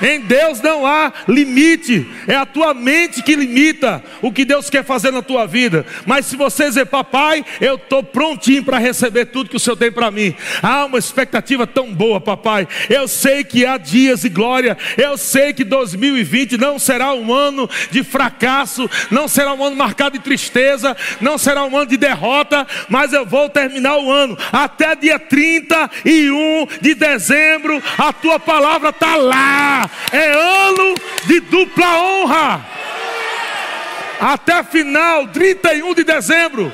Em 0.00 0.20
Deus 0.20 0.60
não 0.60 0.86
há 0.86 1.12
limite, 1.26 2.06
é 2.26 2.34
a 2.34 2.46
tua 2.46 2.72
mente 2.72 3.22
que 3.22 3.34
limita 3.34 4.02
o 4.22 4.30
que 4.30 4.44
Deus 4.44 4.70
quer 4.70 4.84
fazer 4.84 5.10
na 5.10 5.22
tua 5.22 5.46
vida. 5.46 5.84
Mas 6.06 6.26
se 6.26 6.36
você 6.36 6.66
dizer, 6.66 6.86
papai, 6.86 7.44
eu 7.60 7.74
estou 7.74 8.02
prontinho 8.02 8.62
para 8.62 8.78
receber 8.78 9.26
tudo 9.26 9.50
que 9.50 9.56
o 9.56 9.60
Senhor 9.60 9.76
tem 9.76 9.90
para 9.90 10.10
mim, 10.10 10.34
há 10.62 10.84
uma 10.84 10.98
expectativa 10.98 11.66
tão 11.66 11.92
boa, 11.92 12.20
papai. 12.20 12.68
Eu 12.88 13.08
sei 13.08 13.42
que 13.42 13.66
há 13.66 13.76
dias 13.76 14.20
de 14.20 14.28
glória, 14.28 14.76
eu 14.96 15.16
sei 15.18 15.52
que 15.52 15.64
2020 15.64 16.56
não 16.56 16.78
será 16.78 17.12
um 17.14 17.32
ano 17.32 17.68
de 17.90 18.04
fracasso, 18.04 18.88
não 19.10 19.26
será 19.26 19.52
um 19.52 19.64
ano 19.64 19.76
marcado 19.76 20.16
de 20.16 20.24
tristeza, 20.24 20.96
não 21.20 21.36
será 21.38 21.64
um 21.64 21.76
ano 21.76 21.86
de 21.86 21.96
derrota, 21.96 22.66
mas 22.88 23.12
eu 23.12 23.26
vou 23.26 23.48
terminar 23.48 23.96
o 23.96 24.10
ano 24.10 24.38
até 24.52 24.94
dia 24.94 25.18
31 25.18 26.66
de 26.80 26.94
dezembro. 26.94 27.82
A 27.96 28.12
tua 28.12 28.38
palavra 28.38 28.90
está 28.90 29.16
lá 29.16 29.77
é 30.12 30.32
ano 30.32 30.94
de 31.26 31.40
dupla 31.40 31.98
honra. 31.98 32.66
Até 34.20 34.62
final, 34.64 35.28
31 35.28 35.94
de 35.94 36.04
dezembro. 36.04 36.72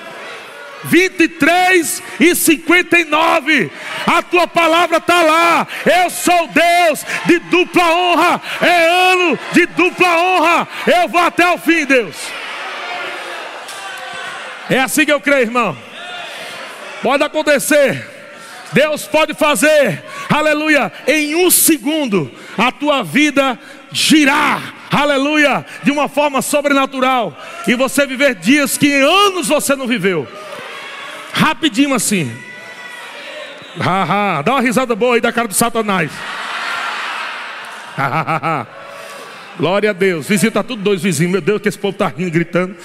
23 0.84 2.02
e 2.20 2.34
59. 2.34 3.70
A 4.06 4.22
tua 4.22 4.46
palavra 4.46 4.98
está 4.98 5.22
lá. 5.22 5.66
Eu 5.84 6.10
sou 6.10 6.48
Deus 6.48 7.04
de 7.26 7.38
dupla 7.38 7.84
honra. 7.84 8.40
É 8.60 9.12
ano 9.12 9.38
de 9.52 9.66
dupla 9.66 10.18
honra. 10.18 10.68
Eu 10.86 11.08
vou 11.08 11.20
até 11.20 11.50
o 11.50 11.58
fim, 11.58 11.84
Deus. 11.84 12.16
É 14.70 14.80
assim 14.80 15.04
que 15.04 15.12
eu 15.12 15.20
creio, 15.20 15.42
irmão. 15.42 15.76
Pode 17.02 17.22
acontecer. 17.22 18.13
Deus 18.74 19.06
pode 19.06 19.32
fazer, 19.34 20.04
aleluia, 20.28 20.92
em 21.06 21.34
um 21.36 21.50
segundo 21.50 22.30
a 22.58 22.70
tua 22.70 23.02
vida 23.02 23.58
girar, 23.92 24.74
aleluia, 24.90 25.64
de 25.84 25.90
uma 25.90 26.08
forma 26.08 26.42
sobrenatural, 26.42 27.34
e 27.66 27.74
você 27.74 28.04
viver 28.04 28.34
dias 28.34 28.76
que 28.76 28.88
em 28.88 29.02
anos 29.02 29.46
você 29.46 29.76
não 29.76 29.86
viveu, 29.86 30.28
rapidinho 31.32 31.94
assim. 31.94 32.30
Ha, 33.80 34.38
ha. 34.38 34.42
Dá 34.42 34.52
uma 34.52 34.60
risada 34.60 34.94
boa 34.94 35.16
aí 35.16 35.20
da 35.20 35.32
cara 35.32 35.48
do 35.48 35.54
Satanás. 35.54 36.10
Glória 39.58 39.90
a 39.90 39.92
Deus. 39.92 40.28
Vizinho 40.28 40.48
está 40.48 40.62
tudo 40.62 40.82
dois 40.82 41.02
vizinhos. 41.02 41.32
Meu 41.32 41.40
Deus, 41.40 41.60
que 41.60 41.68
esse 41.68 41.78
povo 41.78 41.92
está 41.92 42.08
rindo, 42.08 42.30
gritando. 42.30 42.76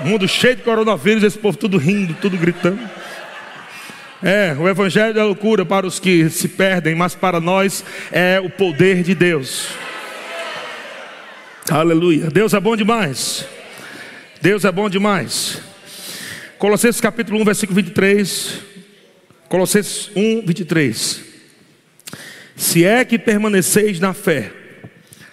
Mundo 0.00 0.26
cheio 0.26 0.56
de 0.56 0.62
coronavírus, 0.62 1.22
esse 1.22 1.38
povo 1.38 1.56
tudo 1.56 1.76
rindo, 1.76 2.14
tudo 2.14 2.36
gritando. 2.36 2.80
É, 4.22 4.54
o 4.56 4.68
Evangelho 4.68 5.18
é 5.18 5.24
loucura 5.24 5.66
para 5.66 5.84
os 5.84 5.98
que 5.98 6.30
se 6.30 6.46
perdem, 6.46 6.94
mas 6.94 7.12
para 7.12 7.40
nós 7.40 7.84
é 8.12 8.38
o 8.38 8.48
poder 8.48 9.02
de 9.02 9.16
Deus. 9.16 9.70
Aleluia. 11.68 12.30
Deus 12.30 12.54
é 12.54 12.60
bom 12.60 12.76
demais. 12.76 13.44
Deus 14.40 14.64
é 14.64 14.70
bom 14.70 14.88
demais. 14.88 15.60
Colossenses 16.56 17.00
capítulo 17.00 17.40
1, 17.40 17.44
versículo 17.44 17.74
23. 17.74 18.60
Colossenses 19.48 20.12
1, 20.14 20.46
23. 20.46 21.20
Se 22.54 22.84
é 22.84 23.04
que 23.04 23.18
permaneceis 23.18 23.98
na 23.98 24.14
fé, 24.14 24.52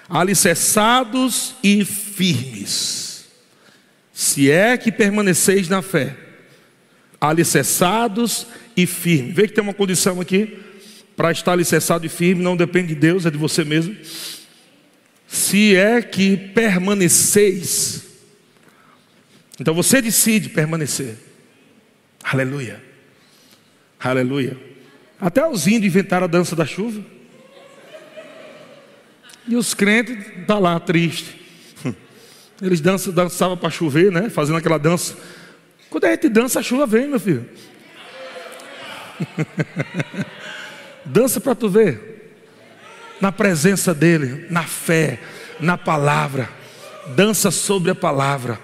alicerçados 0.10 1.54
e 1.64 1.86
firmes. 1.86 3.28
Se 4.12 4.50
é 4.50 4.76
que 4.78 4.92
permaneceis 4.92 5.70
na 5.70 5.84
fé, 5.84 6.16
alicerçados 7.20 8.48
e 8.76 8.86
firmes. 8.86 9.36
Vê 9.36 9.48
que 9.48 9.54
tem 9.54 9.64
uma 9.64 9.74
condição 9.74 10.22
aqui. 10.22 10.60
Para 11.16 11.32
estar 11.32 11.52
alicerçado 11.52 12.06
e 12.06 12.10
firme, 12.10 12.42
não 12.42 12.56
depende 12.56 12.90
de 12.90 12.96
Deus, 12.96 13.26
é 13.26 13.32
de 13.32 13.38
você 13.38 13.66
mesmo. 13.66 13.96
Se 15.28 15.76
é 15.76 16.02
que 16.02 16.38
permaneceis. 16.38 18.06
Então 19.60 19.74
você 19.74 20.02
decide 20.02 20.50
permanecer. 20.50 21.16
Aleluia. 22.24 22.82
Aleluia. 24.00 24.58
Até 25.20 25.46
os 25.46 25.68
índios 25.68 25.94
inventaram 25.94 26.24
a 26.24 26.28
dança 26.28 26.56
da 26.56 26.66
chuva. 26.66 27.04
E 29.46 29.56
os 29.56 29.74
crentes 29.74 30.18
estão 30.18 30.46
tá 30.46 30.60
lá 30.60 30.80
tristes. 30.80 31.36
Eles 32.62 32.80
dançavam 32.80 33.58
para 33.58 33.70
chover, 33.70 34.12
né? 34.12 34.30
Fazendo 34.30 34.58
aquela 34.58 34.78
dança. 34.78 35.18
Quando 35.90 36.06
a 36.06 36.12
gente 36.12 36.30
dança, 36.30 36.60
a 36.60 36.64
chuva 36.64 36.86
vem, 36.86 37.08
meu 37.08 37.20
filho. 37.20 37.50
dança 41.04 41.42
para 41.42 41.56
tu 41.56 41.70
ver. 41.70 42.08
Na 43.20 43.32
presença 43.32 43.94
dele, 43.94 44.46
na 44.50 44.64
fé, 44.64 45.20
na 45.60 45.78
palavra. 45.78 46.50
Dança 47.16 47.52
sobre 47.52 47.92
a 47.92 47.96
palavra. 47.96 48.60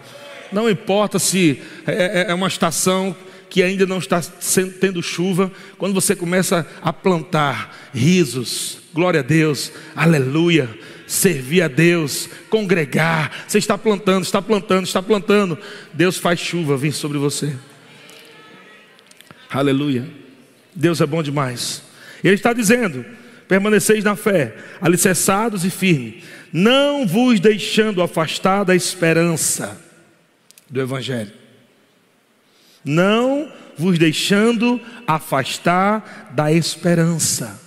Não 0.52 0.70
importa 0.70 1.20
se 1.20 1.62
é, 1.88 2.22
é, 2.22 2.32
é 2.32 2.34
uma 2.34 2.48
estação 2.48 3.16
que 3.50 3.64
ainda 3.64 3.86
não 3.86 4.00
está 4.00 4.22
tendo 4.82 5.02
chuva, 5.02 5.52
quando 5.78 5.94
você 5.94 6.16
começa 6.16 6.68
a 6.82 6.92
plantar 6.92 7.90
risos, 7.94 8.80
glória 8.94 9.22
a 9.22 9.24
Deus, 9.24 9.72
aleluia, 9.96 10.70
servir 11.08 11.62
a 11.62 11.68
Deus, 11.68 12.30
congregar, 12.49 13.45
você 13.47 13.58
está 13.58 13.78
plantando, 13.78 14.24
está 14.24 14.41
plantando, 14.41 14.86
está 14.86 15.01
plantando, 15.01 15.58
Deus 15.93 16.18
faz 16.18 16.39
chuva 16.39 16.76
vir 16.76 16.93
sobre 16.93 17.18
você, 17.18 17.56
aleluia, 19.49 20.08
Deus 20.74 21.01
é 21.01 21.06
bom 21.06 21.22
demais, 21.22 21.84
Ele 22.24 22.36
está 22.36 22.53
dizendo: 22.53 23.06
permaneceis 23.47 24.03
na 24.03 24.16
fé, 24.16 24.56
alicerçados 24.82 25.64
e 25.64 25.70
firmes, 25.70 26.24
não 26.51 27.06
vos 27.06 27.39
deixando 27.39 28.01
afastar 28.01 28.64
da 28.64 28.76
esperança 28.76 29.80
do 30.70 30.82
Evangelho. 30.82 31.32
Não 32.84 33.51
vos 33.78 33.97
deixando 33.97 34.80
afastar 35.08 36.32
da 36.34 36.51
esperança. 36.51 37.60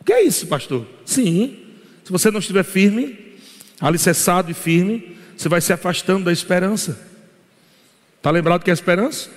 O 0.00 0.04
que 0.04 0.12
é 0.12 0.22
isso, 0.22 0.46
pastor? 0.46 0.86
Sim, 1.04 1.67
se 2.08 2.12
você 2.12 2.30
não 2.30 2.40
estiver 2.40 2.64
firme, 2.64 3.36
alicerçado 3.78 4.50
e 4.50 4.54
firme, 4.54 5.14
você 5.36 5.46
vai 5.46 5.60
se 5.60 5.74
afastando 5.74 6.24
da 6.24 6.32
esperança. 6.32 6.98
Está 8.16 8.30
lembrado 8.30 8.64
que 8.64 8.70
é 8.70 8.72
esperança? 8.72 9.28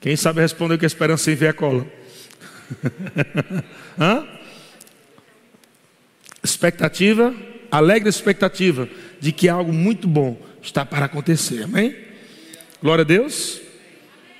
Quem 0.00 0.14
sabe 0.14 0.40
responder 0.40 0.78
que 0.78 0.84
é 0.84 0.86
esperança 0.86 1.24
sem 1.24 1.34
ver 1.34 1.48
a 1.48 1.52
cola? 1.52 1.84
Hã? 3.98 4.24
Expectativa, 6.40 7.34
alegre 7.68 8.08
expectativa 8.08 8.88
de 9.18 9.32
que 9.32 9.48
algo 9.48 9.72
muito 9.72 10.06
bom 10.06 10.40
está 10.62 10.86
para 10.86 11.06
acontecer, 11.06 11.64
amém? 11.64 11.96
Glória 12.80 13.02
a 13.02 13.04
Deus. 13.04 13.60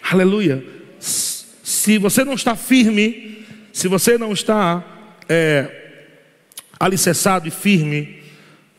Aleluia. 0.00 0.64
Se 1.00 1.98
você 1.98 2.24
não 2.24 2.34
está 2.34 2.54
firme, 2.54 3.44
se 3.72 3.88
você 3.88 4.16
não 4.16 4.32
está 4.32 4.84
é, 5.28 5.85
alicerçado 6.78 7.48
e 7.48 7.50
firme, 7.50 8.22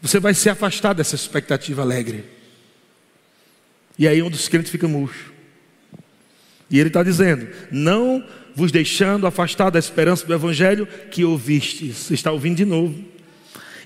você 0.02 0.20
vai 0.20 0.34
se 0.34 0.50
afastar 0.50 0.94
dessa 0.94 1.16
expectativa 1.16 1.82
alegre. 1.82 2.26
E 3.98 4.08
aí 4.08 4.22
um 4.22 4.30
dos 4.30 4.48
crentes 4.48 4.72
fica 4.72 4.88
murcho. 4.88 5.34
E 6.70 6.80
ele 6.80 6.90
está 6.90 7.04
dizendo: 7.04 7.48
não 7.72 8.24
vos 8.56 8.72
deixando 8.72 9.26
afastar 9.26 9.70
da 9.70 9.80
esperança 9.80 10.26
do 10.26 10.34
evangelho 10.34 10.88
que 11.10 11.24
ouvistes. 11.24 12.12
Está 12.12 12.32
ouvindo 12.32 12.58
de 12.58 12.66
novo. 12.66 13.04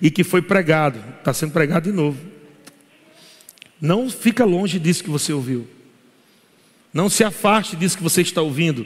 E 0.01 0.09
que 0.09 0.23
foi 0.23 0.41
pregado, 0.41 0.99
está 1.19 1.33
sendo 1.33 1.51
pregado 1.51 1.89
de 1.89 1.95
novo. 1.95 2.17
Não 3.79 4.09
fica 4.09 4.43
longe 4.43 4.79
disso 4.79 5.03
que 5.03 5.09
você 5.09 5.31
ouviu. 5.31 5.67
Não 6.93 7.09
se 7.09 7.23
afaste 7.23 7.75
disso 7.75 7.97
que 7.97 8.03
você 8.03 8.21
está 8.21 8.41
ouvindo. 8.41 8.85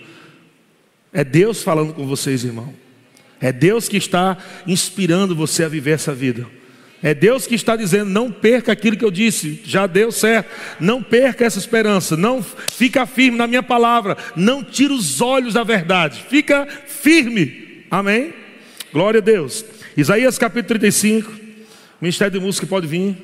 É 1.12 1.24
Deus 1.24 1.64
falando 1.64 1.94
com 1.94 2.06
vocês, 2.06 2.44
irmão. 2.44 2.74
É 3.40 3.52
Deus 3.52 3.90
que 3.90 3.98
está 3.98 4.38
inspirando 4.66 5.36
você 5.36 5.64
a 5.64 5.70
viver 5.70 5.92
essa 5.92 6.14
vida. 6.14 6.48
É 7.04 7.14
Deus 7.14 7.46
que 7.46 7.56
está 7.56 7.76
dizendo: 7.76 8.10
não 8.10 8.32
perca 8.32 8.72
aquilo 8.72 8.98
que 8.98 9.06
eu 9.06 9.12
disse, 9.12 9.62
já 9.64 9.86
deu 9.86 10.12
certo. 10.12 10.50
Não 10.80 11.04
perca 11.04 11.46
essa 11.46 11.60
esperança. 11.60 12.18
Não 12.18 12.42
fica 12.42 13.06
firme 13.06 13.38
na 13.38 13.46
minha 13.46 13.62
palavra. 13.62 14.18
Não 14.36 14.64
tira 14.64 14.94
os 14.94 15.22
olhos 15.22 15.54
da 15.54 15.64
verdade. 15.64 16.26
Fica 16.30 16.66
firme. 16.88 17.86
Amém? 17.92 18.34
Glória 18.92 19.20
a 19.20 19.24
Deus. 19.24 19.64
Isaías 19.96 20.38
capítulo 20.38 20.68
35. 20.68 21.32
Ministério 22.02 22.40
de 22.40 22.46
Música 22.46 22.66
pode 22.66 22.88
vir. 22.88 23.16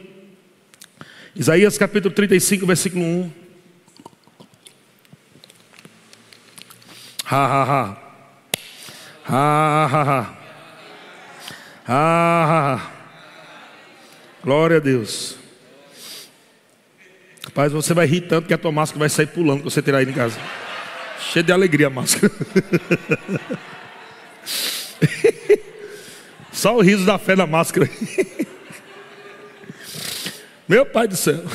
Isaías 1.36 1.78
capítulo 1.78 2.14
35, 2.14 2.66
versículo 2.66 3.04
1. 3.04 3.32
Ha, 7.26 7.46
ha, 7.46 7.64
ha. 7.64 8.11
Ha. 9.34 10.36
Ha, 11.88 11.90
ha, 11.94 12.74
ha. 12.74 12.92
Glória 14.44 14.76
a 14.76 14.80
Deus. 14.82 15.38
Rapaz, 17.46 17.72
você 17.72 17.94
vai 17.94 18.06
rir 18.06 18.28
tanto 18.28 18.50
que 18.50 18.54
a 18.54 18.58
tua 18.58 18.74
máscara 18.74 19.00
vai 19.00 19.10
sair 19.10 19.28
pulando 19.28 19.62
quando 19.62 19.72
você 19.72 19.82
tirar 19.82 20.00
aí 20.00 20.06
em 20.06 20.12
casa. 20.12 20.38
Cheio 21.32 21.46
de 21.46 21.54
alegria 21.54 21.88
a 21.88 21.90
máscara. 21.90 22.30
Só 26.52 26.76
o 26.76 26.82
riso 26.82 27.06
da 27.06 27.18
fé 27.18 27.34
na 27.34 27.48
máscara. 27.48 27.88
Meu 30.68 30.86
pai 30.86 31.08
do 31.08 31.16
céu. 31.16 31.40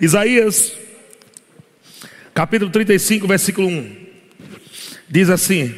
Isaías, 0.00 0.72
capítulo 2.34 2.72
35, 2.72 3.28
versículo 3.28 3.68
1. 3.68 4.03
Diz 5.14 5.30
assim: 5.30 5.72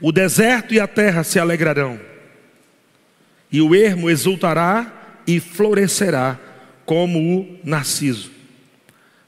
O 0.00 0.10
deserto 0.10 0.74
e 0.74 0.80
a 0.80 0.88
terra 0.88 1.22
se 1.22 1.38
alegrarão, 1.38 2.00
e 3.52 3.62
o 3.62 3.76
ermo 3.76 4.10
exultará 4.10 5.20
e 5.24 5.38
florescerá 5.38 6.36
como 6.84 7.20
o 7.20 7.60
narciso. 7.62 8.32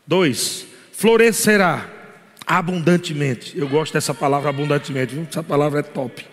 2. 0.08 0.66
Florescerá 0.90 1.88
abundantemente. 2.44 3.56
Eu 3.56 3.68
gosto 3.68 3.92
dessa 3.92 4.12
palavra 4.12 4.50
abundantemente, 4.50 5.16
essa 5.30 5.44
palavra 5.44 5.78
é 5.78 5.82
top. 5.84 6.26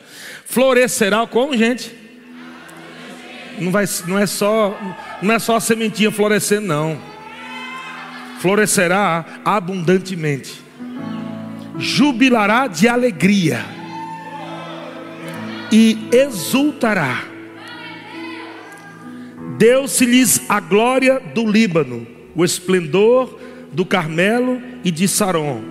Florescerá 0.44 1.28
como, 1.28 1.56
gente? 1.56 1.96
não, 3.60 3.72
vai, 3.72 3.86
não, 4.08 4.18
é 4.18 4.26
só, 4.26 4.76
não 5.22 5.36
é 5.36 5.38
só 5.38 5.58
a 5.58 5.60
sementinha 5.60 6.12
florescendo, 6.12 6.66
não. 6.66 7.00
Florescerá 8.40 9.24
abundantemente, 9.46 10.60
jubilará 11.82 12.68
de 12.68 12.88
alegria 12.88 13.66
e 15.72 15.98
exultará. 16.12 17.26
Deu-se-lhes 19.58 20.42
a 20.48 20.60
glória 20.60 21.20
do 21.20 21.46
Líbano, 21.50 22.06
o 22.36 22.46
esplendor 22.46 23.40
do 23.72 23.86
Carmelo 23.86 24.62
e 24.84 24.92
de 24.92 25.08
Saron. 25.08 25.64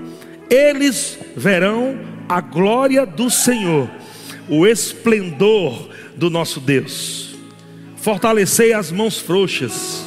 Eles 0.49 1.19
verão 1.37 1.99
a 2.29 2.41
glória 2.41 3.07
do 3.07 3.31
Senhor, 3.31 3.89
o 4.49 4.67
esplendor 4.67 5.89
do 6.17 6.29
nosso 6.29 6.61
Deus. 6.61 7.37
Fortalecei 7.97 8.73
as 8.73 8.91
mãos 8.91 9.19
frouxas 9.19 10.05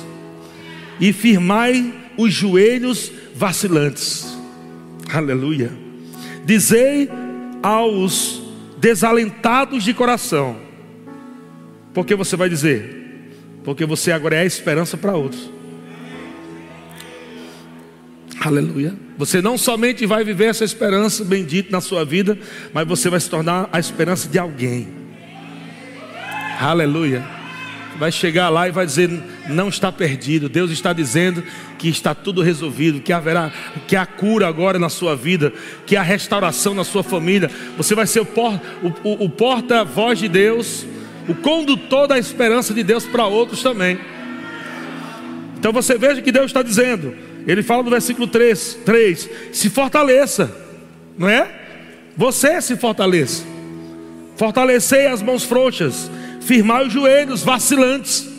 e 0.99 1.13
firmai 1.13 1.93
os 2.17 2.33
joelhos 2.33 3.11
vacilantes. 3.35 4.37
Aleluia. 5.13 5.82
Dizei 6.43 7.09
aos 7.61 8.41
desalentados 8.77 9.83
de 9.83 9.93
coração. 9.93 10.57
Porque 11.93 12.15
você 12.15 12.35
vai 12.35 12.49
dizer? 12.49 13.03
Porque 13.63 13.85
você 13.85 14.11
agora 14.11 14.35
é 14.35 14.39
a 14.39 14.45
esperança 14.45 14.97
para 14.97 15.15
outros. 15.15 15.49
Aleluia. 18.41 18.93
Você 19.17 19.41
não 19.41 19.57
somente 19.57 20.05
vai 20.05 20.23
viver 20.25 20.45
essa 20.45 20.65
esperança 20.65 21.23
bendita 21.23 21.71
na 21.71 21.79
sua 21.79 22.03
vida, 22.03 22.37
mas 22.73 22.85
você 22.85 23.09
vai 23.09 23.19
se 23.19 23.29
tornar 23.29 23.69
a 23.71 23.79
esperança 23.79 24.27
de 24.27 24.37
alguém. 24.37 24.87
Aleluia. 26.59 27.23
Vai 27.97 28.11
chegar 28.11 28.49
lá 28.49 28.67
e 28.67 28.71
vai 28.71 28.85
dizer: 28.85 29.09
não 29.47 29.69
está 29.69 29.91
perdido. 29.91 30.49
Deus 30.49 30.71
está 30.71 30.93
dizendo 30.93 31.43
que 31.77 31.89
está 31.89 32.15
tudo 32.15 32.41
resolvido, 32.41 33.01
que 33.01 33.11
haverá, 33.11 33.51
que 33.87 33.95
há 33.95 34.05
cura 34.05 34.47
agora 34.47 34.79
na 34.79 34.89
sua 34.89 35.15
vida, 35.15 35.53
que 35.85 35.95
há 35.95 36.01
restauração 36.01 36.73
na 36.73 36.83
sua 36.83 37.03
família. 37.03 37.49
Você 37.77 37.95
vai 37.95 38.07
ser 38.07 38.21
o, 38.21 38.25
por, 38.25 38.53
o, 38.81 39.09
o, 39.09 39.25
o 39.25 39.29
porta-voz 39.29 40.19
de 40.19 40.27
Deus, 40.27 40.85
o 41.27 41.35
condutor 41.35 42.07
da 42.07 42.17
esperança 42.17 42.73
de 42.73 42.83
Deus 42.83 43.05
para 43.05 43.25
outros 43.25 43.61
também. 43.61 43.99
Então 45.57 45.71
você 45.71 45.97
veja 45.97 46.21
que 46.21 46.31
Deus 46.31 46.47
está 46.47 46.61
dizendo. 46.61 47.15
Ele 47.45 47.63
fala 47.63 47.83
no 47.83 47.89
versículo 47.89 48.27
3, 48.27 48.79
3: 48.85 49.29
se 49.51 49.69
fortaleça, 49.69 50.53
não 51.17 51.27
é? 51.27 51.49
Você 52.15 52.61
se 52.61 52.75
fortaleça. 52.75 53.43
Fortalecei 54.35 55.07
as 55.07 55.21
mãos 55.21 55.43
frouxas, 55.43 56.09
firmai 56.41 56.87
os 56.87 56.93
joelhos 56.93 57.43
vacilantes. 57.43 58.32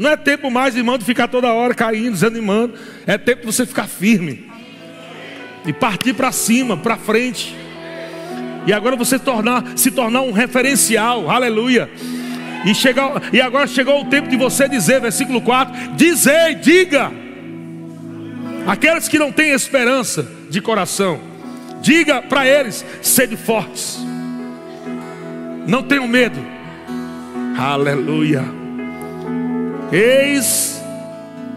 Não 0.00 0.08
é 0.08 0.16
tempo 0.16 0.50
mais, 0.50 0.74
irmão, 0.74 0.96
de 0.96 1.04
ficar 1.04 1.28
toda 1.28 1.52
hora 1.52 1.74
caindo, 1.74 2.12
desanimando. 2.12 2.72
É 3.06 3.18
tempo 3.18 3.42
de 3.42 3.46
você 3.48 3.66
ficar 3.66 3.86
firme 3.86 4.50
e 5.66 5.74
partir 5.74 6.14
para 6.14 6.32
cima, 6.32 6.74
para 6.74 6.96
frente. 6.96 7.54
E 8.66 8.72
agora 8.72 8.96
você 8.96 9.18
tornar, 9.18 9.62
se 9.76 9.90
tornar 9.90 10.22
um 10.22 10.32
referencial, 10.32 11.30
aleluia. 11.30 11.90
E, 12.64 13.36
e 13.36 13.40
agora 13.42 13.66
chegou 13.66 14.00
o 14.00 14.06
tempo 14.06 14.26
de 14.30 14.38
você 14.38 14.66
dizer, 14.66 15.02
versículo 15.02 15.42
4: 15.42 15.96
Dizei, 15.96 16.54
diga 16.54 17.12
Aqueles 18.66 19.06
que 19.06 19.18
não 19.18 19.30
têm 19.30 19.50
esperança 19.50 20.26
de 20.48 20.62
coração, 20.62 21.20
diga 21.82 22.22
para 22.22 22.46
eles: 22.46 22.86
sede 23.02 23.36
fortes, 23.36 23.98
não 25.66 25.82
tenham 25.82 26.08
medo. 26.08 26.38
Aleluia. 27.58 28.59
Eis 29.92 30.80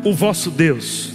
o 0.04 0.14
vosso 0.14 0.50
Deus. 0.50 1.14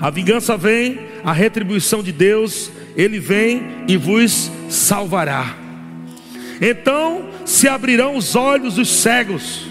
A 0.00 0.10
vingança 0.10 0.56
vem, 0.56 0.98
a 1.24 1.32
retribuição 1.32 2.02
de 2.02 2.10
Deus, 2.10 2.70
ele 2.96 3.20
vem 3.20 3.62
e 3.86 3.96
vos 3.96 4.50
salvará. 4.68 5.56
Então 6.60 7.28
se 7.44 7.68
abrirão 7.68 8.16
os 8.16 8.34
olhos 8.34 8.74
dos 8.74 8.88
cegos 8.88 9.66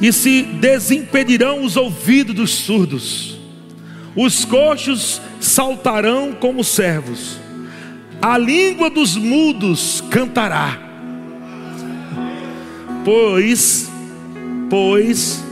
e 0.00 0.12
se 0.12 0.42
desimpedirão 0.42 1.64
os 1.64 1.76
ouvidos 1.76 2.34
dos 2.34 2.50
surdos, 2.50 3.38
os 4.14 4.44
coxos 4.44 5.20
saltarão 5.40 6.32
como 6.38 6.62
servos, 6.62 7.38
a 8.20 8.36
língua 8.36 8.90
dos 8.90 9.16
mudos 9.16 10.02
cantará, 10.10 10.78
pois, 13.04 13.90
pois, 14.70 15.44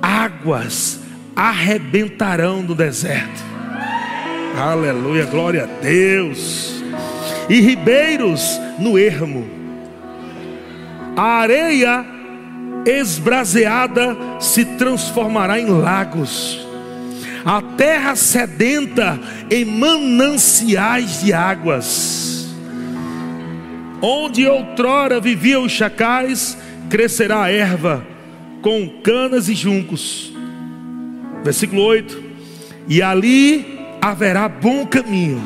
águas 0.00 1.00
arrebentarão 1.34 2.62
no 2.62 2.74
deserto, 2.74 3.44
aleluia, 4.56 5.24
glória 5.24 5.64
a 5.64 5.82
Deus, 5.82 6.82
e 7.48 7.60
ribeiros 7.60 8.60
no 8.78 8.98
ermo, 8.98 9.46
a 11.16 11.40
areia 11.40 12.04
esbraseada 12.86 14.16
se 14.40 14.64
transformará 14.64 15.58
em 15.58 15.66
lagos, 15.66 16.66
a 17.44 17.62
terra 17.62 18.14
sedenta 18.14 19.18
em 19.50 19.64
mananciais 19.64 21.22
de 21.22 21.32
águas. 21.32 22.48
Onde 24.00 24.46
outrora 24.46 25.20
viviam 25.20 25.64
os 25.64 25.72
chacais, 25.72 26.56
crescerá 26.88 27.42
a 27.42 27.50
erva 27.50 28.06
com 28.62 28.88
canas 29.02 29.48
e 29.48 29.54
juncos. 29.54 30.32
Versículo 31.44 31.82
8: 31.82 32.22
E 32.88 33.02
ali 33.02 33.78
haverá 34.00 34.48
bom 34.48 34.86
caminho, 34.86 35.42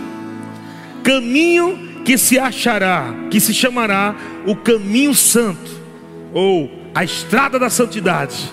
caminho 1.03 2.03
que 2.05 2.18
se 2.18 2.38
achará, 2.38 3.14
que 3.30 3.40
se 3.40 3.55
chamará 3.55 4.14
o 4.47 4.57
caminho 4.57 5.14
santo, 5.14 5.70
ou 6.32 6.70
a 6.95 7.05
estrada 7.05 7.59
da 7.59 7.70
santidade. 7.70 8.53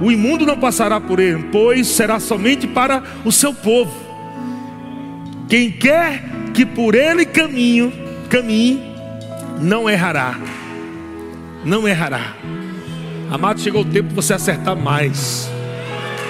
O 0.00 0.12
imundo 0.12 0.44
não 0.44 0.58
passará 0.58 1.00
por 1.00 1.18
ele, 1.18 1.44
pois 1.50 1.86
será 1.86 2.20
somente 2.20 2.66
para 2.66 3.02
o 3.24 3.32
seu 3.32 3.54
povo. 3.54 3.94
Quem 5.48 5.70
quer 5.70 6.22
que 6.52 6.66
por 6.66 6.94
ele 6.94 7.24
caminho, 7.24 7.92
caminhe, 8.28 8.82
não 9.60 9.88
errará. 9.88 10.38
Não 11.66 11.88
errará. 11.88 12.32
Amado, 13.28 13.60
chegou 13.60 13.82
o 13.82 13.84
tempo 13.84 14.10
de 14.10 14.14
você 14.14 14.32
acertar 14.32 14.76
mais. 14.76 15.50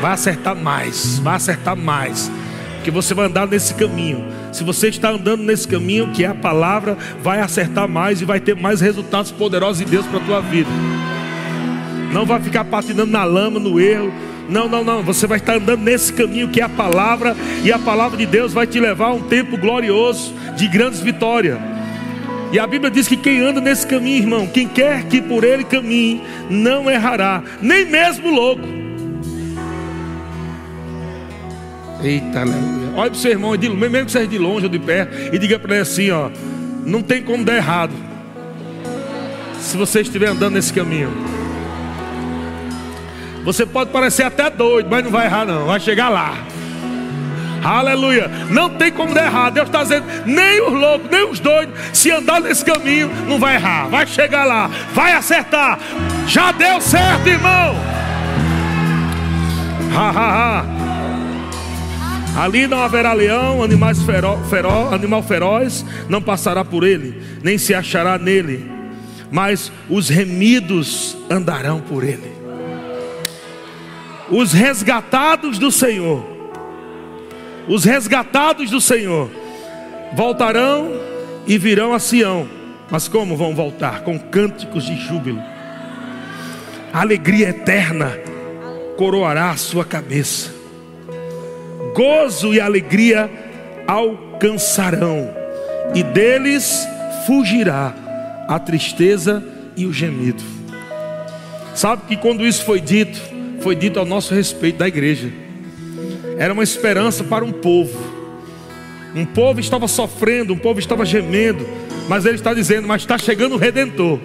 Vai 0.01 0.13
acertar 0.13 0.57
mais, 0.57 1.19
vai 1.19 1.37
acertar 1.37 1.77
mais. 1.77 2.33
Que 2.83 2.91
você 2.91 3.13
vai 3.13 3.27
andar 3.27 3.47
nesse 3.47 3.75
caminho. 3.75 4.25
Se 4.51 4.65
você 4.65 4.89
está 4.89 5.11
andando 5.11 5.43
nesse 5.43 5.69
caminho, 5.69 6.11
que 6.11 6.25
é 6.25 6.29
a 6.29 6.35
palavra, 6.35 6.97
vai 7.23 7.41
acertar 7.41 7.87
mais 7.87 8.23
e 8.23 8.25
vai 8.25 8.41
ter 8.41 8.57
mais 8.57 8.81
resultados 8.81 9.31
poderosos 9.31 9.83
em 9.83 9.85
Deus 9.85 10.07
para 10.07 10.21
a 10.21 10.25
tua 10.25 10.41
vida. 10.41 10.71
Não 12.15 12.25
vai 12.25 12.41
ficar 12.41 12.65
patinando 12.65 13.13
na 13.13 13.25
lama, 13.25 13.61
no 13.61 13.79
erro. 13.79 14.11
Não, 14.49 14.67
não, 14.71 14.83
não. 14.83 15.03
Você 15.03 15.27
vai 15.27 15.37
estar 15.37 15.57
andando 15.57 15.83
nesse 15.83 16.15
caminho 16.15 16.49
que 16.49 16.63
é 16.63 16.65
a 16.65 16.69
palavra, 16.71 17.37
e 17.63 17.71
a 17.71 17.79
palavra 17.79 18.17
de 18.17 18.25
Deus 18.25 18.55
vai 18.55 18.67
te 18.67 18.81
levar 18.81 19.09
a 19.09 19.13
um 19.13 19.25
tempo 19.25 19.59
glorioso 19.59 20.33
de 20.57 20.67
grandes 20.67 21.01
vitórias. 21.01 21.76
E 22.53 22.59
a 22.59 22.67
Bíblia 22.67 22.91
diz 22.91 23.09
que 23.09 23.17
quem 23.17 23.41
anda 23.41 23.61
nesse 23.61 23.87
caminho, 23.87 24.19
irmão, 24.19 24.47
quem 24.47 24.69
quer 24.69 25.05
que 25.05 25.21
por 25.21 25.43
ele 25.43 25.65
caminhe, 25.65 26.23
não 26.49 26.89
errará, 26.91 27.43
nem 27.61 27.85
mesmo 27.85 28.31
louco. 28.31 28.63
Eita, 32.03 32.41
aleluia. 32.41 32.93
Olha 32.95 33.11
para 33.11 33.17
o 33.17 33.21
seu 33.21 33.33
irmão, 33.33 33.51
mesmo 33.53 34.07
que 34.07 34.13
seja 34.13 34.27
de 34.27 34.39
longe 34.39 34.67
ou 34.67 34.71
de 34.71 34.79
perto, 34.79 35.35
e 35.35 35.39
diga 35.39 35.59
para 35.59 35.75
ele 35.75 35.83
assim: 35.83 36.11
ó, 36.11 36.31
não 36.85 37.03
tem 37.03 37.23
como 37.23 37.45
dar 37.45 37.57
errado. 37.57 37.93
Se 39.61 39.77
você 39.77 40.01
estiver 40.01 40.29
andando 40.29 40.55
nesse 40.55 40.73
caminho. 40.73 41.11
Você 43.45 43.65
pode 43.65 43.91
parecer 43.91 44.25
até 44.25 44.51
doido, 44.51 44.89
mas 44.91 45.05
não 45.05 45.11
vai 45.11 45.27
errar, 45.27 45.45
não. 45.45 45.67
Vai 45.67 45.79
chegar 45.79 46.09
lá. 46.09 46.37
Aleluia. 47.67 48.31
Não 48.51 48.71
tem 48.71 48.93
como 48.93 49.13
dar 49.13 49.25
errado. 49.25 49.55
Deus 49.55 49.67
está 49.67 49.83
dizendo: 49.83 50.07
nem 50.25 50.61
os 50.63 50.73
loucos, 50.73 51.11
nem 51.11 51.29
os 51.29 51.41
doidos, 51.41 51.75
se 51.93 52.11
andar 52.11 52.41
nesse 52.41 52.65
caminho, 52.65 53.11
não 53.27 53.39
vai 53.39 53.57
errar. 53.57 53.89
Vai 53.89 54.07
chegar 54.07 54.45
lá. 54.45 54.71
Vai 54.95 55.13
acertar. 55.13 55.79
Já 56.27 56.53
deu 56.53 56.81
certo, 56.81 57.29
irmão. 57.29 57.75
Ha, 59.95 60.11
ha, 60.11 60.61
ha. 60.61 60.77
Ali 62.43 62.67
não 62.67 62.83
haverá 62.83 63.15
leão, 63.15 63.63
animais 63.63 64.03
fero, 64.03 64.39
fero, 64.51 64.95
animal 64.95 65.23
feroz, 65.23 65.87
não 66.07 66.21
passará 66.21 66.63
por 66.63 66.85
ele, 66.85 67.23
nem 67.43 67.57
se 67.57 67.75
achará 67.75 68.19
nele, 68.19 68.71
mas 69.31 69.73
os 69.89 70.11
remidos 70.11 71.17
andarão 71.31 71.81
por 71.81 72.05
ele 72.05 72.37
os 74.31 74.53
resgatados 74.53 75.59
do 75.59 75.71
Senhor, 75.71 76.36
os 77.69 77.85
resgatados 77.85 78.71
do 78.71 78.81
Senhor, 78.81 79.31
voltarão 80.15 80.91
e 81.47 81.59
virão 81.59 81.93
a 81.93 81.99
Sião. 81.99 82.49
Mas 82.91 83.09
como 83.09 83.37
vão 83.37 83.55
voltar? 83.55 84.03
Com 84.03 84.19
cânticos 84.19 84.85
de 84.85 84.97
júbilo. 84.97 85.43
Alegria 86.93 87.49
eterna 87.49 88.19
coroará 88.97 89.51
a 89.51 89.57
sua 89.57 89.85
cabeça. 89.85 90.55
Gozo 91.95 92.55
e 92.55 92.61
alegria 92.61 93.31
alcançarão, 93.87 95.31
e 95.95 96.03
deles 96.03 96.87
fugirá 97.27 97.95
a 98.49 98.59
tristeza 98.59 99.43
e 99.77 99.87
o 99.87 99.93
gemido. 99.93 100.43
Sabe 101.75 102.03
que 102.09 102.17
quando 102.17 102.47
isso 102.47 102.65
foi 102.65 102.81
dito, 102.81 103.21
foi 103.61 103.75
dito 103.75 103.99
ao 103.99 104.07
nosso 104.07 104.35
respeito 104.35 104.79
da 104.79 104.89
igreja. 104.89 105.46
Era 106.39 106.53
uma 106.53 106.63
esperança 106.63 107.25
para 107.25 107.45
um 107.45 107.53
povo. 107.53 108.17
Um 109.15 109.25
povo 109.25 109.61
estava 109.61 109.89
sofrendo, 109.89 110.53
um 110.53 110.59
povo 110.59 110.79
estava 110.79 111.05
gemendo, 111.05 111.67
mas 112.09 112.27
ele 112.27 112.35
está 112.35 112.53
dizendo: 112.53 112.87
Mas 112.87 113.03
está 113.03 113.17
chegando 113.17 113.55
o 113.55 113.59
Redentor, 113.59 114.19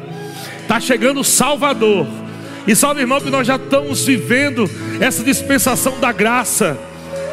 está 0.62 0.80
chegando 0.80 1.22
o 1.22 1.24
Salvador. 1.24 2.05
E 2.68 2.76
sabe, 2.76 2.99
irmão, 2.99 3.20
que 3.20 3.30
nós 3.30 3.47
já 3.47 3.55
estamos 3.55 4.05
vivendo 4.05 4.70
essa 4.99 5.24
dispensação 5.24 5.99
da 5.99 6.12
graça, 6.12 6.78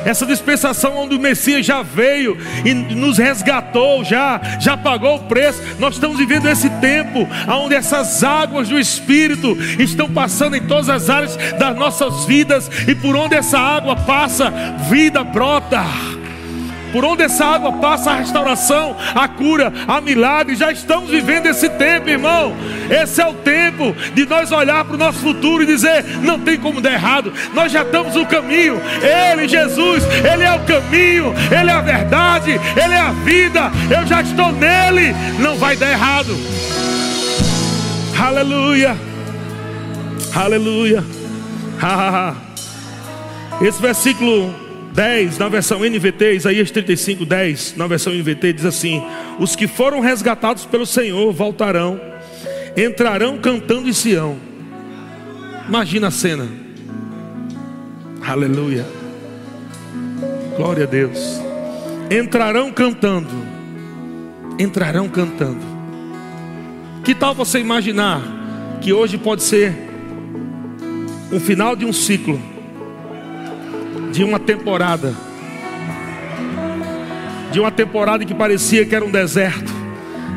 essa 0.09 0.25
dispensação 0.25 0.97
onde 0.97 1.15
o 1.15 1.21
Messias 1.21 1.67
já 1.67 1.83
veio 1.83 2.39
e 2.65 2.73
nos 2.73 3.19
resgatou, 3.19 4.03
já, 4.03 4.41
já 4.59 4.77
pagou 4.77 5.17
o 5.17 5.25
preço. 5.25 5.63
Nós 5.79 5.95
estamos 5.95 6.19
vivendo 6.19 6.49
esse 6.49 6.71
tempo 6.81 7.29
onde 7.49 7.75
essas 7.75 8.25
águas 8.25 8.69
do 8.69 8.79
Espírito 8.79 9.57
estão 9.79 10.09
passando 10.09 10.57
em 10.57 10.67
todas 10.67 10.89
as 10.89 11.11
áreas 11.11 11.37
das 11.59 11.77
nossas 11.77 12.25
vidas 12.25 12.71
e 12.87 12.95
por 12.95 13.15
onde 13.15 13.35
essa 13.35 13.59
água 13.59 13.97
passa, 13.97 14.51
vida 14.89 15.23
brota. 15.23 16.18
Por 16.93 17.05
onde 17.05 17.23
essa 17.23 17.45
água 17.45 17.73
passa 17.73 18.11
a 18.11 18.17
restauração, 18.17 18.97
a 19.15 19.29
cura, 19.29 19.73
a 19.87 20.01
milagre. 20.01 20.57
Já 20.57 20.73
estamos 20.73 21.11
vivendo 21.11 21.47
esse 21.47 21.69
tempo, 21.71 22.09
irmão. 22.09 22.55
Esse 22.91 23.21
é 23.21 23.27
o 23.27 23.35
tempo 23.35 23.95
de 24.15 24.27
nós 24.27 24.51
olhar 24.51 24.85
para 24.85 24.95
o 24.95 24.99
nosso 24.99 25.19
futuro 25.19 25.63
e 25.63 25.67
dizer: 25.67 26.05
não 26.23 26.39
tem 26.39 26.59
como 26.59 26.81
dar 26.81 26.93
errado. 26.93 27.33
Nós 27.55 27.71
já 27.71 27.83
estamos 27.83 28.15
no 28.15 28.27
caminho. 28.27 28.81
Ele, 29.03 29.49
Jesus, 29.49 30.05
Ele 30.05 30.45
é 30.45 30.53
o 30.53 30.61
caminho, 30.61 31.35
Ele 31.51 31.71
é 31.71 31.75
a 31.75 31.81
verdade, 31.81 32.53
Ele 32.53 32.95
é 32.95 33.01
a 33.01 33.13
vida. 33.13 33.71
Eu 33.91 34.07
já 34.07 34.23
estou 34.23 34.53
nele. 34.53 35.15
Não 35.39 35.57
vai 35.57 35.77
dar 35.77 35.91
errado. 35.91 36.37
Aleluia. 38.19 38.97
Aleluia. 40.35 41.05
Esse 43.61 43.81
versículo 43.81 44.68
10, 44.93 45.39
na 45.39 45.49
versão 45.49 45.81
NVT, 45.81 46.35
Isaías 46.35 46.71
35, 46.71 47.25
10, 47.25 47.75
na 47.77 47.87
versão 47.87 48.13
NVT, 48.13 48.53
diz 48.53 48.65
assim: 48.65 49.03
Os 49.39 49.55
que 49.55 49.67
foram 49.67 50.01
resgatados 50.01 50.65
pelo 50.65 50.87
Senhor 50.87 51.33
voltarão, 51.33 52.01
entrarão 52.77 53.39
cantando 53.39 53.89
em 53.89 53.93
Sião. 53.93 54.37
Imagina 55.69 56.09
a 56.09 56.11
cena. 56.11 56.49
Aleluia. 58.27 58.87
Glória 60.57 60.85
a 60.85 60.87
Deus. 60.87 61.41
Entrarão 62.11 62.73
cantando. 62.73 63.31
Entrarão 64.59 65.09
cantando. 65.09 65.61
Que 67.05 67.15
tal 67.15 67.35
você 67.35 67.59
imaginar 67.59 68.21
que 68.81 68.93
hoje 68.93 69.17
pode 69.17 69.43
ser 69.43 69.73
o 71.31 71.39
final 71.39 71.77
de 71.77 71.85
um 71.85 71.93
ciclo? 71.93 72.58
De 74.19 74.25
uma 74.25 74.41
temporada, 74.41 75.15
de 77.53 77.61
uma 77.61 77.71
temporada 77.71 78.25
que 78.25 78.35
parecia 78.35 78.85
que 78.85 78.93
era 78.93 79.05
um 79.05 79.13
deserto, 79.13 79.73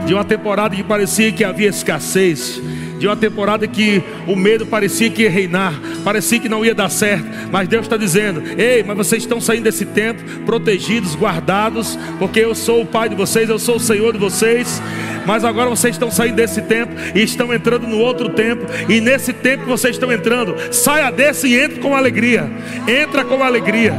de 0.06 0.14
uma 0.14 0.24
temporada 0.24 0.76
que 0.76 0.84
parecia 0.84 1.32
que 1.32 1.44
havia 1.44 1.70
escassez, 1.70 2.62
de 3.02 3.08
uma 3.08 3.16
temporada 3.16 3.66
que 3.66 4.04
o 4.28 4.36
medo 4.36 4.64
parecia 4.64 5.10
que 5.10 5.24
ia 5.24 5.30
reinar, 5.30 5.74
parecia 6.04 6.40
que 6.40 6.48
não 6.48 6.64
ia 6.64 6.76
dar 6.76 6.88
certo, 6.88 7.26
mas 7.52 7.68
Deus 7.68 7.88
está 7.88 7.98
dizendo: 7.98 8.44
Ei, 8.56 8.84
mas 8.84 8.96
vocês 8.96 9.24
estão 9.24 9.42
saindo 9.42 9.64
desse 9.64 9.86
tempo 9.86 10.22
protegidos, 10.46 11.16
guardados, 11.16 11.98
porque 12.20 12.40
eu 12.40 12.54
sou 12.54 12.84
o 12.84 12.86
Pai 12.86 13.10
de 13.10 13.16
vocês, 13.16 13.50
eu 13.50 13.58
sou 13.58 13.78
o 13.78 13.80
Senhor 13.80 14.14
de 14.14 14.20
vocês. 14.20 14.80
Mas 15.26 15.44
agora 15.44 15.70
vocês 15.70 15.96
estão 15.96 16.12
saindo 16.12 16.36
desse 16.36 16.62
tempo 16.62 16.94
e 17.16 17.24
estão 17.24 17.52
entrando 17.52 17.88
no 17.88 17.98
outro 17.98 18.30
tempo, 18.30 18.68
e 18.88 19.02
nesse 19.02 19.34
tempo 19.34 19.64
que 19.64 19.70
vocês 19.70 19.96
estão 19.96 20.12
entrando, 20.12 20.56
saia 20.72 21.12
desse 21.12 21.48
e 21.48 21.60
entre 21.60 21.80
com 21.80 21.96
alegria. 21.96 22.52
Entra 22.88 23.26
com 23.26 23.44
alegria. 23.44 23.96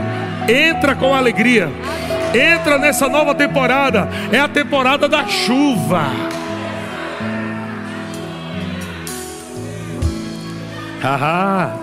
Entra 0.48 0.94
com 0.94 1.12
alegria. 1.12 1.68
Entra 2.32 2.78
nessa 2.78 3.08
nova 3.08 3.34
temporada. 3.34 4.08
É 4.30 4.38
a 4.38 4.46
temporada 4.46 5.08
da 5.08 5.26
chuva. 5.26 6.41
Haha, 11.02 11.76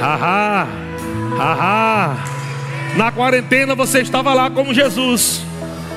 haha, 0.00 0.66
haha. 1.38 2.16
Na 2.96 3.12
quarentena 3.12 3.76
você 3.76 4.00
estava 4.00 4.34
lá 4.34 4.50
como 4.50 4.74
Jesus, 4.74 5.42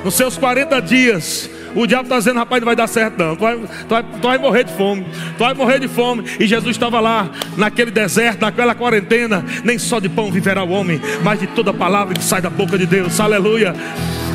nos 0.03 0.13
seus 0.13 0.38
40 0.38 0.80
dias. 0.80 1.49
O 1.75 1.88
diabo 1.88 2.03
está 2.03 2.19
dizendo, 2.19 2.38
rapaz, 2.38 2.61
não 2.61 2.67
vai 2.67 2.75
dar 2.75 2.88
certo 2.88 3.17
não. 3.17 3.36
Tu 3.36 3.41
vai, 3.41 3.57
tu, 3.57 3.67
vai, 3.89 4.03
tu 4.03 4.27
vai 4.27 4.38
morrer 4.38 4.63
de 4.63 4.73
fome. 4.73 5.05
Tu 5.38 5.39
vai 5.39 5.53
morrer 5.55 5.80
de 5.80 5.88
fome. 5.88 6.23
E 6.39 6.45
Jesus 6.45 6.75
estava 6.75 6.99
lá, 6.99 7.32
naquele 7.57 7.89
deserto, 7.89 8.41
naquela 8.41 8.75
quarentena. 8.75 9.43
Nem 9.63 9.80
só 9.80 9.99
de 9.99 10.09
pão 10.09 10.32
viverá 10.32 10.63
o 10.63 10.69
homem, 10.69 11.01
mas 11.23 11.39
de 11.39 11.47
toda 11.47 11.73
palavra 11.73 12.13
que 12.13 12.23
sai 12.23 12.41
da 12.41 12.49
boca 12.49 12.77
de 12.77 12.86
Deus. 12.86 13.19
Aleluia. 13.19 13.73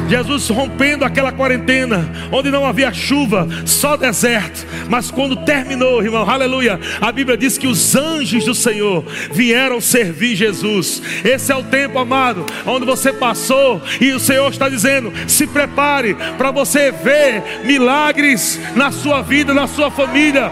Jesus 0.09 0.49
rompendo 0.49 1.05
aquela 1.05 1.33
quarentena, 1.33 2.11
onde 2.31 2.51
não 2.51 2.67
havia 2.67 2.93
chuva, 2.93 3.49
só 3.65 3.97
deserto. 3.97 4.67
Mas 4.89 5.11
quando 5.11 5.45
terminou, 5.45 6.03
irmão, 6.03 6.29
aleluia, 6.29 6.79
a 7.01 7.11
Bíblia 7.11 7.37
diz 7.37 7.57
que 7.57 7.67
os 7.67 7.95
anjos 7.95 8.45
do 8.45 8.55
Senhor 8.55 9.05
vieram 9.33 9.81
servir 9.81 10.37
Jesus. 10.37 11.03
Esse 11.25 11.53
é 11.53 11.57
o 11.57 11.63
tempo, 11.63 11.99
amado, 11.99 12.45
onde 12.67 12.85
você 12.85 13.13
passou 13.13 13.81
e 14.01 14.13
o 14.13 14.21
Senhor 14.21 14.51
está 14.51 14.69
dizendo: 14.69 15.13
se 15.27 15.47
prepare 15.47 16.15
para 16.37 16.51
você 16.51 16.91
ver 16.91 17.65
milagres 17.65 18.61
na 18.77 18.91
sua 18.91 19.23
vida, 19.23 19.55
na 19.55 19.67
sua 19.67 19.91
família. 19.91 20.51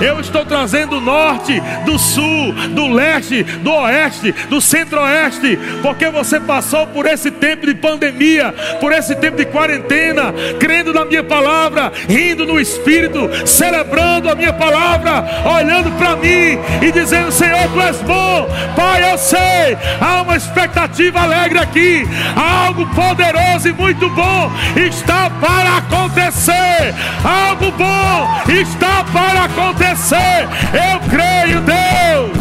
Eu 0.00 0.20
estou 0.20 0.44
trazendo 0.44 0.94
do 0.94 1.00
norte, 1.00 1.60
do 1.84 1.98
sul, 1.98 2.52
do 2.70 2.88
leste, 2.88 3.42
do 3.42 3.72
oeste, 3.72 4.32
do 4.48 4.60
centro-oeste, 4.60 5.58
porque 5.82 6.08
você 6.08 6.38
passou 6.38 6.86
por 6.86 7.06
esse 7.06 7.30
tempo 7.30 7.66
de 7.66 7.74
pandemia, 7.74 8.54
por 8.80 8.92
esse 8.92 9.14
tempo 9.16 9.36
de 9.36 9.46
quarentena, 9.46 10.32
crendo 10.58 10.92
na 10.92 11.04
minha 11.04 11.24
palavra, 11.24 11.92
rindo 12.08 12.46
no 12.46 12.60
espírito, 12.60 13.30
celebrando 13.46 14.28
a 14.28 14.34
minha 14.34 14.52
palavra, 14.52 15.24
olhando 15.44 15.90
para 15.92 16.16
mim 16.16 16.58
e 16.82 16.92
dizendo: 16.92 17.32
Senhor, 17.32 17.68
tu 17.72 17.80
és 17.80 17.96
bom, 18.02 18.48
Pai, 18.76 19.12
eu 19.12 19.18
sei, 19.18 19.76
há 20.00 20.22
uma 20.22 20.36
expectativa 20.36 21.20
alegre 21.20 21.58
aqui, 21.58 22.06
algo 22.36 22.86
poderoso 22.94 23.68
e 23.68 23.72
muito 23.72 24.08
bom 24.10 24.52
está 24.76 25.30
para 25.30 25.78
acontecer, 25.78 26.94
algo 27.24 27.70
bom 27.72 28.52
está 28.60 29.04
para 29.12 29.44
acontecer 29.44 29.93
acontecer. 29.94 30.48
Eu 30.72 30.98
creio, 31.08 31.60
Deus. 31.60 32.36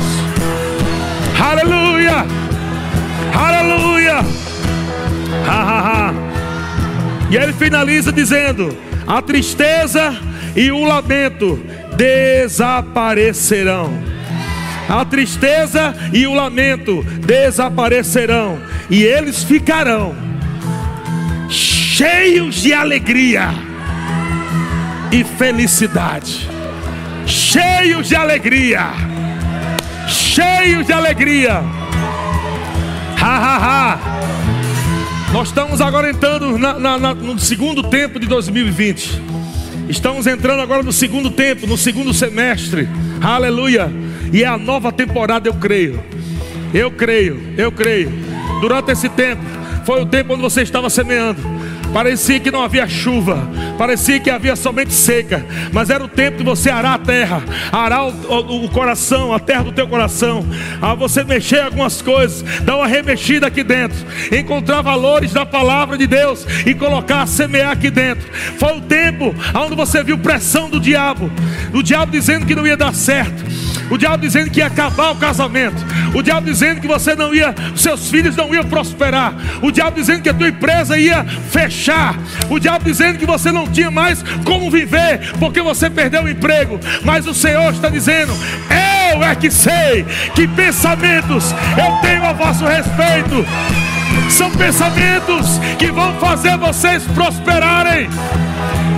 Aleluia. 1.39 2.26
Aleluia. 3.34 4.18
Ha, 5.47 5.62
ha, 5.62 5.80
ha. 5.80 6.14
E 7.30 7.38
ele 7.38 7.54
finaliza 7.54 8.12
dizendo: 8.12 8.76
a 9.08 9.22
tristeza 9.22 10.16
e 10.56 10.72
o 10.72 10.84
lamento 10.84 11.64
desaparecerão. 11.95 13.93
A 14.89 15.06
tristeza 15.06 15.95
e 16.12 16.28
o 16.28 16.34
lamento 16.34 17.04
desaparecerão, 17.26 18.60
e 18.89 19.01
eles 19.01 19.41
ficarão 19.43 20.14
cheios 21.49 22.56
de 22.56 22.74
alegria 22.74 23.49
e 25.10 25.24
felicidade 25.24 26.53
cheios 27.54 28.10
de 28.10 28.16
alegria, 28.16 28.93
cheios 30.08 30.88
de 30.88 30.91
alegria. 30.91 31.62
Ha, 33.22 33.38
ha, 33.38 33.58
ha. 33.58 33.99
Nós 35.32 35.49
estamos 35.49 35.80
agora 35.80 36.10
entrando 36.10 36.58
na, 36.58 36.80
na, 36.80 36.97
na, 36.97 37.14
no 37.14 37.38
segundo 37.38 37.84
tempo 37.84 38.20
de 38.20 38.26
2020. 38.26 39.22
Estamos 39.88 40.26
entrando 40.26 40.62
agora 40.62 40.82
no 40.82 40.91
segundo 40.91 41.30
tempo, 41.30 41.68
no 41.68 41.78
segundo 41.78 42.12
semestre. 42.12 42.89
Aleluia. 43.22 43.91
E 44.32 44.41
é 44.41 44.47
a 44.47 44.58
nova 44.58 44.91
temporada, 44.91 45.47
eu 45.47 45.54
creio. 45.54 46.04
Eu 46.74 46.89
creio, 46.89 47.54
eu 47.56 47.72
creio. 47.72 48.12
Durante 48.62 48.91
esse 48.91 49.10
tempo, 49.10 49.43
foi 49.86 50.01
o 50.01 50.08
tempo 50.08 50.34
onde 50.34 50.41
você 50.41 50.64
estava 50.64 50.89
semeando. 50.89 51.53
Parecia 51.93 52.39
que 52.39 52.49
não 52.49 52.63
havia 52.63 52.87
chuva, 52.87 53.47
parecia 53.77 54.19
que 54.19 54.29
havia 54.29 54.55
somente 54.55 54.91
seca, 54.91 55.45
mas 55.71 55.91
era 55.91 56.03
o 56.03 56.07
tempo 56.07 56.39
de 56.39 56.43
você 56.43 56.71
arar 56.71 56.95
a 56.95 56.97
terra, 56.97 57.43
arar 57.71 58.07
o, 58.07 58.09
o, 58.09 58.65
o 58.65 58.69
coração, 58.69 59.31
a 59.31 59.39
terra 59.39 59.65
do 59.65 59.71
teu 59.71 59.87
coração, 59.87 60.43
a 60.81 60.95
você 60.95 61.23
mexer 61.23 61.61
algumas 61.61 62.01
coisas, 62.01 62.41
dar 62.61 62.77
uma 62.77 62.87
remexida 62.87 63.45
aqui 63.45 63.63
dentro, 63.63 63.97
encontrar 64.35 64.81
valores 64.81 65.31
da 65.33 65.45
palavra 65.45 65.95
de 65.95 66.07
Deus 66.07 66.47
e 66.65 66.73
colocar, 66.73 67.27
semear 67.27 67.71
aqui 67.71 67.91
dentro. 67.91 68.27
Foi 68.57 68.75
o 68.75 68.81
tempo 68.81 69.35
onde 69.53 69.75
você 69.75 70.03
viu 70.03 70.17
pressão 70.17 70.71
do 70.71 70.79
diabo, 70.79 71.31
o 71.71 71.83
diabo 71.83 72.11
dizendo 72.11 72.47
que 72.47 72.55
não 72.55 72.65
ia 72.65 72.75
dar 72.75 72.93
certo, 72.95 73.43
o 73.93 73.97
diabo 73.97 74.17
dizendo 74.17 74.49
que 74.49 74.59
ia 74.59 74.65
acabar 74.65 75.11
o 75.11 75.15
casamento, 75.15 75.85
o 76.15 76.23
diabo 76.23 76.47
dizendo 76.47 76.81
que 76.81 76.87
você 76.87 77.15
não 77.15 77.31
ia, 77.31 77.53
seus 77.75 78.09
filhos 78.09 78.35
não 78.35 78.51
iam 78.51 78.65
prosperar, 78.65 79.35
o 79.61 79.71
diabo 79.71 79.95
dizendo 79.95 80.23
que 80.23 80.29
a 80.29 80.33
tua 80.33 80.47
empresa 80.47 80.97
ia 80.97 81.23
fechar. 81.51 82.15
O 82.49 82.59
diabo 82.59 82.83
dizendo 82.83 83.19
que 83.19 83.25
você 83.25 83.51
não 83.51 83.67
tinha 83.67 83.91
mais 83.91 84.23
como 84.43 84.71
viver, 84.71 85.33
porque 85.39 85.61
você 85.61 85.91
perdeu 85.91 86.23
o 86.23 86.29
emprego. 86.29 86.79
Mas 87.03 87.27
o 87.27 87.35
Senhor 87.35 87.71
está 87.71 87.87
dizendo: 87.87 88.33
Eu 89.11 89.23
é 89.23 89.35
que 89.35 89.51
sei 89.51 90.03
que 90.33 90.47
pensamentos 90.47 91.53
eu 91.77 92.01
tenho 92.01 92.25
a 92.25 92.33
vosso 92.33 92.65
respeito. 92.65 93.45
São 94.27 94.49
pensamentos 94.49 95.59
que 95.77 95.91
vão 95.91 96.15
fazer 96.15 96.57
vocês 96.57 97.03
prosperarem. 97.13 98.09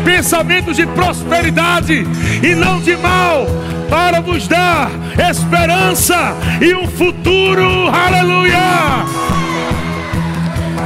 Pensamentos 0.05 0.77
de 0.77 0.85
prosperidade 0.85 2.05
e 2.43 2.55
não 2.55 2.79
de 2.79 2.95
mal, 2.95 3.47
para 3.89 4.21
vos 4.21 4.47
dar 4.47 4.89
esperança 5.29 6.35
e 6.61 6.73
um 6.73 6.87
futuro. 6.87 7.89
Aleluia! 7.89 9.05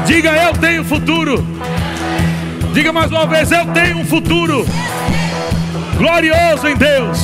Diga 0.06 0.32
eu 0.32 0.54
tenho 0.54 0.84
futuro. 0.84 1.46
Diga 2.74 2.94
mais 2.94 3.12
uma 3.12 3.26
vez, 3.26 3.52
eu 3.52 3.66
tenho 3.68 3.98
um 3.98 4.06
futuro 4.06 4.66
glorioso 5.98 6.68
em 6.68 6.76
Deus. 6.76 7.20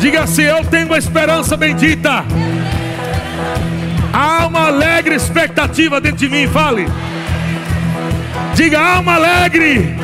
Diga 0.00 0.22
assim: 0.22 0.42
Eu 0.42 0.64
tenho 0.64 0.86
uma 0.86 0.98
esperança 0.98 1.56
bendita. 1.56 2.24
Há 4.12 4.46
uma 4.46 4.68
alegre 4.68 5.14
expectativa 5.14 6.00
dentro 6.00 6.18
de 6.18 6.28
mim. 6.28 6.46
Fale. 6.48 6.86
Diga: 8.54 8.80
Há 8.80 9.00
uma 9.00 9.14
alegre 9.14 9.94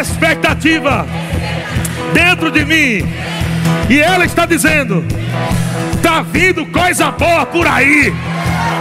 expectativa 0.00 1.06
dentro 2.12 2.50
de 2.50 2.64
mim. 2.64 3.08
E 3.88 4.00
ela 4.00 4.24
está 4.24 4.46
dizendo: 4.46 5.04
Está 5.94 6.22
vindo 6.22 6.66
coisa 6.66 7.10
boa 7.10 7.46
por 7.46 7.66
aí. 7.66 8.12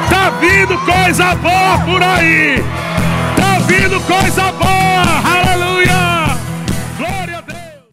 Está 0.03 0.29
vindo 0.39 0.77
coisa 0.79 1.35
boa 1.35 1.77
por 1.85 2.03
aí. 2.03 2.63
Está 3.35 3.59
vindo 3.67 3.99
coisa 4.01 4.51
boa. 4.51 5.40